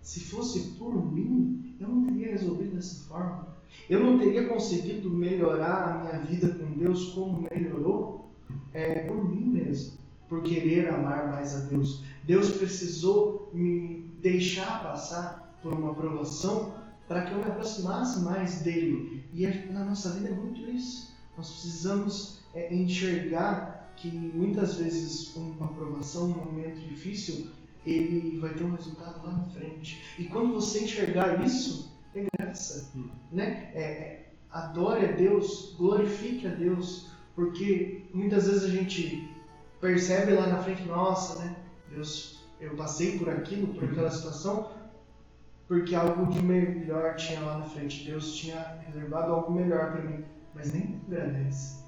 se 0.00 0.20
fosse 0.20 0.60
por 0.78 1.12
mim, 1.12 1.76
eu 1.80 1.88
não 1.88 2.04
teria 2.04 2.32
resolvido 2.32 2.76
dessa 2.76 3.08
forma. 3.08 3.48
Eu 3.88 4.00
não 4.00 4.18
teria 4.18 4.48
conseguido 4.48 5.10
melhorar 5.10 5.88
a 5.88 5.98
minha 5.98 6.18
vida 6.24 6.48
com 6.48 6.78
Deus 6.78 7.12
como 7.12 7.48
melhorou 7.50 8.30
é, 8.72 9.00
por 9.06 9.28
mim 9.28 9.46
mesmo, 9.46 9.98
por 10.28 10.42
querer 10.42 10.88
amar 10.88 11.30
mais 11.30 11.54
a 11.54 11.60
Deus. 11.66 12.02
Deus 12.24 12.50
precisou 12.52 13.50
me 13.52 14.10
deixar 14.20 14.82
passar 14.82 15.58
por 15.62 15.72
uma 15.72 15.94
provação 15.94 16.74
para 17.08 17.22
que 17.22 17.32
eu 17.32 17.38
me 17.38 17.44
aproximasse 17.44 18.20
mais 18.20 18.60
dele. 18.62 19.24
E 19.32 19.46
na 19.72 19.84
nossa 19.84 20.10
vida 20.10 20.28
é 20.28 20.34
muito 20.34 20.60
isso. 20.70 21.12
Nós 21.36 21.50
precisamos 21.50 22.40
é, 22.54 22.74
enxergar 22.74 23.92
que 23.96 24.10
muitas 24.10 24.76
vezes 24.76 25.34
uma 25.36 25.66
aprovação, 25.66 26.24
um 26.24 26.52
momento 26.52 26.80
difícil, 26.88 27.48
ele 27.84 28.38
vai 28.38 28.54
ter 28.54 28.64
um 28.64 28.74
resultado 28.74 29.24
lá 29.26 29.32
na 29.32 29.44
frente. 29.44 30.02
E 30.18 30.24
quando 30.24 30.54
você 30.54 30.84
enxergar 30.84 31.44
isso, 31.44 31.92
é 32.14 32.26
graça. 32.36 32.90
Hum. 32.96 33.08
Né? 33.30 33.70
É, 33.74 33.82
é, 33.82 34.32
adore 34.50 35.06
a 35.06 35.12
Deus, 35.12 35.74
glorifique 35.78 36.46
a 36.46 36.50
Deus, 36.50 37.10
porque 37.34 38.04
muitas 38.12 38.46
vezes 38.46 38.64
a 38.64 38.68
gente 38.68 39.28
percebe 39.80 40.32
lá 40.32 40.46
na 40.46 40.62
frente, 40.62 40.82
nossa, 40.82 41.38
né? 41.40 41.56
Deus, 41.90 42.44
eu 42.60 42.76
passei 42.76 43.18
por 43.18 43.28
aquilo, 43.28 43.74
por 43.74 43.84
aquela 43.84 44.04
uhum. 44.04 44.10
situação, 44.10 44.70
porque 45.66 45.94
algo 45.94 46.30
de 46.32 46.42
melhor 46.42 47.16
tinha 47.16 47.40
lá 47.40 47.58
na 47.58 47.64
frente. 47.64 48.04
Deus 48.04 48.34
tinha 48.36 48.80
reservado 48.86 49.32
algo 49.32 49.52
melhor 49.52 49.92
para 49.92 50.02
mim, 50.02 50.24
mas 50.54 50.72
nem 50.72 51.00
agradece. 51.08 51.81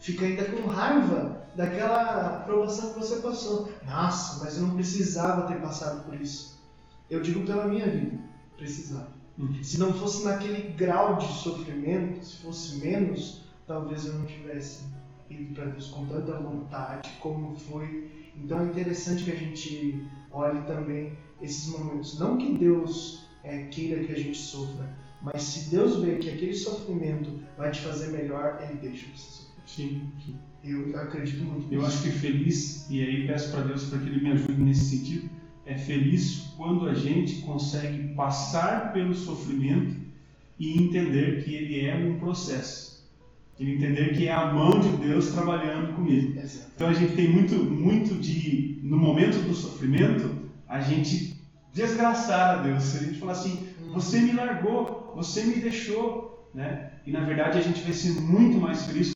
Fica 0.00 0.24
ainda 0.24 0.44
com 0.46 0.66
raiva 0.66 1.46
daquela 1.54 2.38
aprovação 2.38 2.94
que 2.94 3.00
você 3.00 3.16
passou. 3.16 3.70
Nossa, 3.86 4.42
mas 4.42 4.56
eu 4.56 4.66
não 4.66 4.74
precisava 4.74 5.46
ter 5.46 5.60
passado 5.60 6.04
por 6.04 6.18
isso. 6.18 6.58
Eu 7.08 7.20
digo 7.20 7.44
pela 7.44 7.66
minha 7.66 7.86
vida, 7.86 8.18
precisava. 8.56 9.08
Uhum. 9.38 9.62
Se 9.62 9.78
não 9.78 9.92
fosse 9.92 10.24
naquele 10.24 10.72
grau 10.72 11.16
de 11.16 11.26
sofrimento, 11.26 12.24
se 12.24 12.36
fosse 12.36 12.76
menos, 12.76 13.42
talvez 13.66 14.06
eu 14.06 14.14
não 14.14 14.26
tivesse 14.26 14.84
ido 15.28 15.54
para 15.54 15.66
Deus 15.66 15.88
com 15.88 16.06
tanta 16.06 16.32
vontade 16.38 17.10
como 17.20 17.54
foi. 17.54 18.10
Então 18.36 18.60
é 18.60 18.64
interessante 18.64 19.24
que 19.24 19.32
a 19.32 19.36
gente 19.36 20.06
olhe 20.30 20.62
também 20.62 21.12
esses 21.42 21.68
momentos. 21.68 22.18
Não 22.18 22.38
que 22.38 22.56
Deus 22.56 23.26
é, 23.44 23.64
queira 23.64 24.04
que 24.04 24.12
a 24.12 24.18
gente 24.18 24.38
sofra, 24.38 24.88
mas 25.20 25.42
se 25.42 25.70
Deus 25.70 26.00
vê 26.00 26.16
que 26.16 26.30
aquele 26.30 26.54
sofrimento 26.54 27.40
vai 27.56 27.70
te 27.70 27.80
fazer 27.80 28.08
melhor, 28.08 28.58
Ele 28.62 28.78
deixa 28.78 29.06
você 29.14 29.30
sofrer. 29.30 29.39
Sim, 29.74 30.02
sim. 30.24 30.36
Eu 30.64 30.98
acredito 30.98 31.44
muito. 31.44 31.72
Eu 31.72 31.86
acho 31.86 32.02
que 32.02 32.10
feliz, 32.10 32.88
e 32.90 33.00
aí 33.00 33.26
peço 33.26 33.50
para 33.50 33.62
Deus 33.62 33.84
para 33.84 33.98
que 33.98 34.08
Ele 34.08 34.20
me 34.20 34.32
ajude 34.32 34.60
nesse 34.60 34.96
sentido, 34.96 35.30
é 35.64 35.76
feliz 35.76 36.52
quando 36.56 36.88
a 36.88 36.94
gente 36.94 37.42
consegue 37.42 38.14
passar 38.14 38.92
pelo 38.92 39.14
sofrimento 39.14 39.96
e 40.58 40.82
entender 40.82 41.44
que 41.44 41.54
ele 41.54 41.86
é 41.86 41.94
um 41.94 42.18
processo. 42.18 43.08
Entender 43.58 44.14
que 44.14 44.26
é 44.26 44.32
a 44.32 44.52
mão 44.52 44.80
de 44.80 44.88
Deus 44.96 45.32
trabalhando 45.32 45.94
comigo. 45.94 46.38
Exato. 46.38 46.70
Então 46.74 46.88
a 46.88 46.94
gente 46.94 47.14
tem 47.14 47.28
muito, 47.30 47.54
muito 47.54 48.14
de, 48.14 48.80
no 48.82 48.96
momento 48.96 49.38
do 49.46 49.54
sofrimento, 49.54 50.34
a 50.66 50.80
gente 50.80 51.36
desgraçar 51.72 52.58
a 52.58 52.62
Deus. 52.62 52.82
Se 52.82 52.98
a 52.98 53.06
gente 53.06 53.18
falar 53.18 53.32
assim, 53.32 53.68
você 53.92 54.20
me 54.20 54.32
largou, 54.32 55.12
você 55.14 55.44
me 55.44 55.56
deixou, 55.56 56.50
né? 56.54 56.90
E 57.06 57.12
na 57.12 57.20
verdade 57.20 57.58
a 57.58 57.62
gente 57.62 57.82
vai 57.82 57.92
ser 57.92 58.18
muito 58.20 58.58
mais 58.58 58.86
feliz. 58.86 59.12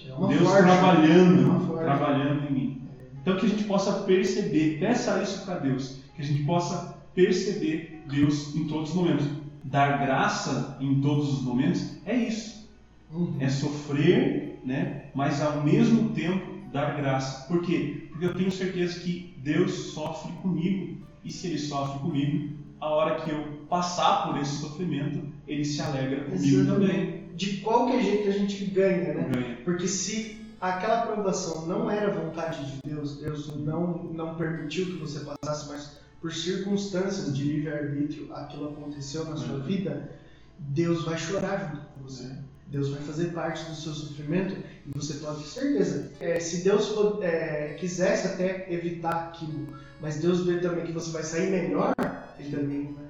É 0.00 0.26
Deus 0.28 0.48
forte, 0.48 0.62
trabalhando, 0.62 1.78
é 1.78 1.84
trabalhando 1.84 2.50
em 2.50 2.52
mim. 2.52 2.82
Então 3.20 3.36
que 3.36 3.46
a 3.46 3.48
gente 3.48 3.64
possa 3.64 3.92
perceber, 4.02 4.78
peça 4.78 5.22
isso 5.22 5.44
para 5.44 5.58
Deus, 5.58 6.00
que 6.16 6.22
a 6.22 6.24
gente 6.24 6.42
possa 6.44 6.98
perceber 7.14 8.02
Deus 8.10 8.54
em 8.54 8.66
todos 8.66 8.90
os 8.90 8.96
momentos. 8.96 9.26
Dar 9.64 10.04
graça 10.04 10.76
em 10.80 11.00
todos 11.00 11.32
os 11.32 11.42
momentos 11.42 11.96
é 12.04 12.16
isso. 12.16 12.68
Uhum. 13.12 13.36
É 13.38 13.48
sofrer, 13.48 14.60
né? 14.64 15.02
mas 15.14 15.40
ao 15.40 15.62
mesmo 15.62 16.10
tempo 16.10 16.52
dar 16.72 16.96
graça. 16.96 17.46
Por 17.46 17.62
quê? 17.62 18.06
Porque 18.10 18.24
eu 18.24 18.34
tenho 18.34 18.50
certeza 18.50 19.00
que 19.00 19.34
Deus 19.38 19.92
sofre 19.92 20.32
comigo. 20.42 21.02
E 21.24 21.30
se 21.30 21.46
Ele 21.46 21.58
sofre 21.58 22.00
comigo, 22.00 22.56
a 22.80 22.88
hora 22.88 23.20
que 23.20 23.30
eu 23.30 23.44
passar 23.68 24.26
por 24.26 24.40
esse 24.40 24.56
sofrimento, 24.56 25.22
Ele 25.46 25.64
se 25.64 25.80
alegra 25.80 26.24
comigo 26.24 26.66
também. 26.66 27.21
De 27.34 27.58
qualquer 27.58 28.02
jeito 28.02 28.28
a 28.28 28.32
gente 28.32 28.64
ganha, 28.66 29.14
né? 29.14 29.30
Ganha. 29.32 29.58
Porque 29.64 29.88
se 29.88 30.36
aquela 30.60 31.02
aprovação 31.04 31.66
não 31.66 31.90
era 31.90 32.10
vontade 32.10 32.64
de 32.70 32.78
Deus, 32.88 33.16
Deus 33.18 33.54
não, 33.56 34.04
não 34.12 34.34
permitiu 34.36 34.86
que 34.86 34.98
você 34.98 35.20
passasse, 35.20 35.68
mas 35.68 35.98
por 36.20 36.32
circunstâncias 36.32 37.34
de 37.36 37.42
livre-arbítrio 37.44 38.32
aquilo 38.34 38.68
aconteceu 38.68 39.24
na 39.24 39.36
sua 39.36 39.56
Uhum. 39.56 39.62
vida, 39.62 40.10
Deus 40.58 41.04
vai 41.04 41.18
chorar 41.18 41.70
junto 41.70 41.86
com 41.86 42.02
você. 42.04 42.30
Deus 42.68 42.88
vai 42.90 43.02
fazer 43.02 43.32
parte 43.32 43.64
do 43.68 43.74
seu 43.74 43.92
sofrimento 43.92 44.54
e 44.86 44.90
você 44.98 45.14
pode 45.14 45.42
ter 45.42 45.48
certeza. 45.48 46.12
É, 46.20 46.38
se 46.40 46.62
Deus 46.64 46.90
é, 47.20 47.74
quisesse 47.78 48.28
até 48.28 48.72
evitar 48.72 49.28
aquilo, 49.30 49.66
mas 50.00 50.16
Deus 50.20 50.44
vê 50.46 50.58
também 50.58 50.84
que 50.86 50.92
você 50.92 51.10
vai 51.10 51.22
sair 51.22 51.50
melhor, 51.50 51.92
Ele 52.38 52.56
também 52.56 52.92
vai- 52.94 53.04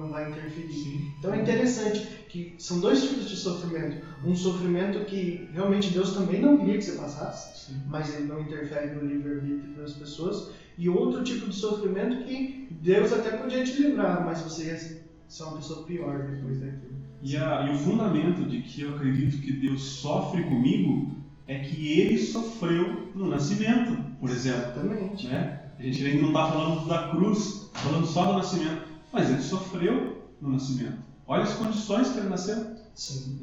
não 0.00 0.08
vai 0.10 0.28
interferir. 0.30 0.72
Sim. 0.72 1.12
Então 1.18 1.32
é 1.34 1.40
interessante 1.42 2.06
que 2.28 2.54
são 2.58 2.80
dois 2.80 3.02
tipos 3.02 3.28
de 3.28 3.36
sofrimento. 3.36 4.04
Um 4.24 4.34
sofrimento 4.34 5.04
que 5.06 5.48
realmente 5.52 5.90
Deus 5.90 6.12
também 6.14 6.40
não 6.40 6.56
queria 6.58 6.76
que 6.78 6.84
você 6.84 6.92
passasse, 6.92 7.66
Sim. 7.72 7.80
mas 7.88 8.14
ele 8.14 8.26
não 8.26 8.40
interfere 8.40 8.94
no 8.94 9.04
livre-arbítrio 9.06 9.74
das 9.76 9.92
pessoas. 9.92 10.50
E 10.76 10.88
outro 10.88 11.24
tipo 11.24 11.48
de 11.48 11.54
sofrimento 11.54 12.24
que 12.24 12.68
Deus 12.82 13.12
até 13.12 13.30
podia 13.36 13.64
te 13.64 13.80
livrar, 13.82 14.24
mas 14.24 14.40
você 14.42 14.66
ia 14.66 14.78
ser 14.78 15.42
uma 15.42 15.56
pessoa 15.56 15.84
pior 15.84 16.22
depois 16.30 16.60
daquilo. 16.60 16.98
E, 17.22 17.36
a- 17.36 17.66
e 17.68 17.74
o 17.74 17.78
fundamento 17.78 18.44
de 18.48 18.60
que 18.62 18.82
eu 18.82 18.94
acredito 18.94 19.40
que 19.42 19.52
Deus 19.52 19.82
sofre 19.82 20.42
comigo 20.44 21.16
é 21.48 21.58
que 21.58 21.98
Ele 22.00 22.16
sofreu 22.18 23.10
no 23.14 23.26
nascimento, 23.26 23.96
por 24.20 24.30
exemplo. 24.30 24.60
Exatamente. 24.84 25.26
né? 25.26 25.60
A 25.78 25.82
gente 25.82 26.04
ainda 26.04 26.20
não 26.22 26.28
está 26.28 26.46
falando 26.52 26.88
da 26.88 27.08
cruz, 27.08 27.68
tá 27.72 27.78
falando 27.80 28.06
só 28.06 28.24
do 28.26 28.32
nascimento, 28.34 28.82
mas 29.12 29.30
ele 29.30 29.42
sofreu 29.42 30.30
no 30.40 30.50
nascimento. 30.50 30.98
Olha 31.26 31.42
as 31.42 31.54
condições 31.54 32.08
que 32.08 32.18
ele 32.18 32.28
nasceu. 32.28 32.76
Sim. 32.94 33.38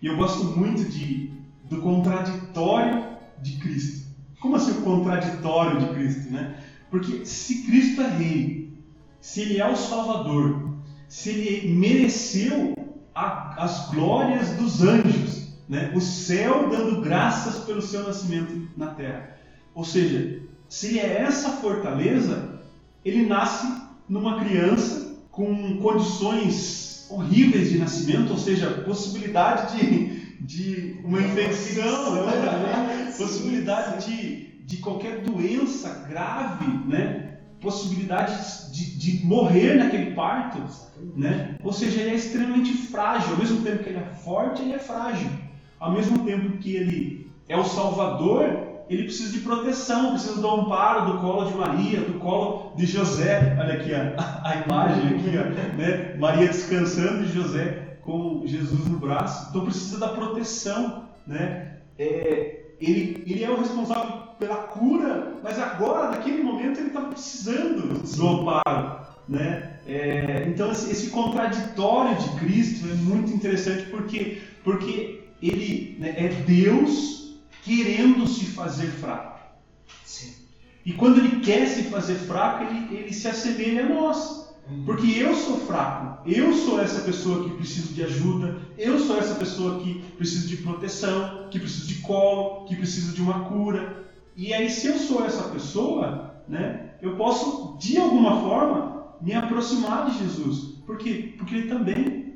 E 0.00 0.06
eu 0.06 0.16
gosto 0.16 0.44
muito 0.44 0.84
de, 0.84 1.30
do 1.68 1.80
contraditório 1.80 3.04
de 3.40 3.56
Cristo. 3.56 4.06
Como 4.40 4.56
assim 4.56 4.72
o 4.72 4.82
contraditório 4.82 5.80
de 5.80 5.86
Cristo, 5.94 6.32
né? 6.32 6.56
Porque 6.90 7.24
se 7.24 7.62
Cristo 7.64 8.02
é 8.02 8.08
rei, 8.08 8.76
se 9.20 9.40
ele 9.40 9.60
é 9.60 9.66
o 9.68 9.76
Salvador, 9.76 10.74
se 11.08 11.30
ele 11.30 11.74
mereceu 11.74 12.74
a- 13.14 13.54
as 13.62 13.88
glórias 13.90 14.50
dos 14.56 14.82
anjos, 14.82 15.52
né? 15.68 15.92
o 15.94 16.00
céu 16.00 16.68
dando 16.68 17.00
graças 17.00 17.64
pelo 17.64 17.80
seu 17.80 18.06
nascimento 18.06 18.68
na 18.76 18.88
terra. 18.88 19.36
Ou 19.74 19.84
seja, 19.84 20.42
se 20.68 20.88
ele 20.88 21.00
é 21.00 21.22
essa 21.22 21.50
fortaleza, 21.50 22.60
ele 23.04 23.24
nasce 23.26 23.66
numa 24.12 24.40
criança 24.40 25.16
com 25.30 25.78
condições 25.78 27.06
horríveis 27.08 27.70
de 27.70 27.78
nascimento, 27.78 28.30
ou 28.30 28.36
seja, 28.36 28.82
possibilidade 28.84 29.78
de, 29.78 30.36
de 30.38 31.00
uma 31.02 31.18
infecção, 31.18 32.26
né? 32.26 33.14
possibilidade 33.16 34.06
de, 34.06 34.64
de 34.66 34.76
qualquer 34.76 35.22
doença 35.22 36.06
grave, 36.06 36.66
né? 36.86 37.38
possibilidade 37.58 38.70
de, 38.70 38.98
de 38.98 39.24
morrer 39.24 39.76
naquele 39.76 40.10
parto. 40.10 40.62
Né? 41.16 41.56
Ou 41.64 41.72
seja, 41.72 42.02
ele 42.02 42.10
é 42.10 42.14
extremamente 42.14 42.74
frágil. 42.74 43.32
Ao 43.32 43.38
mesmo 43.38 43.62
tempo 43.62 43.82
que 43.82 43.88
ele 43.88 43.98
é 43.98 44.14
forte, 44.22 44.60
ele 44.60 44.74
é 44.74 44.78
frágil. 44.78 45.30
Ao 45.80 45.90
mesmo 45.90 46.18
tempo 46.18 46.58
que 46.58 46.76
ele 46.76 47.30
é 47.48 47.56
o 47.56 47.64
Salvador, 47.64 48.61
ele 48.92 49.04
precisa 49.04 49.32
de 49.32 49.38
proteção, 49.40 50.10
precisa 50.10 50.40
do 50.40 50.50
amparo 50.50 51.12
do 51.12 51.18
colo 51.18 51.50
de 51.50 51.56
Maria, 51.56 52.00
do 52.00 52.18
colo 52.18 52.74
de 52.76 52.84
José. 52.84 53.56
Olha 53.58 53.74
aqui 53.74 53.94
a, 53.94 54.14
a 54.44 54.56
imagem 54.56 55.18
aqui, 55.18 55.38
ó, 55.38 55.76
né? 55.76 56.14
Maria 56.18 56.48
descansando 56.48 57.24
e 57.24 57.28
José 57.28 57.96
com 58.02 58.42
Jesus 58.44 58.86
no 58.86 58.98
braço. 58.98 59.48
Então 59.48 59.64
precisa 59.64 59.98
da 59.98 60.08
proteção, 60.08 61.04
né? 61.26 61.78
É, 61.98 62.64
ele, 62.80 63.24
ele 63.26 63.44
é 63.44 63.50
o 63.50 63.58
responsável 63.58 64.22
pela 64.38 64.56
cura, 64.56 65.34
mas 65.42 65.58
agora, 65.58 66.10
naquele 66.10 66.42
momento, 66.42 66.78
ele 66.78 66.88
está 66.88 67.00
precisando 67.00 68.02
do 68.02 68.28
amparo, 68.28 69.00
né? 69.28 69.70
É, 69.86 70.44
então 70.48 70.70
esse, 70.70 71.10
contraditório 71.10 72.16
de 72.16 72.28
Cristo 72.40 72.88
é 72.88 72.94
muito 72.94 73.32
interessante 73.32 73.86
porque, 73.90 74.42
porque 74.62 75.24
ele 75.42 75.96
né, 75.98 76.14
é 76.16 76.28
Deus 76.28 77.21
querendo 77.62 78.26
se 78.26 78.46
fazer 78.46 78.88
fraco. 78.88 79.40
Sim. 80.04 80.34
E 80.84 80.92
quando 80.92 81.18
ele 81.18 81.40
quer 81.40 81.66
se 81.66 81.84
fazer 81.84 82.16
fraco, 82.16 82.64
ele, 82.64 82.96
ele 82.96 83.12
se 83.12 83.28
assemelha 83.28 83.86
a 83.86 83.88
nós. 83.88 84.42
Porque 84.86 85.06
eu 85.18 85.34
sou 85.34 85.58
fraco, 85.58 86.28
eu 86.28 86.52
sou 86.54 86.80
essa 86.80 87.00
pessoa 87.00 87.44
que 87.44 87.56
preciso 87.56 87.92
de 87.92 88.04
ajuda, 88.04 88.58
eu 88.78 88.98
sou 88.98 89.18
essa 89.18 89.34
pessoa 89.34 89.80
que 89.80 90.00
preciso 90.16 90.46
de 90.46 90.58
proteção, 90.58 91.48
que 91.50 91.58
preciso 91.58 91.88
de 91.88 91.96
colo, 91.96 92.64
que 92.66 92.76
preciso 92.76 93.12
de 93.12 93.20
uma 93.20 93.40
cura. 93.46 94.06
E 94.36 94.54
aí, 94.54 94.70
se 94.70 94.86
eu 94.86 94.98
sou 94.98 95.24
essa 95.24 95.48
pessoa, 95.48 96.36
né, 96.48 96.92
eu 97.02 97.16
posso, 97.16 97.76
de 97.78 97.98
alguma 97.98 98.40
forma, 98.40 99.14
me 99.20 99.34
aproximar 99.34 100.08
de 100.08 100.18
Jesus. 100.18 100.76
Por 100.86 100.96
quê? 100.96 101.34
Porque 101.36 101.54
ele 101.56 101.68
também 101.68 102.34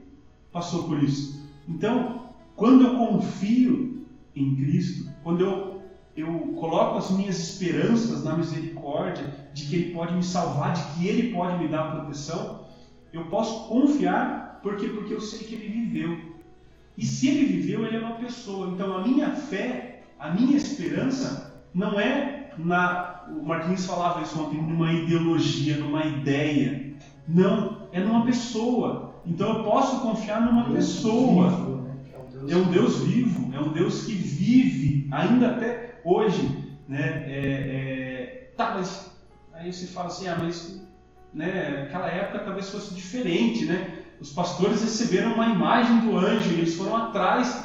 passou 0.52 0.84
por 0.84 1.02
isso. 1.02 1.40
Então, 1.68 2.32
quando 2.54 2.84
eu 2.84 2.96
confio 2.96 4.04
em 4.36 4.54
Cristo, 4.54 5.10
quando 5.22 5.40
eu, 5.40 5.82
eu 6.14 6.54
coloco 6.58 6.98
as 6.98 7.10
minhas 7.10 7.38
esperanças 7.38 8.22
na 8.22 8.36
misericórdia, 8.36 9.32
de 9.54 9.64
que 9.64 9.76
Ele 9.76 9.94
pode 9.94 10.14
me 10.14 10.22
salvar, 10.22 10.74
de 10.74 10.82
que 10.94 11.08
Ele 11.08 11.32
pode 11.32 11.58
me 11.58 11.68
dar 11.68 11.90
proteção, 11.90 12.60
eu 13.12 13.24
posso 13.24 13.66
confiar, 13.68 14.60
por 14.62 14.76
quê? 14.76 14.88
Porque 14.88 15.14
eu 15.14 15.20
sei 15.20 15.40
que 15.40 15.54
Ele 15.54 15.68
viveu. 15.68 16.18
E 16.96 17.04
se 17.04 17.28
Ele 17.28 17.46
viveu, 17.46 17.84
Ele 17.84 17.96
é 17.96 18.00
uma 18.00 18.16
pessoa. 18.16 18.68
Então 18.68 18.94
a 18.94 19.06
minha 19.06 19.30
fé, 19.30 20.02
a 20.18 20.30
minha 20.30 20.56
esperança, 20.56 21.62
não 21.72 21.98
é 21.98 22.50
na. 22.58 23.24
O 23.28 23.44
Marquinhos 23.44 23.84
falava 23.84 24.22
isso 24.22 24.40
ontem, 24.40 24.62
numa 24.62 24.92
ideologia, 24.92 25.76
numa 25.78 26.04
ideia. 26.04 26.94
Não, 27.26 27.88
é 27.92 28.00
numa 28.00 28.24
pessoa. 28.24 29.14
Então 29.26 29.58
eu 29.58 29.64
posso 29.64 30.00
confiar 30.00 30.40
numa 30.40 30.70
pessoa. 30.70 31.75
É 32.48 32.56
um 32.56 32.70
Deus 32.70 33.00
vivo, 33.00 33.54
é 33.54 33.60
um 33.60 33.72
Deus 33.72 34.04
que 34.04 34.12
vive 34.12 35.08
ainda 35.10 35.50
até 35.50 36.00
hoje, 36.04 36.76
né? 36.88 37.24
É, 37.26 37.32
é, 37.32 38.06
Tá, 38.56 38.72
mas 38.74 39.10
aí 39.52 39.70
você 39.70 39.86
fala 39.86 40.06
assim, 40.06 40.26
ah, 40.28 40.38
mas 40.40 40.80
né, 41.32 41.82
aquela 41.82 42.08
época 42.08 42.38
talvez 42.38 42.70
fosse 42.70 42.94
diferente, 42.94 43.66
né? 43.66 43.98
Os 44.18 44.32
pastores 44.32 44.80
receberam 44.80 45.34
uma 45.34 45.46
imagem 45.46 46.00
do 46.00 46.16
anjo, 46.16 46.50
eles 46.54 46.74
foram 46.74 46.96
atrás 46.96 47.64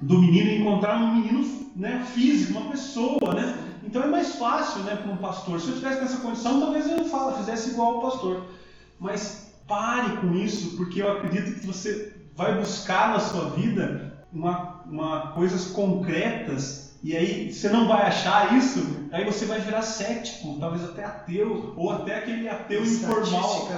do 0.00 0.20
menino 0.20 0.50
e 0.50 0.60
encontraram 0.60 1.06
um 1.06 1.14
menino 1.16 1.68
né, 1.74 2.06
físico, 2.14 2.56
uma 2.56 2.70
pessoa, 2.70 3.34
né? 3.34 3.58
Então 3.82 4.04
é 4.04 4.06
mais 4.06 4.36
fácil, 4.36 4.82
né, 4.84 4.94
para 4.94 5.10
um 5.10 5.16
pastor. 5.16 5.60
Se 5.60 5.68
eu 5.68 5.74
tivesse 5.74 6.00
nessa 6.00 6.18
condição, 6.18 6.60
talvez 6.60 6.88
eu 6.88 7.04
fala, 7.06 7.36
fizesse 7.38 7.70
igual 7.70 7.96
ao 7.96 8.02
pastor. 8.02 8.46
Mas 9.00 9.52
pare 9.66 10.16
com 10.18 10.32
isso, 10.32 10.76
porque 10.76 11.02
eu 11.02 11.10
acredito 11.10 11.58
que 11.58 11.66
você 11.66 12.12
vai 12.36 12.58
buscar 12.58 13.10
na 13.10 13.20
sua 13.20 13.50
vida 13.50 14.12
uma, 14.32 14.82
uma 14.86 15.32
coisas 15.32 15.66
concretas 15.66 16.94
e 17.02 17.14
aí 17.16 17.52
você 17.52 17.68
não 17.68 17.86
vai 17.86 18.02
achar 18.06 18.56
isso, 18.56 19.08
aí 19.12 19.24
você 19.26 19.44
vai 19.44 19.60
virar 19.60 19.82
cético, 19.82 20.56
talvez 20.58 20.82
até 20.84 21.04
ateu, 21.04 21.74
ou 21.76 21.90
até 21.90 22.16
aquele 22.16 22.48
ateu 22.48 22.82
informal. 22.82 23.68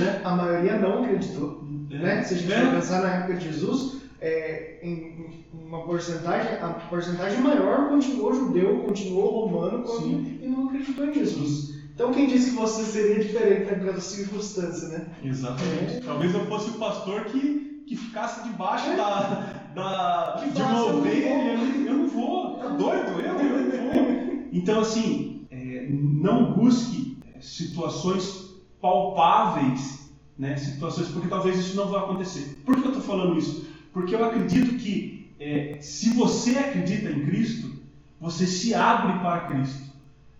Né? 0.00 0.20
a 0.22 0.36
maioria 0.36 0.78
não 0.78 1.02
acreditou. 1.02 1.64
Né? 1.90 2.22
Se 2.22 2.34
a 2.34 2.36
gente 2.36 2.52
É. 2.52 2.70
pensar 2.70 3.00
na 3.02 3.08
época 3.14 3.34
de 3.34 3.44
Jesus, 3.50 4.02
é, 4.20 4.80
em 4.82 5.42
uma 5.66 5.82
porcentagem, 5.84 6.52
a 6.60 6.68
porcentagem 6.90 7.40
maior 7.40 7.88
continuou 7.88 8.34
judeu, 8.34 8.80
continuou 8.80 9.46
romano 9.46 9.82
quando- 9.84 10.06
e 10.42 10.46
não 10.46 10.66
acreditou 10.68 11.06
em 11.06 11.14
Jesus. 11.14 11.74
Então 11.94 12.12
quem 12.12 12.26
disse 12.26 12.50
que 12.50 12.56
você 12.56 12.82
seria 12.84 13.24
diferente 13.24 13.70
naquela 13.70 13.98
circunstância, 14.00 14.88
né? 14.88 15.06
Exatamente. 15.24 15.96
É. 15.96 16.00
Talvez 16.04 16.34
eu 16.34 16.44
fosse 16.46 16.68
o 16.70 16.74
pastor 16.74 17.24
que, 17.26 17.73
que 17.86 17.96
ficasse 17.96 18.42
debaixo 18.44 18.86
da, 18.96 19.62
da, 19.74 20.36
Que 20.42 20.50
de 20.50 20.62
uma 20.62 20.70
"Eu 20.70 20.76
não 20.76 20.98
ovelha. 20.98 21.56
vou." 21.56 21.84
Eu 21.86 21.94
não 21.98 22.08
vou, 22.08 22.56
tá 22.56 22.68
doido? 22.68 23.20
Eu, 23.20 23.38
eu 23.38 23.84
não 23.86 23.92
vou. 23.92 24.48
Então, 24.52 24.80
assim, 24.80 25.46
é, 25.50 25.86
não 25.90 26.52
busque 26.52 27.18
é, 27.34 27.40
situações 27.40 28.54
palpáveis, 28.80 30.10
né? 30.38 30.56
Situações, 30.56 31.08
porque 31.08 31.28
talvez 31.28 31.58
isso 31.58 31.76
não 31.76 31.88
vai 31.88 32.00
acontecer. 32.00 32.58
Por 32.64 32.76
que 32.76 32.82
eu 32.84 32.92
estou 32.92 33.02
falando 33.02 33.38
isso? 33.38 33.66
Porque 33.92 34.14
eu 34.14 34.24
acredito 34.24 34.76
que 34.76 35.30
é, 35.40 35.76
se 35.80 36.10
você 36.10 36.56
acredita 36.56 37.10
em 37.10 37.26
Cristo, 37.26 37.72
você 38.20 38.46
se 38.46 38.74
abre 38.74 39.18
para 39.20 39.48
Cristo. 39.48 39.92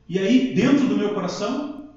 E 0.09 0.19
aí, 0.19 0.55
dentro 0.55 0.87
do 0.89 0.97
meu 0.97 1.15
coração, 1.15 1.89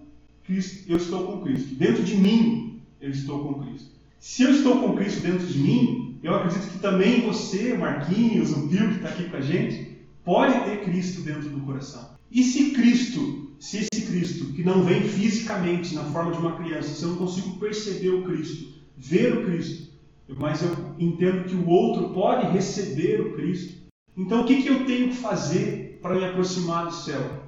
Cristo, 0.46 0.90
eu 0.90 0.98
estou 0.98 1.26
com 1.26 1.42
Cristo. 1.42 1.76
Dentro 1.76 2.04
de 2.04 2.16
mim, 2.16 2.82
eu 3.02 3.10
estou 3.12 3.44
com 3.44 3.64
Cristo. 3.66 3.97
Se 4.20 4.44
eu 4.44 4.52
estou 4.52 4.80
com 4.80 4.96
Cristo 4.96 5.22
dentro 5.22 5.46
de 5.46 5.60
mim, 5.60 6.20
eu 6.24 6.34
acredito 6.34 6.72
que 6.72 6.80
também 6.80 7.22
você, 7.22 7.78
Marquinhos, 7.78 8.52
o 8.52 8.68
Bill 8.68 8.90
que 8.90 8.96
está 8.96 9.10
aqui 9.10 9.30
com 9.30 9.38
a 9.38 9.42
gente, 9.42 9.98
pode 10.26 10.60
ter 10.66 10.84
Cristo 10.84 11.22
dentro 11.22 11.50
do 11.50 11.62
coração. 11.62 12.18
E 12.32 12.44
se 12.44 12.72
Cristo, 12.72 13.52
se 13.60 13.78
esse 13.78 14.06
Cristo, 14.08 14.54
que 14.54 14.64
não 14.64 14.84
vem 14.84 15.02
fisicamente 15.02 15.94
na 15.94 16.04
forma 16.06 16.32
de 16.32 16.40
uma 16.40 16.58
criança, 16.58 16.90
se 16.90 17.04
eu 17.04 17.10
não 17.10 17.18
consigo 17.18 17.58
perceber 17.60 18.10
o 18.10 18.24
Cristo, 18.24 18.74
ver 18.98 19.38
o 19.38 19.46
Cristo, 19.46 19.94
mas 20.36 20.62
eu 20.62 20.76
entendo 21.00 21.46
que 21.46 21.56
o 21.56 21.70
outro 21.70 22.10
pode 22.10 22.52
receber 22.52 23.22
o 23.22 23.34
Cristo, 23.36 23.88
então 24.18 24.42
o 24.42 24.46
que, 24.46 24.64
que 24.64 24.68
eu 24.68 24.86
tenho 24.86 25.10
que 25.10 25.16
fazer 25.16 26.00
para 26.02 26.16
me 26.16 26.26
aproximar 26.26 26.88
do 26.88 26.94
céu? 26.94 27.44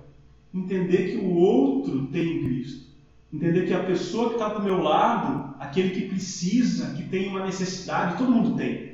Entender 0.53 1.11
que 1.11 1.17
o 1.17 1.33
outro 1.33 2.07
tem 2.07 2.43
Cristo. 2.43 2.88
Entender 3.31 3.67
que 3.67 3.73
a 3.73 3.83
pessoa 3.83 4.29
que 4.29 4.35
está 4.35 4.49
do 4.49 4.63
meu 4.63 4.81
lado, 4.81 5.53
aquele 5.59 5.91
que 5.91 6.07
precisa, 6.07 6.93
que 6.95 7.03
tem 7.03 7.29
uma 7.29 7.45
necessidade, 7.45 8.17
todo 8.17 8.31
mundo 8.31 8.57
tem. 8.57 8.89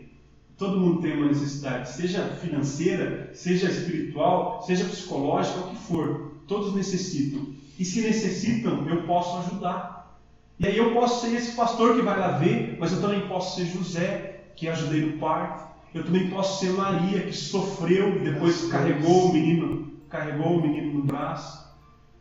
Todo 0.57 0.79
mundo 0.79 1.01
tem 1.01 1.17
uma 1.17 1.27
necessidade, 1.27 1.91
seja 1.91 2.23
financeira, 2.41 3.29
seja 3.33 3.69
espiritual, 3.69 4.63
seja 4.65 4.86
psicológica, 4.86 5.59
o 5.59 5.69
que 5.69 5.75
for. 5.75 6.31
Todos 6.47 6.73
necessitam. 6.73 7.47
E 7.77 7.83
se 7.83 8.01
necessitam, 8.01 8.88
eu 8.88 9.03
posso 9.03 9.38
ajudar. 9.39 10.17
E 10.57 10.65
aí 10.65 10.77
eu 10.77 10.93
posso 10.93 11.25
ser 11.25 11.36
esse 11.36 11.55
pastor 11.55 11.95
que 11.95 12.01
vai 12.01 12.17
lá 12.17 12.38
ver, 12.38 12.77
mas 12.79 12.93
eu 12.93 13.01
também 13.01 13.27
posso 13.27 13.57
ser 13.57 13.65
José, 13.65 14.45
que 14.55 14.69
ajudei 14.69 15.01
no 15.01 15.17
parto. 15.17 15.65
Eu 15.93 16.05
também 16.05 16.29
posso 16.29 16.59
ser 16.59 16.71
Maria, 16.71 17.21
que 17.21 17.33
sofreu 17.33 18.17
e 18.17 18.19
depois 18.19 18.65
carregou 18.69 19.29
o 19.29 19.33
menino, 19.33 19.91
carregou 20.09 20.57
o 20.57 20.61
menino 20.61 20.93
no 20.93 21.03
braço. 21.03 21.64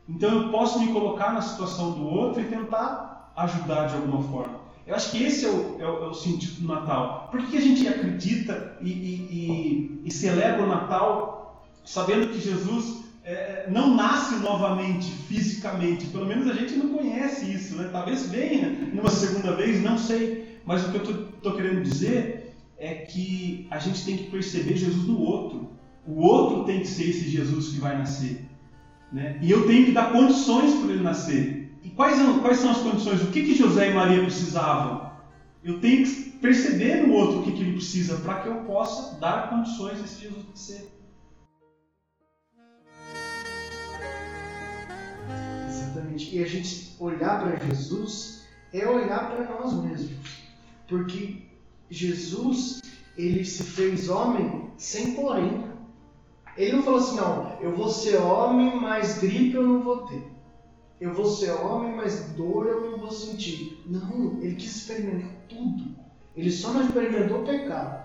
Então 0.08 0.30
eu 0.30 0.50
posso 0.50 0.78
me 0.80 0.92
colocar 0.92 1.32
na 1.32 1.40
situação 1.40 1.92
do 1.92 2.04
outro 2.06 2.42
e 2.42 2.44
tentar 2.44 3.32
ajudar 3.36 3.86
de 3.86 3.94
alguma 3.94 4.22
forma. 4.22 4.64
Eu 4.86 4.94
acho 4.94 5.10
que 5.10 5.22
esse 5.22 5.46
é 5.46 5.48
o, 5.48 5.76
é 5.80 5.86
o, 5.86 6.04
é 6.04 6.06
o 6.08 6.14
sentido 6.14 6.60
do 6.60 6.68
Natal. 6.68 7.28
Por 7.30 7.42
que 7.46 7.56
a 7.56 7.60
gente 7.60 7.88
acredita 7.88 8.76
e, 8.82 8.90
e, 8.90 10.02
e, 10.02 10.02
e 10.04 10.10
celebra 10.10 10.62
o 10.62 10.68
Natal 10.68 11.64
sabendo 11.84 12.28
que 12.28 12.38
Jesus 12.38 13.04
é, 13.24 13.66
não 13.70 13.94
nasce 13.94 14.36
novamente 14.36 15.10
fisicamente? 15.10 16.06
Pelo 16.08 16.26
menos 16.26 16.48
a 16.48 16.52
gente 16.52 16.74
não 16.74 16.90
conhece 16.90 17.50
isso, 17.50 17.76
né? 17.76 17.88
Talvez 17.90 18.28
venha 18.28 18.68
numa 18.92 19.10
segunda 19.10 19.56
vez, 19.56 19.82
não 19.82 19.96
sei. 19.96 20.60
Mas 20.66 20.86
o 20.86 20.92
que 20.92 20.98
eu 20.98 21.28
estou 21.34 21.52
querendo 21.54 21.82
dizer 21.82 22.54
é 22.76 22.94
que 22.94 23.66
a 23.70 23.78
gente 23.78 24.04
tem 24.04 24.18
que 24.18 24.24
perceber 24.24 24.76
Jesus 24.76 25.06
no 25.06 25.18
outro. 25.18 25.70
O 26.06 26.20
outro 26.20 26.64
tem 26.64 26.80
que 26.80 26.86
ser 26.86 27.08
esse 27.08 27.28
Jesus 27.30 27.68
que 27.68 27.80
vai 27.80 27.96
nascer. 27.96 28.44
Né? 29.14 29.38
E 29.40 29.48
eu 29.48 29.64
tenho 29.64 29.86
que 29.86 29.92
dar 29.92 30.10
condições 30.10 30.74
para 30.74 30.92
ele 30.92 31.04
nascer. 31.04 31.72
E 31.84 31.90
quais, 31.90 32.18
quais 32.40 32.58
são 32.58 32.72
as 32.72 32.78
condições? 32.78 33.22
O 33.22 33.30
que, 33.30 33.44
que 33.44 33.54
José 33.54 33.90
e 33.90 33.94
Maria 33.94 34.20
precisavam? 34.20 35.12
Eu 35.62 35.78
tenho 35.78 36.04
que 36.04 36.30
perceber 36.32 37.06
no 37.06 37.14
outro 37.14 37.38
o 37.38 37.42
que, 37.44 37.52
que 37.52 37.60
ele 37.62 37.74
precisa 37.74 38.16
para 38.16 38.40
que 38.40 38.48
eu 38.48 38.56
possa 38.64 39.16
dar 39.20 39.50
condições 39.50 40.00
a 40.00 40.04
esse 40.04 40.22
Jesus 40.22 40.44
nascer. 40.48 40.88
Exatamente. 45.68 46.36
E 46.36 46.42
a 46.42 46.46
gente 46.48 46.96
olhar 46.98 47.40
para 47.40 47.66
Jesus 47.66 48.42
é 48.72 48.84
olhar 48.88 49.30
para 49.30 49.44
nós 49.44 49.74
mesmos. 49.74 50.40
Porque 50.88 51.42
Jesus, 51.88 52.82
ele 53.16 53.44
se 53.44 53.62
fez 53.62 54.08
homem 54.08 54.72
sem 54.76 55.12
porém. 55.12 55.72
Ele 56.56 56.76
não 56.76 56.82
falou 56.82 57.00
assim, 57.00 57.16
não, 57.16 57.58
eu 57.60 57.74
vou 57.74 57.88
ser 57.88 58.16
homem, 58.16 58.76
mas 58.80 59.18
gripe 59.18 59.54
eu 59.54 59.66
não 59.66 59.82
vou 59.82 60.06
ter. 60.06 60.22
Eu 61.00 61.12
vou 61.12 61.26
ser 61.26 61.50
homem, 61.50 61.94
mas 61.94 62.32
dor 62.36 62.66
eu 62.66 62.90
não 62.90 62.98
vou 62.98 63.10
sentir. 63.10 63.82
Não, 63.86 64.40
ele 64.40 64.54
quis 64.54 64.76
experimentar 64.76 65.30
tudo. 65.48 65.96
Ele 66.36 66.50
só 66.50 66.72
não 66.72 66.84
experimentou 66.84 67.42
o 67.42 67.46
pecado. 67.46 68.04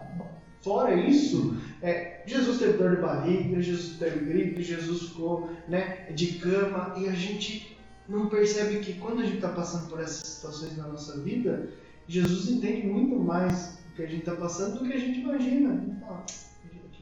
Fora 0.61 0.93
isso, 0.93 1.55
é, 1.81 2.21
Jesus 2.25 2.59
teve 2.59 2.73
dor 2.73 2.95
de 2.95 3.01
barriga, 3.01 3.61
Jesus 3.61 3.97
teve 3.97 4.25
gripe, 4.25 4.61
Jesus 4.61 5.03
ficou 5.03 5.49
né, 5.69 6.11
de 6.13 6.33
cama 6.33 6.95
e 6.97 7.07
a 7.07 7.13
gente 7.13 7.77
não 8.09 8.27
percebe 8.27 8.79
que 8.79 8.93
quando 8.95 9.21
a 9.21 9.23
gente 9.23 9.35
está 9.35 9.49
passando 9.49 9.87
por 9.89 10.01
essas 10.01 10.27
situações 10.27 10.75
na 10.75 10.87
nossa 10.87 11.21
vida, 11.21 11.69
Jesus 12.07 12.49
entende 12.49 12.87
muito 12.87 13.15
mais 13.15 13.79
o 13.91 13.95
que 13.95 14.03
a 14.03 14.07
gente 14.07 14.21
está 14.21 14.35
passando 14.35 14.79
do 14.79 14.85
que 14.85 14.93
a 14.93 14.99
gente 14.99 15.21
imagina. 15.21 15.81
Então, 15.87 16.23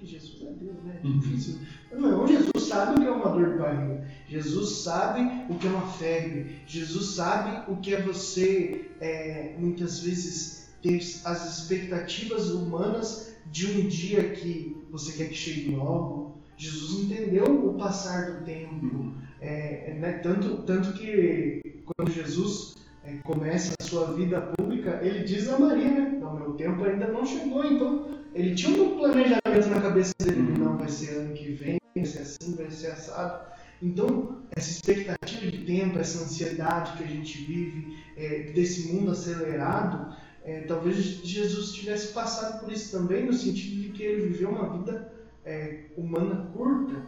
Jesus 0.03 0.41
é 0.41 0.51
Deus, 0.53 0.83
né? 0.83 0.99
É 1.03 1.07
difícil. 1.07 1.59
Não, 1.91 2.27
Jesus 2.27 2.67
sabe 2.67 2.97
o 2.97 3.01
que 3.01 3.07
é 3.07 3.11
uma 3.11 3.29
dor 3.29 3.51
de 3.51 3.57
barriga. 3.57 4.07
Jesus 4.27 4.69
sabe 4.83 5.21
o 5.49 5.55
que 5.57 5.67
é 5.67 5.69
uma 5.69 5.87
febre. 5.93 6.57
Jesus 6.65 7.15
sabe 7.15 7.71
o 7.71 7.77
que 7.77 7.93
é 7.93 8.01
você, 8.01 8.91
é, 8.99 9.55
muitas 9.57 9.99
vezes, 9.99 10.69
ter 10.81 10.97
as 11.25 11.59
expectativas 11.59 12.49
humanas 12.51 13.35
de 13.51 13.67
um 13.67 13.87
dia 13.87 14.31
que 14.31 14.77
você 14.91 15.13
quer 15.13 15.29
que 15.29 15.35
chegue 15.35 15.71
logo. 15.71 16.37
Jesus 16.57 17.03
entendeu 17.03 17.45
o 17.45 17.73
passar 17.75 18.31
do 18.31 18.45
tempo. 18.45 19.13
É, 19.39 19.95
né? 19.99 20.13
tanto, 20.13 20.63
tanto 20.63 20.93
que 20.93 21.61
quando 21.85 22.11
Jesus 22.11 22.75
começa 23.23 23.73
a 23.79 23.83
sua 23.83 24.13
vida 24.13 24.41
pública, 24.41 24.99
ele 25.01 25.23
diz 25.23 25.47
a 25.49 25.59
Maria, 25.59 25.89
né? 25.89 26.19
Meu 26.19 26.53
tempo 26.53 26.83
ainda 26.83 27.07
não 27.07 27.25
chegou, 27.25 27.63
então 27.65 28.05
ele 28.33 28.53
tinha 28.55 28.81
um 28.81 28.97
planejamento 28.97 29.69
na 29.69 29.81
cabeça 29.81 30.13
dele, 30.19 30.51
uhum. 30.51 30.57
não 30.57 30.77
vai 30.77 30.89
ser 30.89 31.15
ano 31.15 31.33
que 31.33 31.51
vem, 31.51 31.77
vai 31.95 32.05
ser 32.05 32.19
assim, 32.19 32.55
vai 32.55 32.69
ser 32.69 32.87
assado. 32.87 33.47
Então, 33.81 34.41
essa 34.55 34.71
expectativa 34.71 35.51
de 35.51 35.65
tempo, 35.65 35.99
essa 35.99 36.23
ansiedade 36.23 36.97
que 36.97 37.03
a 37.03 37.07
gente 37.07 37.37
vive, 37.45 37.97
é, 38.15 38.51
desse 38.51 38.91
mundo 38.91 39.11
acelerado, 39.11 40.15
é, 40.43 40.61
talvez 40.61 40.95
Jesus 40.97 41.73
tivesse 41.73 42.13
passado 42.13 42.61
por 42.61 42.71
isso 42.71 42.97
também, 42.97 43.25
no 43.25 43.33
sentido 43.33 43.81
de 43.81 43.89
que 43.89 44.03
ele 44.03 44.29
viveu 44.29 44.49
uma 44.49 44.77
vida 44.77 45.13
é, 45.45 45.85
humana 45.95 46.49
curta, 46.53 47.05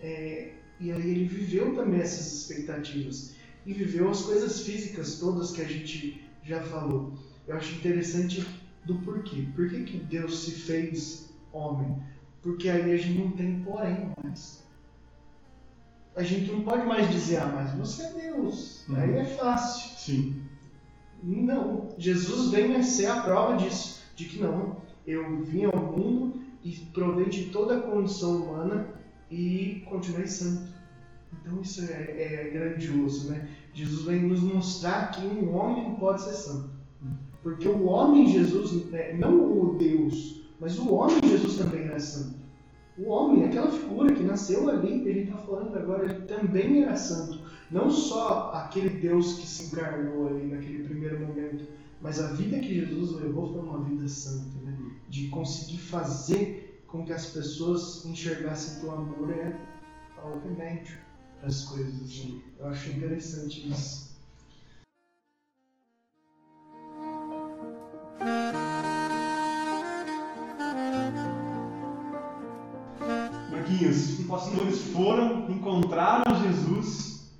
é, 0.00 0.52
e 0.80 0.92
aí 0.92 1.10
ele 1.10 1.24
viveu 1.26 1.74
também 1.74 2.00
essas 2.00 2.32
expectativas, 2.32 3.34
e 3.66 3.72
viveu 3.72 4.08
as 4.08 4.22
coisas 4.22 4.60
físicas 4.60 5.18
todas 5.18 5.50
que 5.50 5.60
a 5.60 5.66
gente 5.66 6.24
já 6.42 6.62
falou. 6.62 7.12
Eu 7.46 7.56
acho 7.56 7.74
interessante 7.74 8.46
do 8.84 8.94
porquê. 8.96 9.48
Por 9.54 9.68
que, 9.68 9.82
que 9.82 9.98
Deus 9.98 10.44
se 10.44 10.52
fez 10.52 11.30
homem? 11.52 11.96
Porque 12.42 12.68
aí 12.68 12.92
a 12.92 12.96
gente 12.96 13.18
não 13.18 13.32
tem 13.32 13.60
porém 13.62 14.12
mais. 14.22 14.64
A 16.14 16.22
gente 16.22 16.50
não 16.50 16.62
pode 16.62 16.86
mais 16.86 17.10
dizer, 17.10 17.38
ah, 17.38 17.52
mas 17.54 17.72
você 17.72 18.04
é 18.04 18.12
Deus. 18.12 18.88
Uhum. 18.88 18.96
Aí 18.96 19.16
é 19.16 19.24
fácil. 19.24 19.98
Sim. 19.98 20.42
Não. 21.22 21.88
Jesus 21.98 22.50
vem 22.50 22.76
a 22.76 22.82
ser 22.82 23.06
a 23.06 23.20
prova 23.20 23.56
disso. 23.56 24.02
De 24.14 24.26
que 24.26 24.40
não. 24.40 24.76
Eu 25.06 25.42
vim 25.44 25.64
ao 25.64 25.76
mundo 25.76 26.40
e 26.64 26.70
provei 26.92 27.28
de 27.28 27.46
toda 27.46 27.78
a 27.78 27.82
condição 27.82 28.36
humana 28.36 28.88
e 29.30 29.84
continuei 29.88 30.26
santo. 30.26 30.75
Então 31.32 31.60
isso 31.60 31.82
é, 31.90 32.44
é 32.44 32.50
grandioso, 32.52 33.30
né? 33.30 33.48
Jesus 33.72 34.02
vem 34.04 34.22
nos 34.22 34.40
mostrar 34.40 35.10
que 35.10 35.26
um 35.26 35.54
homem 35.54 35.94
pode 35.96 36.22
ser 36.22 36.32
santo. 36.32 36.70
Porque 37.42 37.68
o 37.68 37.84
homem 37.84 38.26
Jesus, 38.26 38.86
né, 38.90 39.12
não 39.12 39.36
o 39.36 39.76
Deus, 39.76 40.42
mas 40.58 40.78
o 40.78 40.92
homem 40.92 41.20
Jesus 41.22 41.58
também 41.58 41.82
era 41.82 42.00
santo. 42.00 42.34
O 42.98 43.10
homem, 43.10 43.44
aquela 43.44 43.70
figura 43.70 44.12
que 44.12 44.24
nasceu 44.24 44.68
ali, 44.68 45.04
gente 45.04 45.28
está 45.28 45.38
falando 45.38 45.76
agora, 45.76 46.06
ele 46.06 46.22
também 46.22 46.82
era 46.82 46.96
santo. 46.96 47.38
Não 47.70 47.90
só 47.90 48.52
aquele 48.52 48.88
Deus 48.88 49.34
que 49.34 49.46
se 49.46 49.66
encarnou 49.66 50.28
ali 50.28 50.46
naquele 50.46 50.84
primeiro 50.84 51.20
momento, 51.20 51.64
mas 52.00 52.20
a 52.20 52.32
vida 52.32 52.58
que 52.58 52.74
Jesus 52.74 53.12
levou 53.20 53.52
foi 53.52 53.62
uma 53.62 53.84
vida 53.84 54.08
santa, 54.08 54.58
né? 54.64 54.76
de 55.08 55.28
conseguir 55.28 55.78
fazer 55.78 56.82
com 56.86 57.04
que 57.04 57.12
as 57.12 57.26
pessoas 57.26 58.04
enxergassem 58.06 58.80
que 58.80 58.86
o 58.86 58.90
amor 58.90 59.30
é 59.30 59.56
o 60.24 60.38
remédio 60.40 61.05
as 61.42 61.64
coisas. 61.64 61.94
Assim. 62.02 62.42
Eu 62.58 62.68
acho 62.68 62.90
interessante 62.90 63.68
isso. 63.68 64.06
Marquinhos, 73.50 74.18
os 74.18 74.26
pastores 74.26 74.80
foram, 74.92 75.50
encontraram 75.50 76.24
Jesus 76.42 77.30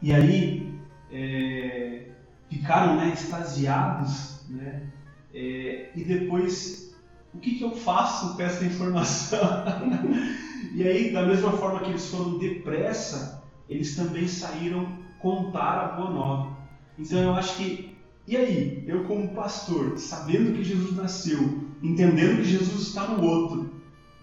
e 0.00 0.12
aí 0.12 0.74
é, 1.10 2.08
ficaram 2.48 2.96
né, 2.96 3.12
extasiados, 3.12 4.44
né? 4.48 4.90
É, 5.34 5.90
e 5.94 6.04
depois, 6.04 6.94
o 7.32 7.38
que, 7.38 7.54
que 7.56 7.64
eu 7.64 7.74
faço 7.74 8.36
com 8.36 8.42
essa 8.42 8.64
informação? 8.64 9.40
e 10.74 10.86
aí, 10.86 11.12
da 11.12 11.26
mesma 11.26 11.52
forma 11.52 11.80
que 11.80 11.90
eles 11.90 12.08
foram 12.08 12.38
depressa, 12.38 13.42
eles 13.68 13.94
também 13.96 14.26
saíram 14.26 14.98
contar 15.18 15.78
a 15.78 15.88
boa 15.96 16.10
nova. 16.10 16.56
Então 16.98 17.18
eu 17.18 17.34
acho 17.34 17.56
que 17.56 17.92
e 18.26 18.36
aí, 18.36 18.84
eu 18.86 19.04
como 19.04 19.34
pastor, 19.34 19.98
sabendo 19.98 20.56
que 20.56 20.62
Jesus 20.62 20.94
nasceu, 20.94 21.60
entendendo 21.82 22.36
que 22.36 22.44
Jesus 22.44 22.88
está 22.88 23.08
no 23.08 23.24
outro, 23.24 23.74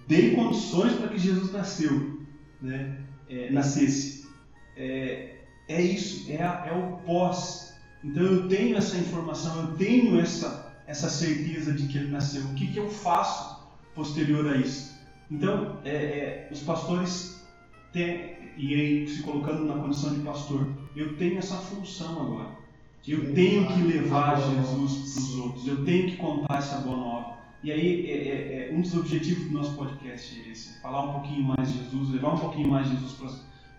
dei 0.08 0.34
condições 0.36 0.94
para 0.94 1.10
que 1.10 1.18
Jesus 1.18 1.52
nasceu, 1.52 2.22
né? 2.62 2.98
É, 3.28 3.52
nascesse. 3.52 4.28
é, 4.76 5.36
é 5.68 5.82
isso, 5.82 6.32
é, 6.32 6.42
a, 6.42 6.66
é 6.68 6.72
o 6.72 6.98
pós. 7.06 7.76
Então 8.04 8.24
eu 8.24 8.48
tenho 8.48 8.78
essa 8.78 8.98
informação, 8.98 9.62
eu 9.62 9.76
tenho 9.76 10.20
essa, 10.20 10.74
essa 10.88 11.10
certeza 11.10 11.74
de 11.74 11.88
que 11.88 11.98
ele 11.98 12.10
nasceu. 12.10 12.42
O 12.44 12.56
que, 12.56 12.68
que 12.68 12.80
eu 12.80 12.90
faço 12.90 13.68
posterior 13.94 14.48
a 14.48 14.58
isso? 14.58 14.98
Então, 15.30 15.78
é, 15.84 15.90
é, 15.90 16.50
os 16.52 16.62
pastores 16.62 17.46
têm, 17.94 18.54
e 18.58 18.74
aí 18.74 19.08
se 19.08 19.22
colocando 19.22 19.66
na 19.66 19.82
condição 19.82 20.14
de 20.14 20.22
pastor, 20.22 20.68
eu 20.96 21.16
tenho 21.18 21.38
essa 21.38 21.56
função 21.56 22.22
agora. 22.22 22.60
Eu 23.08 23.34
tenho 23.34 23.66
que 23.68 23.82
levar 23.82 24.40
Jesus 24.40 25.14
para 25.14 25.22
os 25.22 25.36
outros, 25.36 25.68
eu 25.68 25.84
tenho 25.86 26.10
que 26.10 26.18
contar 26.18 26.58
essa 26.58 26.78
boa 26.80 26.98
nova. 26.98 27.38
E 27.64 27.72
aí, 27.72 28.10
é, 28.10 28.14
é, 28.14 28.70
é, 28.70 28.74
um 28.74 28.82
dos 28.82 28.96
objetivos 28.96 29.46
do 29.46 29.52
nosso 29.52 29.76
podcast 29.76 30.40
é 30.42 30.52
esse: 30.52 30.80
falar 30.82 31.10
um 31.10 31.14
pouquinho 31.14 31.44
mais 31.44 31.72
de 31.72 31.80
Jesus, 31.80 32.10
levar 32.10 32.34
um 32.36 32.40
pouquinho 32.40 32.70
mais 32.70 32.88
de 32.88 32.96
Jesus 32.96 33.14
para 33.14 33.30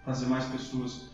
fazer 0.04 0.26
mais 0.26 0.44
pessoas. 0.46 1.10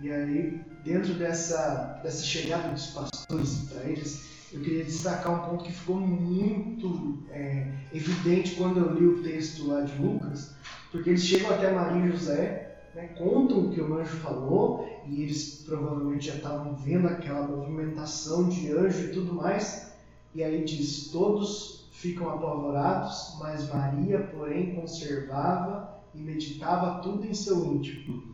E 0.00 0.10
aí, 0.10 0.60
dentro 0.84 1.14
dessa, 1.14 2.00
dessa 2.02 2.24
chegada 2.24 2.68
dos 2.70 2.86
pastores 2.88 3.68
para 3.70 3.84
eles, 3.90 4.37
eu 4.52 4.60
queria 4.60 4.84
destacar 4.84 5.32
um 5.32 5.50
ponto 5.50 5.64
que 5.64 5.72
ficou 5.72 5.96
muito 5.96 7.18
é, 7.30 7.70
evidente 7.92 8.54
quando 8.54 8.78
eu 8.80 8.94
li 8.94 9.06
o 9.06 9.22
texto 9.22 9.66
lá 9.66 9.82
de 9.82 10.00
Lucas, 10.00 10.54
porque 10.90 11.10
eles 11.10 11.24
chegam 11.24 11.50
até 11.50 11.70
Maria 11.70 12.06
e 12.06 12.10
José, 12.12 12.78
né, 12.94 13.08
contam 13.18 13.66
o 13.66 13.70
que 13.70 13.80
o 13.80 13.94
anjo 13.94 14.16
falou, 14.16 14.88
e 15.06 15.22
eles 15.22 15.62
provavelmente 15.66 16.26
já 16.26 16.36
estavam 16.36 16.74
vendo 16.76 17.08
aquela 17.08 17.46
movimentação 17.46 18.48
de 18.48 18.72
anjo 18.72 19.04
e 19.04 19.12
tudo 19.12 19.34
mais, 19.34 19.92
e 20.34 20.42
aí 20.42 20.64
diz: 20.64 21.08
todos 21.10 21.88
ficam 21.92 22.30
apavorados, 22.30 23.36
mas 23.38 23.68
Maria, 23.68 24.20
porém, 24.20 24.74
conservava 24.74 25.98
e 26.14 26.18
meditava 26.18 27.02
tudo 27.02 27.26
em 27.26 27.34
seu 27.34 27.66
íntimo 27.66 28.27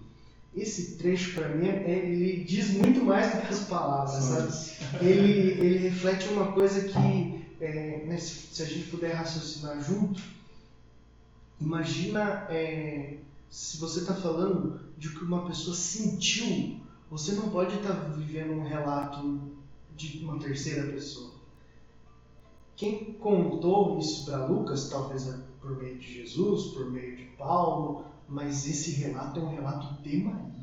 esse 0.57 0.97
trecho 0.97 1.35
para 1.35 1.49
mim 1.49 1.67
ele 1.67 2.45
diz 2.45 2.71
muito 2.71 3.05
mais 3.05 3.35
do 3.35 3.43
que 3.43 3.53
as 3.53 3.65
palavras, 3.65 4.25
sabe? 4.25 5.05
Ele, 5.05 5.33
ele 5.61 5.79
reflete 5.79 6.29
uma 6.29 6.53
coisa 6.53 6.89
que 6.89 7.45
é, 7.61 8.05
né, 8.07 8.17
se, 8.19 8.55
se, 8.55 8.63
a 8.63 8.67
gente 8.67 8.91
puder 8.91 9.13
raciocinar 9.15 9.83
junto, 9.83 10.23
imagina 11.61 12.47
é, 12.51 13.17
se 13.51 13.79
você 13.79 14.01
está 14.01 14.15
falando 14.15 14.81
de 14.97 15.09
que 15.09 15.25
uma 15.25 15.47
pessoa 15.47 15.75
sentiu, 15.75 16.81
você 17.11 17.33
não 17.33 17.49
pode 17.51 17.77
estar 17.77 17.95
tá 17.95 18.09
vivendo 18.17 18.53
um 18.53 18.65
relato 18.65 19.41
de 19.97 20.19
uma 20.25 20.39
terceira 20.39 20.91
pessoa. 20.93 21.33
Quem 22.77 23.15
contou 23.15 23.99
isso 23.99 24.25
para 24.25 24.47
Lucas, 24.47 24.89
talvez 24.89 25.29
é 25.29 25.39
por 25.61 25.77
meio 25.77 25.97
de 25.97 26.15
Jesus, 26.15 26.75
por 26.75 26.91
meio 26.91 27.17
de 27.17 27.25
Paulo, 27.39 28.05
mas 28.29 28.67
esse 28.67 28.93
relato 28.93 29.41
é 29.41 29.43
um 29.43 29.55
relato 29.55 30.03
de 30.03 30.17
Maria. 30.19 30.55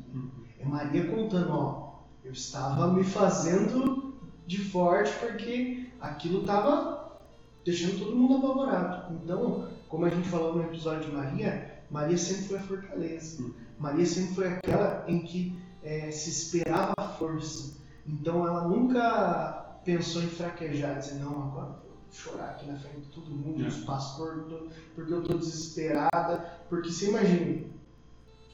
É 0.58 0.64
Maria 0.64 1.08
contando, 1.08 1.50
ó, 1.52 2.02
eu 2.24 2.32
estava 2.32 2.92
me 2.92 3.02
fazendo 3.04 4.14
de 4.46 4.58
forte 4.58 5.12
porque 5.18 5.88
aquilo 6.00 6.40
estava 6.40 7.20
deixando 7.64 7.98
todo 7.98 8.16
mundo 8.16 8.36
apavorado. 8.36 9.14
Então, 9.14 9.68
como 9.88 10.04
a 10.04 10.10
gente 10.10 10.28
falou 10.28 10.56
no 10.56 10.62
episódio 10.62 11.10
de 11.10 11.16
Maria, 11.16 11.82
Maria 11.90 12.16
sempre 12.16 12.44
foi 12.44 12.58
a 12.58 12.62
fortaleza. 12.62 13.50
Maria 13.78 14.06
sempre 14.06 14.34
foi 14.34 14.48
aquela 14.48 15.04
em 15.08 15.20
que 15.20 15.58
é, 15.82 16.10
se 16.10 16.30
esperava 16.30 16.92
a 16.96 17.08
força. 17.08 17.80
Então, 18.06 18.46
ela 18.46 18.68
nunca 18.68 19.80
pensou 19.84 20.22
em 20.22 20.28
fraquejar, 20.28 20.98
dizer, 20.98 21.14
não, 21.14 21.42
agora 21.42 21.91
chorar 22.12 22.50
aqui 22.50 22.66
na 22.66 22.76
frente 22.76 23.00
de 23.00 23.08
todo 23.08 23.30
mundo, 23.30 23.66
os 23.66 23.84
pastores, 23.84 24.44
porque 24.94 25.12
eu 25.12 25.22
estou 25.22 25.38
desesperada. 25.38 26.60
Porque 26.68 26.90
você 26.90 27.08
imagina, 27.08 27.64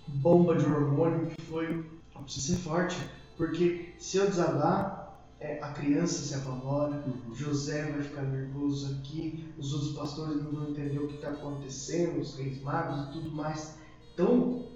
bomba 0.06 0.56
de 0.56 0.64
hormônio 0.64 1.26
que 1.26 1.42
foi. 1.42 1.84
Precisa 2.22 2.56
ser 2.56 2.62
forte, 2.62 2.96
porque 3.36 3.94
se 3.96 4.16
eu 4.16 4.26
desabar, 4.26 4.98
é, 5.40 5.62
a 5.62 5.72
criança 5.72 6.20
se 6.22 6.34
apavora, 6.34 7.02
uhum. 7.06 7.34
José 7.34 7.90
vai 7.90 8.02
ficar 8.02 8.22
nervoso 8.22 8.96
aqui, 8.96 9.52
os 9.56 9.72
outros 9.72 9.92
pastores 9.92 10.42
não 10.42 10.50
vão 10.50 10.70
entender 10.70 10.98
o 10.98 11.06
que 11.06 11.14
está 11.14 11.30
acontecendo, 11.30 12.20
os 12.20 12.36
reis 12.36 12.60
magos 12.60 13.08
e 13.08 13.12
tudo 13.12 13.30
mais. 13.30 13.76
Então, 14.12 14.66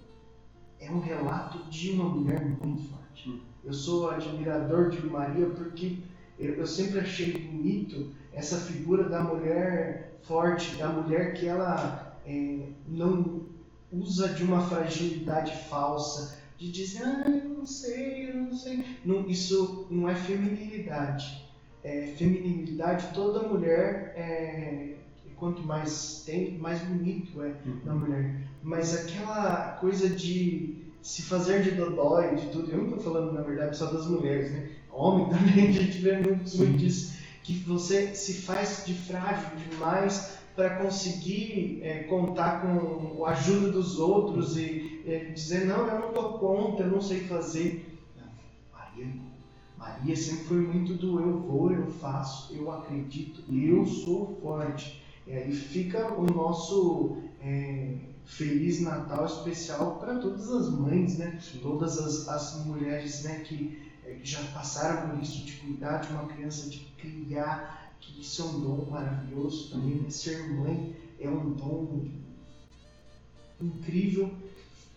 é 0.78 0.90
um 0.90 1.00
relato 1.00 1.58
de 1.68 1.90
uma 1.92 2.08
mulher 2.08 2.44
muito 2.44 2.88
forte. 2.88 3.28
Uhum. 3.28 3.40
Eu 3.64 3.72
sou 3.72 4.08
admirador 4.08 4.90
de 4.90 5.04
Maria 5.04 5.46
porque 5.50 5.98
eu, 6.42 6.54
eu 6.54 6.66
sempre 6.66 7.00
achei 7.00 7.32
bonito 7.38 8.10
essa 8.32 8.56
figura 8.56 9.08
da 9.08 9.22
mulher 9.22 10.18
forte, 10.22 10.76
da 10.76 10.88
mulher 10.88 11.34
que 11.34 11.46
ela 11.46 12.18
é, 12.26 12.68
não 12.88 13.42
usa 13.92 14.28
de 14.28 14.42
uma 14.42 14.62
fragilidade 14.62 15.54
falsa, 15.68 16.38
de 16.56 16.70
dizer, 16.70 17.02
ah, 17.04 17.24
eu 17.28 17.48
não 17.48 17.66
sei, 17.66 18.30
eu 18.30 18.36
não 18.36 18.54
sei. 18.54 18.84
Não, 19.04 19.28
isso 19.28 19.86
não 19.90 20.08
é 20.08 20.14
feminilidade. 20.14 21.42
É, 21.84 22.14
feminilidade, 22.16 23.12
toda 23.12 23.48
mulher, 23.48 24.14
é, 24.16 24.94
quanto 25.36 25.62
mais 25.62 26.22
tem, 26.24 26.56
mais 26.58 26.80
bonito 26.80 27.42
é 27.42 27.48
uhum. 27.66 27.80
na 27.84 27.94
mulher. 27.94 28.36
Mas 28.62 28.94
aquela 28.94 29.76
coisa 29.80 30.08
de 30.08 30.82
se 31.02 31.22
fazer 31.22 31.62
de 31.62 31.72
dodói, 31.72 32.36
de 32.36 32.46
tudo, 32.46 32.70
eu 32.70 32.78
não 32.78 32.84
estou 32.84 33.00
falando, 33.00 33.32
na 33.32 33.42
verdade, 33.42 33.76
só 33.76 33.86
das 33.86 34.06
mulheres, 34.06 34.52
né? 34.52 34.70
Homem 34.92 35.26
também, 35.30 35.68
a 35.68 35.72
gente 35.72 35.98
vê 35.98 36.18
muito, 36.18 36.56
muito 36.56 36.78
disso. 36.78 37.16
Que 37.42 37.54
você 37.54 38.14
se 38.14 38.34
faz 38.34 38.84
de 38.86 38.94
frágil 38.94 39.48
demais 39.56 40.38
para 40.54 40.76
conseguir 40.76 41.80
é, 41.82 42.04
contar 42.04 42.60
com 42.60 43.24
a 43.24 43.30
ajuda 43.30 43.72
dos 43.72 43.98
outros 43.98 44.56
e 44.56 45.02
é, 45.06 45.24
dizer, 45.30 45.66
não, 45.66 45.86
eu 45.88 45.98
não 45.98 46.08
estou 46.08 46.38
conta, 46.38 46.82
eu 46.82 46.90
não 46.90 47.00
sei 47.00 47.20
fazer. 47.20 47.98
Não, 48.16 48.30
Maria, 48.72 49.12
Maria 49.78 50.14
sempre 50.14 50.44
foi 50.44 50.60
muito 50.60 50.94
do 50.94 51.20
eu 51.20 51.40
vou, 51.40 51.72
eu 51.72 51.86
faço, 51.86 52.54
eu 52.54 52.70
acredito, 52.70 53.42
eu 53.50 53.86
sou 53.86 54.38
forte. 54.42 55.02
E 55.26 55.32
aí 55.32 55.52
fica 55.52 56.12
o 56.12 56.26
nosso 56.26 57.16
é, 57.40 57.94
Feliz 58.24 58.80
Natal 58.80 59.24
especial 59.24 59.96
para 59.96 60.18
todas 60.18 60.50
as 60.50 60.70
mães, 60.70 61.18
né? 61.18 61.38
Todas 61.60 61.98
as, 61.98 62.28
as 62.28 62.66
mulheres 62.66 63.24
né, 63.24 63.40
que, 63.40 63.78
que 64.14 64.28
já 64.28 64.42
passaram 64.52 65.10
por 65.10 65.22
isso 65.22 65.44
de 65.44 65.52
cuidar 65.52 65.98
de 65.98 66.12
uma 66.12 66.26
criança, 66.26 66.68
de 66.68 66.78
criar 66.98 67.92
que 68.00 68.20
isso 68.20 68.42
é 68.42 68.44
um 68.46 68.60
dom 68.60 68.90
maravilhoso 68.90 69.70
também, 69.70 69.96
né? 69.96 70.10
ser 70.10 70.50
mãe 70.52 70.94
é 71.20 71.28
um 71.28 71.50
dom 71.50 72.08
incrível. 73.60 74.30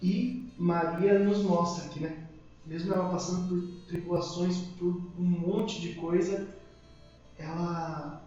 E 0.02 0.50
Maria 0.58 1.20
nos 1.20 1.44
mostra 1.44 1.88
que, 1.90 2.00
né, 2.00 2.28
mesmo 2.66 2.94
ela 2.94 3.10
passando 3.10 3.48
por 3.48 3.88
tribulações, 3.88 4.58
por 4.78 4.88
um 5.18 5.24
monte 5.24 5.82
de 5.82 5.94
coisa, 5.94 6.48
ela 7.38 8.26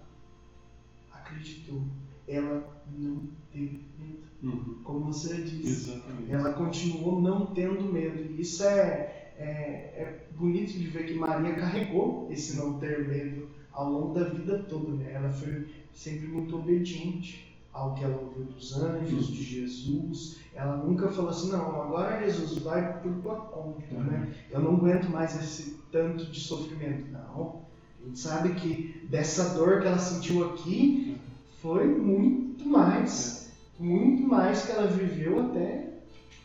acreditou, 1.12 1.82
ela 2.26 2.66
não 2.96 3.22
teve 3.52 3.84
medo. 3.98 4.28
Uhum. 4.42 4.78
Como 4.84 5.12
você 5.12 5.42
disse, 5.42 5.90
Exatamente. 5.90 6.30
ela 6.32 6.52
continuou 6.52 7.20
não 7.20 7.46
tendo 7.46 7.92
medo. 7.92 8.32
E 8.32 8.40
isso 8.40 8.62
é, 8.62 9.17
é, 9.38 9.44
é 9.96 10.18
bonito 10.36 10.72
de 10.72 10.86
ver 10.86 11.06
que 11.06 11.14
Maria 11.14 11.54
carregou 11.54 12.28
esse 12.30 12.56
não 12.56 12.78
ter 12.78 13.06
medo 13.06 13.48
ao 13.72 13.90
longo 13.90 14.14
da 14.14 14.24
vida 14.24 14.58
toda. 14.68 14.92
Né? 14.92 15.12
Ela 15.12 15.30
foi 15.30 15.68
sempre 15.92 16.26
muito 16.26 16.56
obediente 16.56 17.56
ao 17.72 17.94
que 17.94 18.02
ela 18.02 18.20
ouviu 18.20 18.44
dos 18.44 18.76
anjos, 18.76 19.28
de 19.28 19.42
Jesus. 19.42 20.38
Ela 20.54 20.76
nunca 20.78 21.08
falou 21.08 21.30
assim, 21.30 21.52
não, 21.52 21.80
agora 21.82 22.20
Jesus 22.24 22.58
vai 22.58 23.00
por 23.00 23.12
tua 23.22 23.36
conta, 23.36 23.94
uhum. 23.94 24.02
né? 24.02 24.34
Eu 24.50 24.60
não 24.60 24.76
aguento 24.76 25.08
mais 25.08 25.36
esse 25.36 25.78
tanto 25.92 26.26
de 26.26 26.40
sofrimento. 26.40 27.06
Não. 27.12 27.62
A 28.00 28.06
gente 28.06 28.18
sabe 28.18 28.54
que 28.54 29.06
dessa 29.08 29.54
dor 29.54 29.80
que 29.80 29.86
ela 29.86 29.98
sentiu 29.98 30.50
aqui 30.50 31.16
foi 31.60 31.86
muito 31.86 32.66
mais, 32.66 33.52
muito 33.78 34.22
mais 34.22 34.66
que 34.66 34.72
ela 34.72 34.88
viveu 34.88 35.40
até 35.40 35.88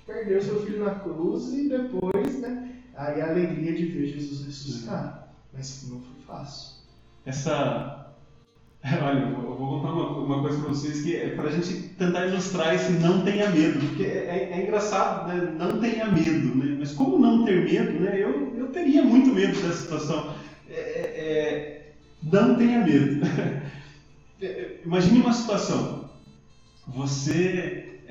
perder 0.06 0.38
o 0.38 0.44
seu 0.44 0.62
filho 0.64 0.84
na 0.84 0.96
cruz 0.96 1.54
e 1.54 1.70
depois, 1.70 2.40
né? 2.40 2.73
Aí 2.96 3.22
a 3.22 3.30
alegria 3.30 3.74
de 3.74 3.86
ver 3.86 4.06
Jesus 4.08 4.46
ressuscitar. 4.46 5.30
Mas 5.54 5.88
não 5.90 6.00
foi 6.00 6.22
fácil 6.26 6.74
essa. 7.26 8.14
Olha, 8.84 9.20
eu 9.20 9.56
vou 9.56 9.80
contar 9.80 9.94
uma, 9.94 10.18
uma 10.20 10.42
coisa 10.42 10.60
para 10.60 10.70
vocês 10.70 11.04
que 11.04 11.16
é 11.16 11.30
para 11.30 11.48
a 11.48 11.52
gente 11.52 11.74
tentar 11.98 12.28
ilustrar 12.28 12.76
esse 12.76 12.92
não 12.94 13.24
tenha 13.24 13.50
medo, 13.50 13.80
porque 13.80 14.04
é, 14.04 14.50
é 14.52 14.64
engraçado, 14.64 15.30
né? 15.30 15.56
não 15.58 15.80
tenha 15.80 16.06
medo, 16.12 16.56
né? 16.56 16.76
mas 16.78 16.92
como 16.92 17.18
não 17.18 17.46
ter 17.46 17.64
medo, 17.64 18.00
né? 18.02 18.22
eu, 18.22 18.54
eu 18.58 18.68
teria 18.68 19.04
muito 19.04 19.34
medo 19.34 19.54
dessa 19.54 19.82
situação. 19.82 20.36
É, 20.70 20.74
é, 20.74 21.02
é 21.18 21.94
não 22.24 22.56
tenha 22.56 22.80
medo. 22.86 23.26
É, 24.42 24.82
Imagine 24.84 25.22
uma 25.22 25.32
situação, 25.32 26.10
você 26.86 28.02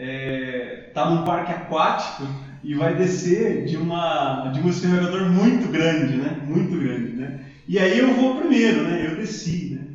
está 0.88 1.10
num 1.10 1.26
parque 1.26 1.52
aquático 1.52 2.22
e 2.62 2.74
vai 2.74 2.96
descer 2.96 3.64
de, 3.64 3.76
uma, 3.76 4.48
de 4.48 4.60
um 4.60 4.68
escorregador 4.68 5.30
muito 5.30 5.68
grande, 5.68 6.16
né? 6.16 6.40
muito 6.46 6.78
grande, 6.78 7.12
né? 7.12 7.40
E 7.66 7.78
aí 7.78 7.98
eu 7.98 8.14
vou 8.14 8.36
primeiro, 8.36 8.82
né? 8.82 9.06
Eu 9.06 9.16
desci, 9.16 9.74
né? 9.74 9.86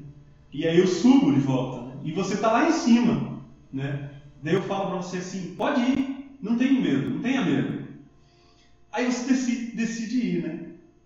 E 0.52 0.68
aí 0.68 0.80
eu 0.80 0.88
subo 0.88 1.34
de 1.34 1.40
volta, 1.40 1.88
né? 1.88 2.02
E 2.04 2.12
você 2.12 2.34
está 2.34 2.52
lá 2.52 2.68
em 2.68 2.72
cima, 2.72 3.42
né? 3.72 4.10
Daí 4.42 4.54
eu 4.54 4.64
falo 4.64 4.88
para 4.88 4.98
você 4.98 5.18
assim, 5.18 5.56
pode 5.56 5.82
ir, 5.82 6.38
não 6.42 6.58
tenha 6.58 6.80
medo, 6.80 7.10
não 7.12 7.22
tenha 7.22 7.44
medo. 7.44 7.88
Aí 8.92 9.06
você 9.06 9.28
decide, 9.28 9.76
decide 9.76 10.26
ir, 10.26 10.44
né? 10.44 10.60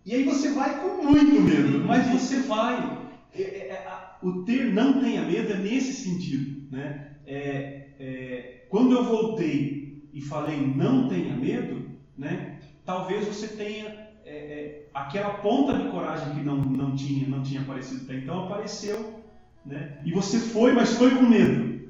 E 0.05 0.15
aí 0.15 0.23
você 0.23 0.51
vai 0.51 0.79
com 0.79 1.03
muito 1.03 1.41
medo, 1.41 1.83
mas 1.85 2.07
você 2.07 2.39
vai. 2.39 2.99
É, 3.33 3.41
é, 3.41 3.45
é 3.69 4.01
o 4.23 4.43
ter 4.43 4.71
não 4.71 5.01
tenha 5.01 5.23
medo 5.23 5.53
é 5.53 5.57
nesse 5.57 5.93
sentido, 5.93 6.67
né? 6.71 7.11
É, 7.25 7.87
é, 7.99 8.65
quando 8.69 8.95
eu 8.95 9.03
voltei 9.03 9.80
e 10.13 10.21
falei 10.21 10.59
não 10.75 11.07
tenha 11.07 11.35
medo, 11.35 11.89
né? 12.17 12.59
Talvez 12.85 13.25
você 13.27 13.47
tenha 13.47 14.09
é, 14.25 14.83
aquela 14.93 15.35
ponta 15.35 15.77
de 15.77 15.89
coragem 15.89 16.33
que 16.35 16.41
não, 16.41 16.57
não 16.57 16.95
tinha 16.95 17.27
não 17.27 17.41
tinha 17.41 17.61
aparecido 17.61 18.05
até 18.05 18.15
então 18.15 18.45
apareceu, 18.45 19.23
né? 19.65 19.97
E 20.03 20.11
você 20.11 20.39
foi, 20.39 20.73
mas 20.73 20.93
foi 20.93 21.11
com 21.11 21.23
medo. 21.23 21.81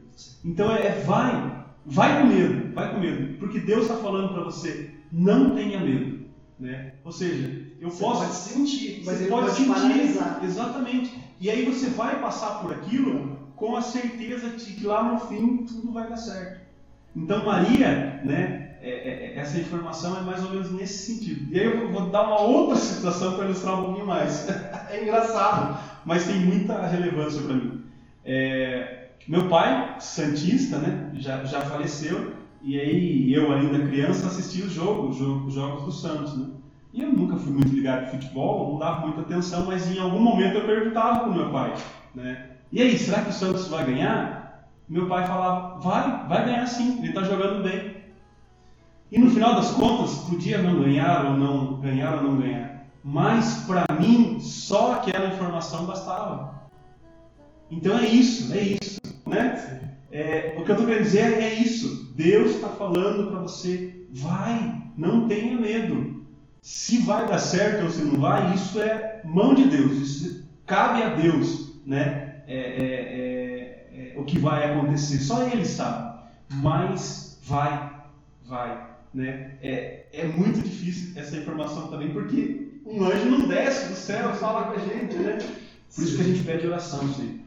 Então 0.43 0.71
é, 0.71 0.91
vai, 1.01 1.65
vai 1.85 2.21
com 2.21 2.27
medo, 2.27 2.73
vai 2.73 2.93
com 2.93 2.99
medo, 2.99 3.37
porque 3.37 3.59
Deus 3.59 3.83
está 3.83 3.95
falando 3.97 4.33
para 4.33 4.43
você 4.43 4.91
não 5.11 5.55
tenha 5.55 5.79
medo, 5.79 6.25
né? 6.59 6.93
Ou 7.03 7.11
seja, 7.11 7.67
eu 7.79 7.89
você 7.89 8.03
posso 8.03 8.21
pode 8.21 8.35
sentir, 8.35 9.03
mas 9.05 9.17
você 9.17 9.27
pode, 9.27 9.45
pode 9.45 9.57
sentir, 9.57 9.73
paralisar. 9.73 10.43
exatamente. 10.43 11.19
E 11.39 11.49
aí 11.49 11.65
você 11.65 11.89
vai 11.89 12.21
passar 12.21 12.61
por 12.61 12.71
aquilo 12.71 13.37
com 13.55 13.75
a 13.75 13.81
certeza 13.81 14.49
de 14.51 14.73
que 14.73 14.85
lá 14.85 15.03
no 15.03 15.19
fim 15.19 15.65
tudo 15.65 15.91
vai 15.91 16.07
dar 16.07 16.17
certo. 16.17 16.60
Então 17.15 17.45
Maria, 17.45 18.21
né? 18.23 18.61
é- 18.81 18.89
é- 18.89 19.25
é- 19.25 19.37
essa 19.37 19.59
informação 19.59 20.17
é 20.17 20.21
mais 20.21 20.43
ou 20.43 20.51
menos 20.51 20.71
nesse 20.71 21.13
sentido. 21.13 21.53
E 21.53 21.59
aí 21.59 21.65
eu 21.65 21.91
vou 21.91 22.09
dar 22.09 22.23
uma 22.23 22.41
outra 22.41 22.75
situação 22.75 23.35
para 23.35 23.45
ilustrar 23.45 23.79
um 23.79 23.85
pouquinho 23.85 24.07
mais. 24.07 24.47
é 24.89 25.03
engraçado, 25.03 25.77
mas 26.03 26.25
tem 26.25 26.39
muita 26.39 26.87
relevância 26.87 27.41
para 27.43 27.53
mim. 27.53 27.83
É, 28.25 29.09
meu 29.27 29.47
pai, 29.47 29.95
santista, 29.99 30.79
né? 30.79 31.11
Já, 31.13 31.43
já 31.43 31.61
faleceu. 31.61 32.33
E 32.63 32.79
aí 32.79 33.33
eu 33.33 33.51
ainda 33.51 33.87
criança 33.87 34.27
assistia 34.27 34.65
os 34.65 34.71
jogos, 34.71 35.19
os 35.19 35.53
jogos 35.53 35.83
do 35.83 35.91
Santos, 35.91 36.37
né? 36.37 36.47
E 36.93 37.01
eu 37.01 37.11
nunca 37.11 37.37
fui 37.37 37.53
muito 37.53 37.73
ligado 37.73 38.03
em 38.03 38.09
futebol, 38.09 38.71
não 38.71 38.79
dava 38.79 39.07
muita 39.07 39.21
atenção, 39.21 39.65
mas 39.65 39.89
em 39.89 39.99
algum 39.99 40.19
momento 40.19 40.57
eu 40.57 40.65
perguntava 40.65 41.19
para 41.19 41.29
o 41.29 41.33
meu 41.33 41.49
pai, 41.49 41.73
né? 42.13 42.49
E 42.71 42.81
aí, 42.81 42.97
será 42.97 43.21
que 43.21 43.29
o 43.29 43.33
Santos 43.33 43.67
vai 43.67 43.85
ganhar? 43.85 44.40
Meu 44.91 45.07
pai 45.07 45.25
falava, 45.25 45.79
vai, 45.79 46.27
vai 46.27 46.43
ganhar 46.43 46.67
sim, 46.67 46.97
ele 46.97 47.07
está 47.07 47.23
jogando 47.23 47.63
bem. 47.63 47.95
E 49.09 49.17
no 49.17 49.31
final 49.31 49.55
das 49.55 49.71
contas, 49.71 50.15
podia 50.29 50.57
não 50.61 50.81
ganhar 50.81 51.27
ou 51.27 51.37
não 51.37 51.79
ganhar 51.79 52.15
ou 52.15 52.23
não 52.23 52.37
ganhar. 52.37 52.87
Mas 53.01 53.63
para 53.65 53.85
mim, 53.97 54.41
só 54.41 54.95
aquela 54.95 55.33
informação 55.33 55.85
bastava. 55.85 56.69
Então 57.71 57.97
é 57.97 58.05
isso, 58.05 58.53
é 58.53 58.77
isso, 58.83 58.99
né? 59.25 59.93
É, 60.11 60.55
o 60.57 60.65
que 60.65 60.71
eu 60.71 60.75
estou 60.75 60.85
querendo 60.85 61.03
dizer 61.03 61.41
é 61.41 61.53
isso. 61.53 62.13
Deus 62.13 62.55
está 62.55 62.67
falando 62.67 63.31
para 63.31 63.39
você, 63.39 64.05
vai, 64.11 64.83
não 64.97 65.25
tenha 65.25 65.57
medo. 65.57 66.25
Se 66.61 66.97
vai 66.97 67.25
dar 67.29 67.39
certo 67.39 67.85
ou 67.85 67.89
se 67.89 68.03
não 68.03 68.19
vai, 68.19 68.53
isso 68.55 68.77
é 68.81 69.21
mão 69.23 69.53
de 69.53 69.69
Deus, 69.69 69.93
isso 69.93 70.45
cabe 70.65 71.01
a 71.01 71.15
Deus, 71.15 71.79
né? 71.85 72.43
É, 72.45 72.57
é, 72.57 73.40
é, 74.11 74.15
é, 74.15 74.19
o 74.19 74.23
que 74.23 74.39
vai 74.39 74.71
acontecer, 74.71 75.19
só 75.19 75.47
Ele 75.47 75.65
sabe. 75.65 76.21
Mas 76.49 77.39
vai, 77.43 78.03
vai, 78.45 78.89
né? 79.13 79.57
É, 79.61 80.05
é 80.11 80.27
muito 80.27 80.61
difícil 80.61 81.19
essa 81.19 81.37
informação 81.37 81.87
também, 81.89 82.11
porque 82.11 82.71
um 82.85 83.03
anjo 83.03 83.29
não 83.29 83.47
desce 83.47 83.89
do 83.89 83.95
céu 83.95 84.31
e 84.31 84.37
fala 84.37 84.65
com 84.65 84.73
a 84.73 84.79
gente, 84.79 85.15
né? 85.15 85.37
Por 85.95 86.03
isso 86.03 86.15
que 86.15 86.21
a 86.21 86.25
gente 86.25 86.43
pede 86.43 86.67
oração 86.67 87.13
sempre, 87.13 87.41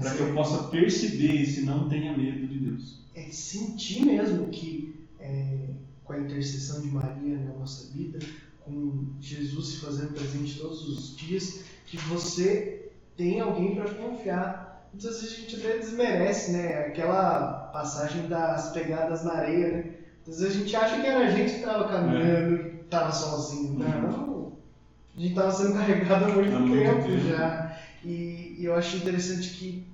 para 0.00 0.14
que 0.14 0.20
eu 0.20 0.34
possa 0.34 0.68
perceber 0.68 1.32
e 1.32 1.46
se 1.46 1.62
não 1.62 1.88
tenha 1.88 2.16
medo 2.16 2.46
de 2.46 2.58
Deus. 2.58 3.00
é 3.14 3.30
sentir 3.30 4.04
mesmo 4.04 4.48
que 4.48 4.94
é, 5.20 5.58
com 6.04 6.12
a 6.12 6.20
intercessão 6.20 6.80
de 6.82 6.88
Maria 6.88 7.38
na 7.38 7.54
nossa 7.54 7.90
vida, 7.92 8.18
com 8.64 9.06
Jesus 9.20 9.68
se 9.68 9.76
fazendo 9.78 10.12
presente 10.12 10.58
todos 10.58 10.88
os 10.88 11.16
dias, 11.16 11.64
que 11.86 11.96
você 11.96 12.90
tem 13.16 13.40
alguém 13.40 13.74
para 13.74 13.92
confiar. 13.94 14.63
Muitas 14.94 15.20
vezes 15.20 15.32
a 15.32 15.40
gente 15.40 15.56
até 15.56 15.78
desmerece, 15.78 16.52
né? 16.52 16.86
Aquela 16.86 17.68
passagem 17.72 18.28
das 18.28 18.70
pegadas 18.70 19.24
na 19.24 19.32
areia, 19.32 19.68
né? 19.72 19.94
Às 20.26 20.38
vezes 20.38 20.54
a 20.56 20.58
gente 20.58 20.76
acha 20.76 21.00
que 21.00 21.06
era 21.06 21.26
a 21.26 21.30
gente 21.30 21.50
que 21.52 21.58
estava 21.58 21.88
caminhando, 21.88 22.58
que 22.58 22.84
estava 22.84 23.12
sozinho. 23.12 23.78
Não, 23.78 24.52
a 25.16 25.20
gente 25.20 25.30
estava 25.30 25.50
sendo 25.50 25.74
carregado 25.74 26.24
há 26.26 26.28
muito 26.28 26.54
Há 26.54 26.60
muito 26.60 26.84
tempo 26.84 27.02
tempo. 27.08 27.28
já. 27.28 27.78
E, 28.04 28.56
e 28.58 28.64
eu 28.64 28.74
acho 28.74 28.96
interessante 28.98 29.50
que, 29.50 29.84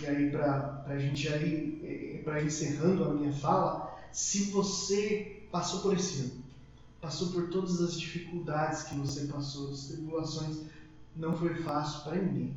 e 0.00 0.06
aí 0.06 0.30
para 0.30 0.84
a 0.86 0.98
gente 0.98 1.22
já 1.28 1.36
ir, 1.36 2.22
para 2.24 2.42
encerrando 2.42 3.04
a 3.04 3.12
minha 3.14 3.32
fala, 3.32 3.94
se 4.10 4.50
você 4.50 5.42
passou 5.52 5.80
por 5.80 5.94
esse 5.94 6.20
ano, 6.22 6.32
passou 7.00 7.28
por 7.28 7.50
todas 7.50 7.80
as 7.82 8.00
dificuldades 8.00 8.84
que 8.84 8.94
você 8.96 9.26
passou, 9.26 9.70
as 9.70 9.88
tribulações, 9.88 10.62
não 11.14 11.36
foi 11.36 11.54
fácil 11.56 12.02
para 12.04 12.16
ninguém. 12.16 12.54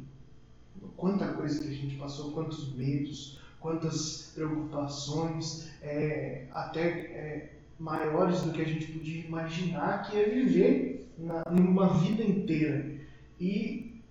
Quanta 0.95 1.33
coisa 1.33 1.61
que 1.61 1.67
a 1.67 1.73
gente 1.73 1.95
passou, 1.95 2.31
quantos 2.31 2.73
medos, 2.75 3.39
quantas 3.59 4.31
preocupações, 4.33 5.69
é, 5.81 6.47
até 6.51 6.81
é, 6.81 7.53
maiores 7.79 8.41
do 8.41 8.51
que 8.51 8.61
a 8.61 8.65
gente 8.65 8.91
podia 8.91 9.25
imaginar, 9.25 10.09
que 10.09 10.17
é 10.17 10.29
viver 10.29 11.09
na, 11.17 11.43
numa 11.51 11.99
vida 11.99 12.23
inteira. 12.23 12.99
E 13.39 14.01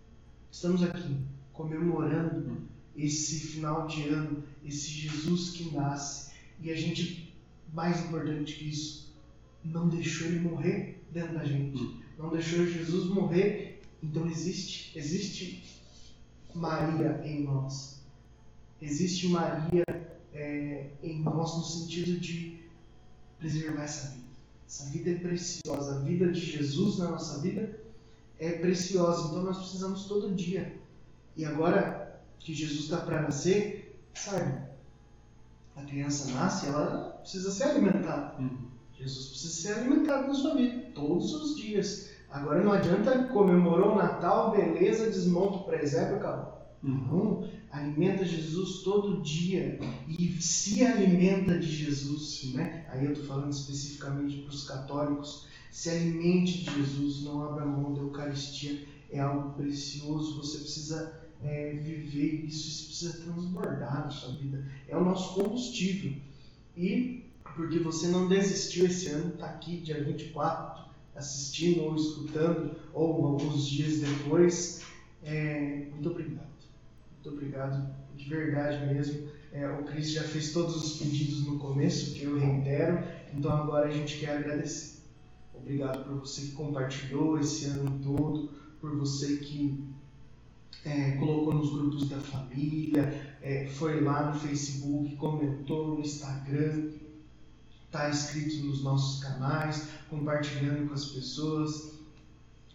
estamos 0.51 0.83
aqui 0.83 1.17
comemorando 1.53 2.69
esse 2.97 3.41
final 3.41 3.87
de 3.87 4.09
ano, 4.09 4.43
esse 4.65 4.91
Jesus 4.91 5.51
que 5.51 5.75
nasce. 5.75 6.33
E 6.61 6.71
a 6.71 6.75
gente, 6.75 7.35
mais 7.73 8.05
importante 8.05 8.55
que 8.55 8.69
isso, 8.69 9.15
não 9.65 9.89
deixou 9.89 10.27
ele 10.27 10.41
morrer 10.41 11.03
dentro 11.13 11.35
da 11.35 11.45
gente. 11.45 11.97
Não 12.19 12.31
deixou 12.31 12.67
Jesus 12.67 13.07
morrer. 13.07 13.81
Então 14.03 14.27
existe, 14.27 14.97
existe 14.99 15.78
Maria 16.59 17.21
em 17.25 17.45
nós. 17.45 18.03
Existe 18.81 19.29
Maria 19.29 19.85
é, 20.33 20.91
em 21.03 21.21
nós 21.23 21.57
no 21.57 21.65
sentido 21.65 22.19
de 22.21 22.61
preservar 23.39 23.85
essa 23.85 24.11
vida. 24.11 24.29
Essa 24.67 24.91
vida 24.91 25.11
é 25.11 25.15
preciosa. 25.15 25.97
A 25.97 26.01
vida 26.01 26.31
de 26.31 26.41
Jesus 26.41 26.99
na 26.99 27.11
nossa 27.11 27.41
vida 27.41 27.81
é 28.39 28.53
preciosa. 28.53 29.29
Então 29.29 29.43
nós 29.43 29.59
precisamos 29.59 30.05
todo 30.05 30.35
dia. 30.35 30.77
E 31.37 31.45
agora 31.45 32.21
que 32.39 32.53
Jesus 32.53 32.85
está 32.85 32.99
para 32.99 33.23
nascer, 33.23 33.99
sabe? 34.15 34.69
A 35.77 35.83
criança 35.83 36.33
nasce, 36.33 36.67
ela 36.67 37.19
precisa 37.21 37.51
ser 37.51 37.65
alimentada. 37.65 38.37
Jesus 38.99 39.29
precisa 39.29 39.53
ser 39.55 39.79
alimentado 39.79 40.27
na 40.27 40.35
sua 40.35 40.57
vida 40.57 40.91
todos 40.95 41.33
os 41.33 41.57
dias. 41.57 42.11
Agora 42.31 42.63
não 42.63 42.73
adianta 42.73 43.25
comemorou 43.25 43.93
o 43.93 43.97
Natal, 43.97 44.51
beleza, 44.51 45.07
desmonta 45.07 45.59
o 45.59 45.65
presépio, 45.65 46.17
acabou. 46.17 46.59
Alimenta 47.71 48.25
Jesus 48.25 48.83
todo 48.83 49.23
dia 49.23 49.79
e 50.09 50.41
se 50.41 50.85
alimenta 50.85 51.59
de 51.59 51.67
Jesus, 51.67 52.53
né? 52.55 52.87
Aí 52.91 53.05
eu 53.05 53.13
estou 53.13 53.27
falando 53.27 53.53
especificamente 53.53 54.39
para 54.39 54.55
os 54.55 54.67
católicos, 54.67 55.47
se 55.71 55.91
alimente 55.91 56.65
de 56.65 56.75
Jesus, 56.77 57.25
não 57.25 57.45
abra 57.45 57.67
mão 57.67 57.93
da 57.93 58.01
Eucaristia, 58.01 58.87
é 59.11 59.21
algo 59.21 59.55
precioso, 59.55 60.37
você 60.37 60.59
precisa 60.59 61.21
é, 61.43 61.73
viver 61.75 62.47
isso, 62.47 62.69
isso 62.69 62.87
precisa 62.87 63.25
transbordar 63.25 64.05
na 64.05 64.11
sua 64.11 64.35
vida, 64.35 64.67
é 64.87 64.97
o 64.97 65.05
nosso 65.05 65.35
combustível. 65.35 66.15
E 66.77 67.25
porque 67.57 67.79
você 67.79 68.09
não 68.09 68.29
desistiu 68.29 68.87
esse 68.87 69.09
ano, 69.09 69.35
está 69.35 69.47
aqui 69.47 69.79
dia 69.79 70.03
24, 70.03 70.88
assistindo 71.19 71.83
ou 71.83 71.97
escutando, 71.97 72.77
ou 72.95 73.27
alguns 73.27 73.67
dias 73.67 73.99
depois, 73.99 74.83
é, 75.23 75.87
muito 75.93 76.11
obrigado. 76.11 76.49
Muito 77.13 77.37
obrigado, 77.37 77.95
de 78.17 78.29
verdade 78.29 78.87
mesmo. 78.95 79.29
É, 79.53 79.69
o 79.69 79.85
Cris 79.85 80.13
já 80.13 80.23
fez 80.23 80.53
todos 80.53 80.77
os 80.77 80.99
pedidos 80.99 81.45
no 81.47 81.59
começo, 81.59 82.15
que 82.15 82.23
eu 82.23 82.39
reitero, 82.39 83.03
então 83.35 83.51
agora 83.51 83.89
a 83.89 83.91
gente 83.91 84.19
quer 84.19 84.39
agradecer. 84.39 84.99
Obrigado 85.55 86.05
por 86.05 86.21
você 86.21 86.43
que 86.43 86.53
compartilhou 86.53 87.39
esse 87.39 87.67
ano 87.67 87.99
todo, 88.03 88.51
por 88.81 88.97
você 88.97 89.39
que 89.39 89.85
é, 90.85 91.13
colocou 91.13 91.55
nos 91.55 91.73
grupos 91.73 92.09
da 92.09 92.19
família, 92.19 93.37
é, 93.43 93.67
foi 93.67 94.01
lá 94.01 94.33
no 94.33 94.39
Facebook, 94.39 95.17
comentou 95.17 95.89
no 95.89 96.01
Instagram, 96.01 96.91
está 97.89 98.11
inscrito 98.11 98.67
nos 98.67 98.83
nossos 98.83 99.23
canais, 99.23 99.89
compartilhando 100.11 100.89
com 100.89 100.95
as 100.95 101.07
pessoas. 101.07 101.95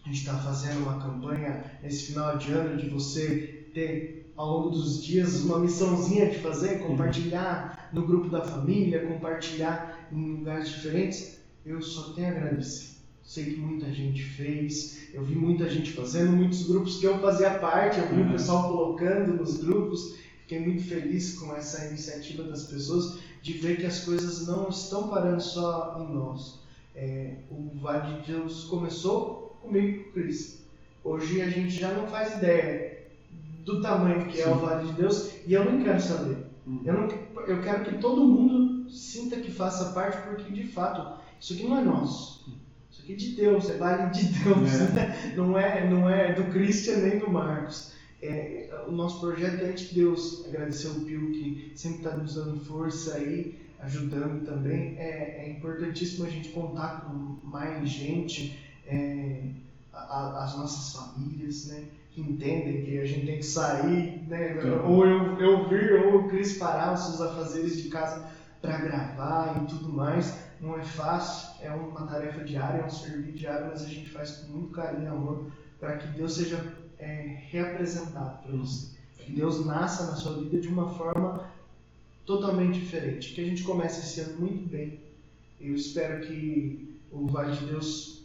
A 0.04 0.08
gente 0.08 0.18
está 0.18 0.36
fazendo 0.38 0.82
uma 0.82 1.00
campanha 1.00 1.78
nesse 1.82 2.06
final 2.06 2.36
de 2.36 2.52
ano 2.52 2.76
de 2.76 2.88
você 2.88 3.68
ter 3.72 4.32
ao 4.36 4.50
longo 4.50 4.70
dos 4.70 5.02
dias 5.02 5.42
uma 5.42 5.60
missãozinha 5.60 6.28
de 6.28 6.38
fazer, 6.38 6.80
compartilhar 6.80 7.90
no 7.92 8.04
grupo 8.04 8.28
da 8.28 8.42
família, 8.42 9.06
compartilhar 9.06 10.08
em 10.12 10.32
lugares 10.38 10.68
diferentes. 10.68 11.38
Eu 11.64 11.80
só 11.80 12.12
tenho 12.12 12.28
a 12.28 12.30
agradecer. 12.32 12.94
Sei 13.22 13.44
que 13.44 13.56
muita 13.56 13.90
gente 13.90 14.22
fez, 14.22 15.08
eu 15.14 15.24
vi 15.24 15.34
muita 15.34 15.70
gente 15.70 15.92
fazendo, 15.92 16.32
muitos 16.32 16.66
grupos 16.66 16.98
que 16.98 17.06
eu 17.06 17.18
fazia 17.20 17.58
parte, 17.58 17.98
eu 17.98 18.08
vi 18.08 18.20
o 18.20 18.30
pessoal 18.30 18.68
colocando 18.68 19.32
nos 19.34 19.58
grupos. 19.58 20.16
Fiquei 20.40 20.60
muito 20.60 20.82
feliz 20.82 21.38
com 21.38 21.56
essa 21.56 21.86
iniciativa 21.86 22.42
das 22.42 22.64
pessoas 22.64 23.18
de 23.44 23.52
ver 23.52 23.76
que 23.76 23.84
as 23.84 24.00
coisas 24.00 24.46
não 24.46 24.70
estão 24.70 25.08
parando 25.08 25.42
só 25.42 25.98
em 26.00 26.14
nós. 26.14 26.60
É, 26.96 27.34
o 27.50 27.78
Vale 27.78 28.22
de 28.22 28.32
Deus 28.32 28.64
começou 28.64 29.58
comigo, 29.60 30.10
Cris. 30.14 30.64
Hoje 31.04 31.42
a 31.42 31.50
gente 31.50 31.68
já 31.68 31.92
não 31.92 32.06
faz 32.06 32.38
ideia 32.38 33.04
do 33.62 33.82
tamanho 33.82 34.24
que 34.28 34.38
Sim. 34.38 34.44
é 34.44 34.48
o 34.48 34.54
Vale 34.54 34.86
de 34.86 34.92
Deus 34.94 35.30
e 35.46 35.52
eu 35.52 35.62
não 35.62 35.84
quero 35.84 36.00
saber. 36.00 36.38
Uhum. 36.66 36.80
Eu, 36.86 36.94
não, 36.94 37.08
eu 37.46 37.60
quero 37.60 37.84
que 37.84 37.98
todo 37.98 38.24
mundo 38.24 38.90
sinta 38.90 39.36
que 39.36 39.50
faça 39.50 39.92
parte, 39.92 40.26
porque 40.26 40.50
de 40.50 40.66
fato 40.66 41.20
isso 41.38 41.52
aqui 41.52 41.64
não 41.64 41.76
é 41.76 41.84
nosso. 41.84 42.50
Isso 42.90 43.02
aqui 43.02 43.12
é 43.12 43.16
de 43.16 43.28
Deus, 43.32 43.68
é 43.68 43.76
Vale 43.76 44.10
de 44.10 44.24
Deus. 44.24 44.72
É. 44.72 44.92
Né? 44.92 45.34
Não, 45.36 45.58
é, 45.58 45.86
não 45.86 46.08
é 46.08 46.32
do 46.32 46.44
Christian 46.44 46.96
nem 46.96 47.18
do 47.18 47.30
Marcos. 47.30 47.92
É, 48.24 48.84
o 48.86 48.92
nosso 48.92 49.20
projeto 49.20 49.62
é 49.62 49.72
de 49.72 49.94
Deus. 49.94 50.44
Agradecer 50.48 50.88
o 50.88 51.00
Pio 51.00 51.30
que 51.32 51.72
sempre 51.74 51.98
está 51.98 52.16
nos 52.16 52.34
dando 52.34 52.58
força 52.64 53.16
aí, 53.16 53.58
ajudando 53.80 54.44
também. 54.46 54.96
É, 54.98 55.44
é 55.44 55.50
importantíssimo 55.50 56.26
a 56.26 56.30
gente 56.30 56.48
contar 56.50 57.02
com 57.02 57.38
mais 57.46 57.88
gente, 57.88 58.58
é, 58.86 59.50
a, 59.92 60.44
as 60.44 60.56
nossas 60.56 60.92
famílias, 60.94 61.66
né? 61.66 61.84
Que 62.12 62.20
entendem 62.20 62.84
que 62.84 62.98
a 62.98 63.04
gente 63.04 63.26
tem 63.26 63.36
que 63.38 63.46
sair, 63.46 64.22
né? 64.28 64.56
Ou 64.86 65.04
eu, 65.04 65.38
eu 65.40 65.68
vir, 65.68 65.92
ou 66.04 66.20
o 66.20 66.28
Cris 66.28 66.56
parar 66.56 66.94
os 66.94 67.00
seus 67.00 67.20
afazeres 67.20 67.82
de 67.82 67.88
casa 67.88 68.24
para 68.62 68.78
gravar 68.78 69.62
e 69.62 69.66
tudo 69.66 69.92
mais. 69.92 70.34
Não 70.60 70.78
é 70.78 70.82
fácil, 70.82 71.48
é 71.60 71.70
uma 71.70 72.06
tarefa 72.06 72.42
diária, 72.42 72.80
é 72.80 72.86
um 72.86 72.90
serviço 72.90 73.36
diário, 73.36 73.66
mas 73.66 73.82
a 73.82 73.88
gente 73.88 74.08
faz 74.08 74.30
com 74.36 74.52
muito 74.52 74.72
carinho 74.72 75.04
e 75.04 75.08
amor 75.08 75.50
para 75.78 75.98
que 75.98 76.06
Deus 76.16 76.34
seja 76.36 76.83
é, 77.04 77.36
reapresentado 77.50 78.42
para 78.42 78.56
você. 78.56 78.88
Que 79.18 79.32
Deus 79.32 79.64
nasça 79.64 80.06
na 80.06 80.16
sua 80.16 80.38
vida 80.38 80.58
de 80.58 80.68
uma 80.68 80.88
forma 80.88 81.50
totalmente 82.24 82.80
diferente. 82.80 83.34
Que 83.34 83.42
a 83.42 83.44
gente 83.44 83.62
comece 83.62 84.00
esse 84.00 84.20
ano 84.20 84.40
muito 84.40 84.68
bem. 84.68 84.98
Eu 85.60 85.74
espero 85.74 86.26
que 86.26 86.98
o 87.12 87.26
Vale 87.26 87.56
de 87.56 87.66
Deus 87.66 88.22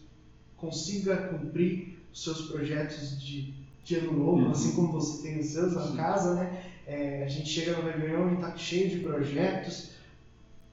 consiga 0.57 1.15
cumprir 1.17 1.99
os 2.11 2.23
seus 2.23 2.49
projetos 2.49 3.21
de, 3.21 3.53
de 3.83 3.95
ano 3.95 4.13
novo, 4.13 4.43
uhum. 4.43 4.51
assim 4.51 4.73
como 4.73 4.93
você 4.93 5.21
tem 5.21 5.39
os 5.39 5.47
seus 5.47 5.73
na 5.73 5.95
casa, 5.95 6.35
né? 6.35 6.63
É, 6.87 7.23
a 7.23 7.27
gente 7.27 7.49
chega 7.49 7.77
no 7.77 7.87
Réveillon 7.87 8.31
e 8.31 8.33
está 8.35 8.57
cheio 8.57 8.89
de 8.89 8.99
projetos. 8.99 9.91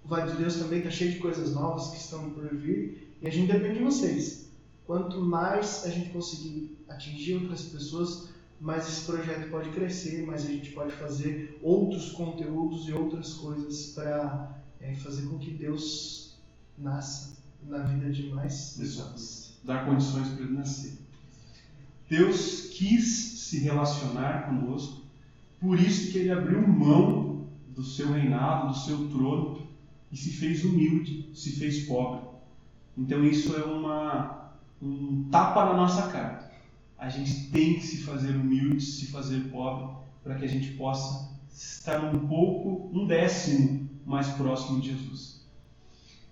O 0.05 0.09
Vale 0.09 0.33
de 0.33 0.39
Deus 0.39 0.57
também 0.57 0.79
está 0.79 0.91
cheio 0.91 1.13
de 1.13 1.19
coisas 1.19 1.53
novas 1.53 1.89
que 1.89 1.99
estão 1.99 2.31
por 2.31 2.49
vir. 2.55 3.15
E 3.21 3.27
a 3.27 3.31
gente 3.31 3.53
depende 3.53 3.79
de 3.79 3.85
vocês. 3.85 4.46
Quanto 4.87 5.21
mais 5.21 5.85
a 5.85 5.91
gente 5.91 6.11
conseguir 6.11 6.79
atingir 6.89 7.35
outras 7.35 7.63
pessoas, 7.63 8.29
mais 8.61 8.89
esse 8.89 9.05
projeto 9.05 9.51
pode 9.51 9.71
crescer, 9.71 10.25
mais 10.25 10.45
a 10.47 10.49
gente 10.49 10.71
pode 10.71 10.93
fazer 10.93 11.59
outros 11.61 12.13
conteúdos 12.13 12.89
e 12.89 12.93
outras 12.93 13.35
coisas 13.35 13.87
para 13.95 14.63
é, 14.81 14.95
fazer 14.95 15.27
com 15.27 15.39
que 15.39 15.51
Deus 15.51 16.37
nasça 16.79 17.37
na 17.67 17.79
vida 17.79 18.11
de 18.13 18.29
mais 18.29 18.77
pessoas. 18.79 19.59
Dar 19.65 19.85
condições 19.85 20.29
para 20.29 20.45
ele 20.45 20.55
nascer. 20.55 20.93
Deus 22.09 22.69
quis 22.71 23.05
se 23.41 23.59
relacionar 23.59 24.47
conosco, 24.47 25.03
por 25.61 25.81
isso 25.81 26.13
que 26.13 26.19
ele 26.19 26.31
abriu 26.31 26.67
mão 26.67 27.49
do 27.75 27.83
seu 27.83 28.13
reinado, 28.13 28.69
do 28.69 28.79
seu 28.79 29.09
trono 29.09 29.67
e 30.13 30.17
se 30.17 30.31
fez 30.31 30.65
humilde, 30.65 31.29
se 31.35 31.51
fez 31.51 31.87
pobre. 31.87 32.21
Então 32.97 33.25
isso 33.25 33.55
é 33.57 33.65
uma 33.65 34.36
um 34.81 35.29
tapa 35.31 35.65
na 35.67 35.75
nossa 35.75 36.09
cara. 36.09 36.51
A 36.99 37.09
gente 37.09 37.51
tem 37.51 37.75
que 37.75 37.83
se 37.83 37.99
fazer 37.99 38.37
humilde, 38.37 38.83
se 38.83 39.07
fazer 39.07 39.51
pobre, 39.51 39.95
para 40.23 40.35
que 40.35 40.45
a 40.45 40.49
gente 40.49 40.73
possa 40.73 41.37
estar 41.53 42.03
um 42.15 42.27
pouco, 42.27 42.91
um 42.93 43.07
décimo 43.07 43.89
mais 44.05 44.29
próximo 44.29 44.81
de 44.81 44.93
Jesus. 44.93 45.47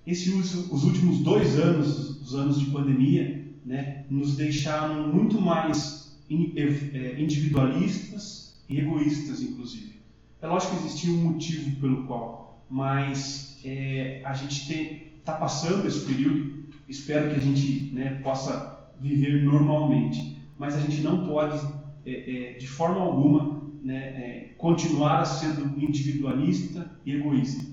Esse, 0.07 0.31
os 0.31 0.85
últimos 0.85 1.21
dois 1.21 1.59
anos, 1.59 2.21
os 2.21 2.35
anos 2.35 2.61
de 2.61 2.67
pandemia, 2.67 3.45
né, 3.65 4.05
nos 4.11 4.37
deixaram 4.37 5.09
muito 5.09 5.41
mais 5.41 6.19
é, 6.31 7.21
individualistas 7.21 8.63
e 8.69 8.79
egoístas, 8.79 9.41
inclusive. 9.41 9.95
É 10.43 10.47
lógico 10.47 10.77
que 10.77 10.85
existia 10.87 11.13
um 11.13 11.33
motivo 11.33 11.81
pelo 11.81 12.05
qual, 12.05 12.63
mas 12.69 13.59
é, 13.65 14.21
a 14.25 14.35
gente 14.35 15.11
está 15.19 15.33
passando 15.35 15.87
esse 15.87 16.01
período 16.01 16.64
espero 16.89 17.31
que 17.31 17.37
a 17.37 17.41
gente 17.41 17.91
né, 17.93 18.21
possa 18.23 18.75
viver 19.01 19.43
normalmente. 19.43 20.39
Mas 20.59 20.75
a 20.75 20.81
gente 20.81 21.01
não 21.01 21.27
pode, 21.27 21.61
é, 22.07 22.13
é, 22.13 22.59
de 22.59 22.67
forma 22.67 23.01
alguma, 23.01 23.63
né, 23.83 23.97
é, 23.97 24.51
continuar 24.57 25.25
sendo 25.25 25.79
individualista 25.83 26.91
e 27.05 27.13
egoísta. 27.13 27.65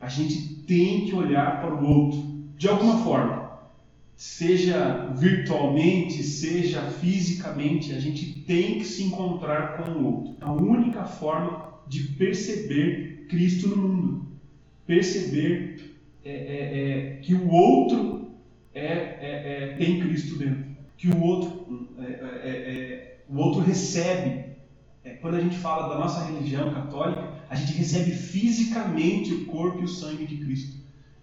A 0.00 0.08
gente 0.08 0.54
tem 0.64 1.06
que 1.06 1.14
olhar 1.14 1.60
para 1.60 1.74
o 1.74 1.84
outro, 1.84 2.22
de 2.56 2.68
alguma 2.68 2.98
forma. 2.98 3.50
Seja 4.16 5.12
virtualmente, 5.16 6.22
seja 6.22 6.82
fisicamente, 6.82 7.94
a 7.94 7.98
gente 7.98 8.40
tem 8.42 8.78
que 8.78 8.84
se 8.84 9.02
encontrar 9.04 9.78
com 9.78 9.90
o 9.92 10.04
outro. 10.04 10.36
A 10.40 10.52
única 10.52 11.04
forma 11.04 11.70
de 11.88 12.02
perceber 12.02 13.26
Cristo 13.28 13.68
no 13.68 13.76
mundo. 13.76 14.26
Perceber 14.86 15.96
é, 16.22 16.30
é, 16.30 16.90
é 16.90 17.16
que 17.22 17.34
o 17.34 17.48
outro 17.48 18.19
é, 18.80 19.18
é, 19.20 19.64
é, 19.64 19.76
tem 19.76 20.00
Cristo 20.00 20.38
dentro, 20.38 20.64
que 20.96 21.08
o 21.08 21.22
outro, 21.22 21.88
é, 21.98 22.04
é, 22.04 22.48
é, 22.48 23.24
o 23.28 23.36
outro 23.36 23.60
recebe. 23.60 24.56
quando 25.20 25.34
a 25.34 25.40
gente 25.40 25.56
fala 25.58 25.88
da 25.88 26.00
nossa 26.00 26.24
religião 26.24 26.72
católica, 26.72 27.30
a 27.48 27.54
gente 27.54 27.74
recebe 27.74 28.12
fisicamente 28.12 29.34
o 29.34 29.44
corpo 29.46 29.80
e 29.80 29.84
o 29.84 29.88
sangue 29.88 30.26
de 30.26 30.38
Cristo. 30.38 30.78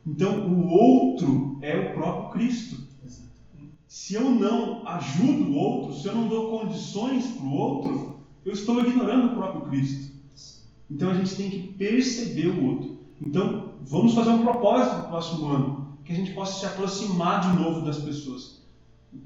Então, 0.05 0.47
o 0.47 0.67
outro 0.69 1.57
é 1.61 1.75
o 1.75 1.93
próprio 1.93 2.29
Cristo. 2.31 2.87
Se 3.87 4.13
eu 4.13 4.29
não 4.29 4.87
ajudo 4.87 5.51
o 5.51 5.55
outro, 5.55 5.93
se 5.93 6.07
eu 6.07 6.13
não 6.13 6.27
dou 6.27 6.59
condições 6.59 7.25
para 7.25 7.45
o 7.45 7.53
outro, 7.53 8.19
eu 8.45 8.53
estou 8.53 8.79
ignorando 8.81 9.27
o 9.27 9.35
próprio 9.35 9.61
Cristo. 9.63 10.13
Então 10.89 11.09
a 11.09 11.13
gente 11.13 11.35
tem 11.35 11.49
que 11.49 11.59
perceber 11.73 12.47
o 12.47 12.65
outro. 12.65 12.97
Então, 13.25 13.73
vamos 13.81 14.13
fazer 14.13 14.29
um 14.29 14.43
propósito 14.43 14.97
no 14.97 15.07
próximo 15.07 15.47
ano 15.47 15.76
que 16.07 16.13
a 16.13 16.15
gente 16.15 16.31
possa 16.31 16.61
se 16.61 16.65
aproximar 16.65 17.41
de 17.41 17.61
novo 17.61 17.81
das 17.81 17.99
pessoas. 17.99 18.65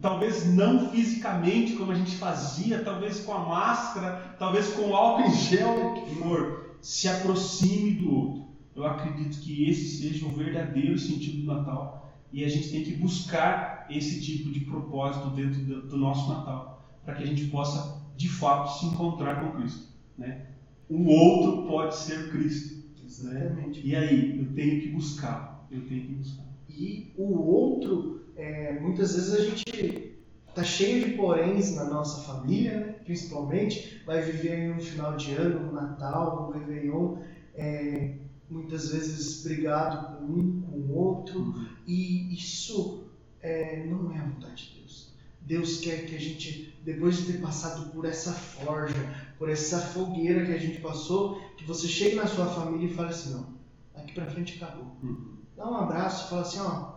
Talvez 0.01 0.47
não 0.47 0.89
fisicamente 0.89 1.73
como 1.73 1.91
a 1.91 1.95
gente 1.95 2.15
fazia, 2.15 2.83
talvez 2.83 3.19
com 3.19 3.33
a 3.33 3.39
máscara, 3.39 4.35
talvez 4.39 4.73
com 4.73 4.89
o 4.89 4.95
álcool 4.95 5.27
em 5.27 5.33
gel, 5.33 5.93
que 5.93 6.15
for. 6.15 6.77
Se 6.81 7.07
aproxime 7.07 7.91
do 7.91 8.15
outro. 8.15 8.47
Eu 8.75 8.83
acredito 8.85 9.39
que 9.41 9.69
esse 9.69 10.01
seja 10.01 10.25
o 10.25 10.29
verdadeiro 10.29 10.97
sentido 10.97 11.41
do 11.41 11.53
Natal 11.53 12.11
e 12.33 12.43
a 12.43 12.49
gente 12.49 12.71
tem 12.71 12.83
que 12.83 12.93
buscar 12.93 13.85
esse 13.87 14.19
tipo 14.21 14.49
de 14.49 14.61
propósito 14.61 15.29
dentro 15.29 15.61
do 15.61 15.97
nosso 15.97 16.33
Natal 16.33 16.83
para 17.05 17.13
que 17.13 17.23
a 17.23 17.27
gente 17.27 17.45
possa 17.45 18.01
de 18.17 18.27
fato 18.27 18.79
se 18.79 18.87
encontrar 18.87 19.39
com 19.39 19.59
Cristo. 19.59 19.87
Né? 20.17 20.47
O 20.89 21.05
outro 21.05 21.67
pode 21.67 21.95
ser 21.95 22.31
Cristo. 22.31 22.75
Né? 23.23 23.43
Exatamente. 23.43 23.79
Né? 23.81 23.85
E 23.85 23.95
aí, 23.95 24.39
eu 24.39 24.51
tenho 24.53 24.81
que 24.81 24.87
buscar. 24.89 25.67
Eu 25.69 25.85
tenho 25.85 26.07
que 26.07 26.13
buscar. 26.13 26.50
E 26.77 27.13
o 27.17 27.39
outro, 27.41 28.21
é, 28.35 28.79
muitas 28.79 29.13
vezes 29.13 29.33
a 29.33 29.41
gente 29.41 30.17
tá 30.53 30.63
cheio 30.63 31.05
de 31.05 31.15
poréns 31.15 31.75
na 31.75 31.85
nossa 31.85 32.21
família, 32.23 32.79
né? 32.79 32.95
principalmente, 33.05 34.01
vai 34.05 34.21
viver 34.21 34.71
um 34.75 34.79
final 34.79 35.15
de 35.15 35.33
ano, 35.33 35.69
um 35.69 35.73
Natal, 35.73 36.49
um 36.49 36.59
Réveillon, 36.59 37.17
é, 37.55 38.15
muitas 38.49 38.91
vezes 38.91 39.43
brigado 39.43 40.17
com 40.17 40.25
um, 40.25 40.61
com 40.61 40.77
o 40.77 40.95
outro, 40.97 41.39
uhum. 41.39 41.67
e 41.87 42.33
isso 42.33 43.05
é, 43.41 43.85
não 43.85 44.11
é 44.11 44.19
a 44.19 44.23
vontade 44.23 44.69
de 44.69 44.79
Deus. 44.79 45.13
Deus 45.41 45.79
quer 45.79 46.05
que 46.05 46.15
a 46.15 46.19
gente, 46.19 46.77
depois 46.83 47.17
de 47.17 47.33
ter 47.33 47.41
passado 47.41 47.91
por 47.91 48.05
essa 48.05 48.31
forja, 48.31 48.95
por 49.37 49.49
essa 49.49 49.79
fogueira 49.79 50.45
que 50.45 50.51
a 50.51 50.57
gente 50.57 50.81
passou, 50.81 51.41
que 51.57 51.65
você 51.65 51.87
chegue 51.87 52.15
na 52.15 52.27
sua 52.27 52.45
família 52.47 52.87
e 52.87 52.93
fale 52.93 53.09
assim, 53.09 53.33
não, 53.33 53.47
daqui 53.95 54.13
para 54.13 54.27
frente 54.27 54.61
acabou. 54.61 54.95
Uhum 55.01 55.40
dá 55.61 55.69
um 55.69 55.75
abraço 55.75 56.25
e 56.25 56.29
fala 56.29 56.41
assim, 56.41 56.59
ó, 56.59 56.93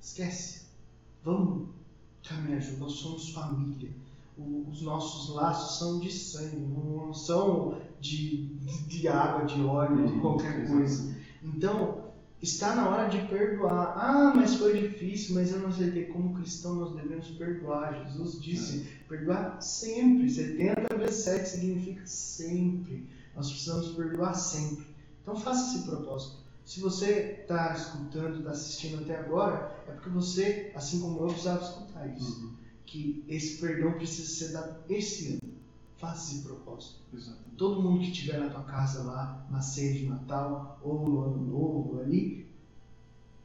esquece, 0.00 0.62
vamos 1.24 1.68
caminhar 2.22 2.60
junto, 2.60 2.78
nós 2.78 2.92
somos 2.92 3.30
família. 3.30 3.90
os 4.38 4.80
nossos 4.82 5.34
laços 5.34 5.78
são 5.78 5.98
de 5.98 6.12
sangue, 6.12 6.56
não 6.56 7.12
são 7.12 7.80
de, 8.00 8.46
de 8.86 9.08
água, 9.08 9.44
de 9.44 9.60
óleo, 9.60 10.06
de 10.06 10.20
qualquer 10.20 10.68
coisa. 10.68 11.16
Então, 11.42 12.04
está 12.40 12.76
na 12.76 12.88
hora 12.88 13.08
de 13.08 13.26
perdoar. 13.26 13.94
Ah, 13.96 14.32
mas 14.34 14.54
foi 14.54 14.88
difícil, 14.88 15.34
mas 15.34 15.50
eu 15.50 15.58
não 15.58 15.68
aceitei. 15.68 16.04
Como 16.06 16.34
cristão, 16.34 16.76
nós 16.76 16.94
devemos 16.94 17.28
perdoar. 17.32 18.04
Jesus 18.04 18.40
disse: 18.40 18.86
perdoar 19.08 19.60
sempre. 19.60 20.30
70 20.30 20.96
vezes 20.96 21.24
7 21.24 21.48
significa 21.48 22.06
sempre. 22.06 23.06
Nós 23.34 23.50
precisamos 23.50 23.88
perdoar 23.88 24.34
sempre. 24.34 24.86
Então, 25.22 25.36
faça 25.36 25.76
esse 25.76 25.86
propósito. 25.86 26.49
Se 26.64 26.80
você 26.80 27.40
está 27.40 27.72
escutando, 27.74 28.38
está 28.38 28.50
assistindo 28.50 29.02
até 29.02 29.18
agora, 29.18 29.82
é 29.88 29.92
porque 29.92 30.08
você, 30.10 30.72
assim 30.74 31.00
como 31.00 31.20
eu, 31.20 31.26
precisava 31.26 31.64
escutar 31.64 32.06
isso. 32.16 32.44
Uhum. 32.44 32.54
Que 32.86 33.24
esse 33.28 33.60
perdão 33.60 33.92
precisa 33.94 34.28
ser 34.28 34.52
dado 34.52 34.80
esse 34.88 35.32
ano. 35.34 35.54
Faça 35.96 36.32
esse 36.32 36.42
propósito. 36.42 37.00
Exatamente. 37.12 37.56
Todo 37.56 37.82
mundo 37.82 38.00
que 38.00 38.10
estiver 38.10 38.38
na 38.38 38.48
tua 38.48 38.62
casa 38.64 39.02
lá, 39.02 39.46
na 39.50 39.60
ceia 39.60 39.92
de 39.92 40.06
Natal, 40.06 40.80
ou 40.82 41.06
no 41.06 41.20
ano 41.24 41.44
novo 41.44 42.00
ali, 42.00 42.48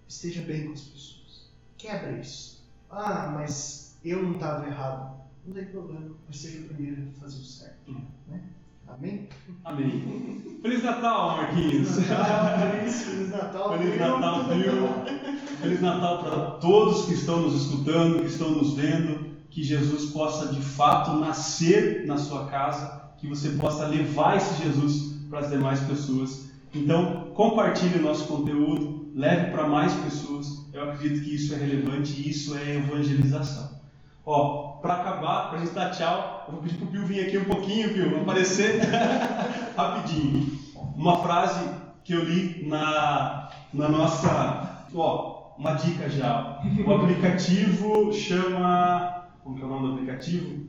esteja 0.08 0.42
bem 0.44 0.68
com 0.68 0.74
as 0.74 0.82
pessoas. 0.82 1.52
quebra 1.78 2.20
isso. 2.20 2.64
Ah, 2.90 3.32
mas 3.34 3.98
eu 4.04 4.24
não 4.24 4.34
estava 4.34 4.68
errado. 4.68 5.26
Não 5.46 5.54
tem 5.54 5.66
problema, 5.66 6.16
mas 6.28 6.40
seja 6.40 6.62
o 6.62 6.68
primeiro 6.70 7.10
a 7.10 7.20
fazer 7.20 7.40
o 7.40 7.44
certo. 7.44 7.92
Hum. 7.92 8.06
Né? 8.28 8.50
Amém? 8.88 9.28
Amém. 9.64 10.60
Feliz 10.62 10.84
Natal, 10.84 11.38
Marquinhos. 11.38 11.90
Feliz 11.96 12.10
Natal, 12.10 12.60
Feliz, 12.60 13.04
Feliz 13.04 13.30
Natal. 13.30 13.78
Feliz 13.78 13.94
viu? 13.94 14.00
Natal, 14.00 14.44
viu? 14.46 15.58
Feliz 15.62 15.82
Natal 15.82 16.24
para 16.24 16.40
todos 16.60 17.06
que 17.06 17.14
estão 17.14 17.42
nos 17.42 17.62
escutando, 17.62 18.20
que 18.20 18.28
estão 18.28 18.52
nos 18.52 18.74
vendo. 18.74 19.36
Que 19.50 19.64
Jesus 19.64 20.12
possa 20.12 20.52
de 20.54 20.62
fato 20.62 21.14
nascer 21.14 22.06
na 22.06 22.18
sua 22.18 22.46
casa, 22.48 23.14
que 23.18 23.28
você 23.28 23.52
possa 23.52 23.88
levar 23.88 24.36
esse 24.36 24.62
Jesus 24.62 25.16
para 25.30 25.40
as 25.40 25.50
demais 25.50 25.80
pessoas. 25.82 26.50
Então, 26.74 27.32
compartilhe 27.34 28.00
o 28.00 28.02
nosso 28.02 28.28
conteúdo, 28.28 29.12
leve 29.16 29.52
para 29.52 29.68
mais 29.68 29.94
pessoas. 29.94 30.70
Eu 30.74 30.92
acredito 30.92 31.24
que 31.24 31.36
isso 31.36 31.54
é 31.54 31.58
relevante 31.58 32.20
e 32.20 32.30
isso 32.30 32.58
é 32.58 32.76
evangelização. 32.76 33.80
Ó, 34.26 34.65
para 34.86 35.02
acabar, 35.02 35.50
para 35.50 35.58
a 35.58 35.66
gente 35.66 35.74
dar 35.74 35.90
tchau, 35.90 36.46
eu 36.48 36.54
vou 36.54 36.62
pedir 36.62 36.76
para 36.76 36.86
o 36.86 36.92
Pio 36.92 37.08
vir 37.08 37.26
aqui 37.26 37.40
um 37.40 37.46
pouquinho, 37.46 37.92
Pio, 37.92 38.22
aparecer 38.22 38.82
rapidinho. 39.76 40.60
Uma 40.96 41.18
frase 41.24 41.68
que 42.04 42.14
eu 42.14 42.24
li 42.24 42.68
na, 42.68 43.50
na 43.74 43.90
nossa. 43.90 44.86
Ó, 44.94 45.56
uma 45.58 45.74
dica 45.74 46.08
já. 46.08 46.62
O 46.86 46.94
aplicativo 46.94 48.14
chama. 48.14 49.26
Como 49.44 49.56
que 49.56 49.64
é 49.64 49.66
o 49.66 49.70
nome 49.70 49.88
do 49.88 49.94
aplicativo? 49.94 50.68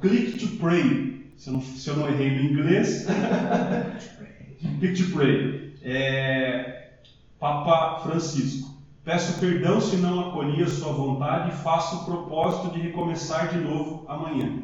Click 0.00 0.38
to 0.38 0.56
Pray. 0.56 1.30
Se 1.36 1.50
eu 1.50 1.52
não, 1.52 1.60
se 1.60 1.90
eu 1.90 1.96
não 1.96 2.08
errei 2.08 2.30
no 2.30 2.50
inglês. 2.50 3.06
Click 4.80 5.04
to 5.04 5.12
Pray. 5.12 5.74
É, 5.82 6.94
Papa 7.38 8.00
Francisco. 8.02 8.67
Peço 9.08 9.40
perdão 9.40 9.80
se 9.80 9.96
não 9.96 10.20
acolhi 10.20 10.62
a 10.62 10.68
sua 10.68 10.92
vontade 10.92 11.48
e 11.48 11.62
faço 11.62 11.96
o 11.96 12.04
propósito 12.04 12.74
de 12.74 12.80
recomeçar 12.80 13.48
de 13.48 13.56
novo 13.56 14.04
amanhã. 14.06 14.58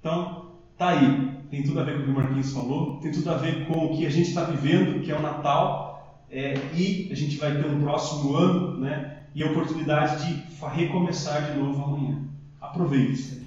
Então, 0.00 0.46
tá 0.78 0.88
aí. 0.88 1.30
Tem 1.50 1.62
tudo 1.62 1.80
a 1.80 1.84
ver 1.84 1.96
com 1.96 2.00
o 2.00 2.04
que 2.04 2.10
o 2.10 2.14
Marquinhos 2.14 2.54
falou, 2.54 2.96
tem 3.02 3.12
tudo 3.12 3.30
a 3.30 3.34
ver 3.34 3.66
com 3.66 3.84
o 3.84 3.94
que 3.94 4.06
a 4.06 4.10
gente 4.10 4.30
está 4.30 4.44
vivendo, 4.44 5.02
que 5.04 5.12
é 5.12 5.14
o 5.14 5.20
Natal, 5.20 6.24
é, 6.30 6.54
e 6.72 7.10
a 7.12 7.14
gente 7.14 7.36
vai 7.36 7.52
ter 7.52 7.66
um 7.66 7.78
próximo 7.82 8.34
ano, 8.34 8.80
né? 8.80 9.18
E 9.34 9.42
a 9.42 9.50
oportunidade 9.50 10.24
de 10.24 10.42
recomeçar 10.68 11.42
de 11.42 11.58
novo 11.58 11.84
amanhã. 11.84 12.22
Aproveite. 12.58 13.42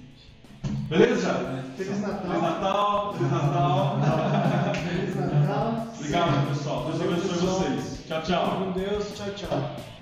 Beleza? 0.90 1.64
Feliz 1.76 2.02
Natal. 2.02 2.22
Feliz 2.28 2.42
Natal, 2.44 3.14
Feliz 3.16 3.32
Natal. 3.32 4.00
Feliz 4.76 5.16
Natal. 5.16 5.88
Obrigado, 5.98 6.50
pessoal. 6.50 6.86
Deus 6.86 7.02
abençoe 7.02 7.48
vocês. 7.48 8.06
Tchau, 8.08 8.22
tchau. 8.22 8.58
Com 8.58 8.72
Deus. 8.74 9.12
Tchau, 9.16 9.28
tchau. 9.36 9.99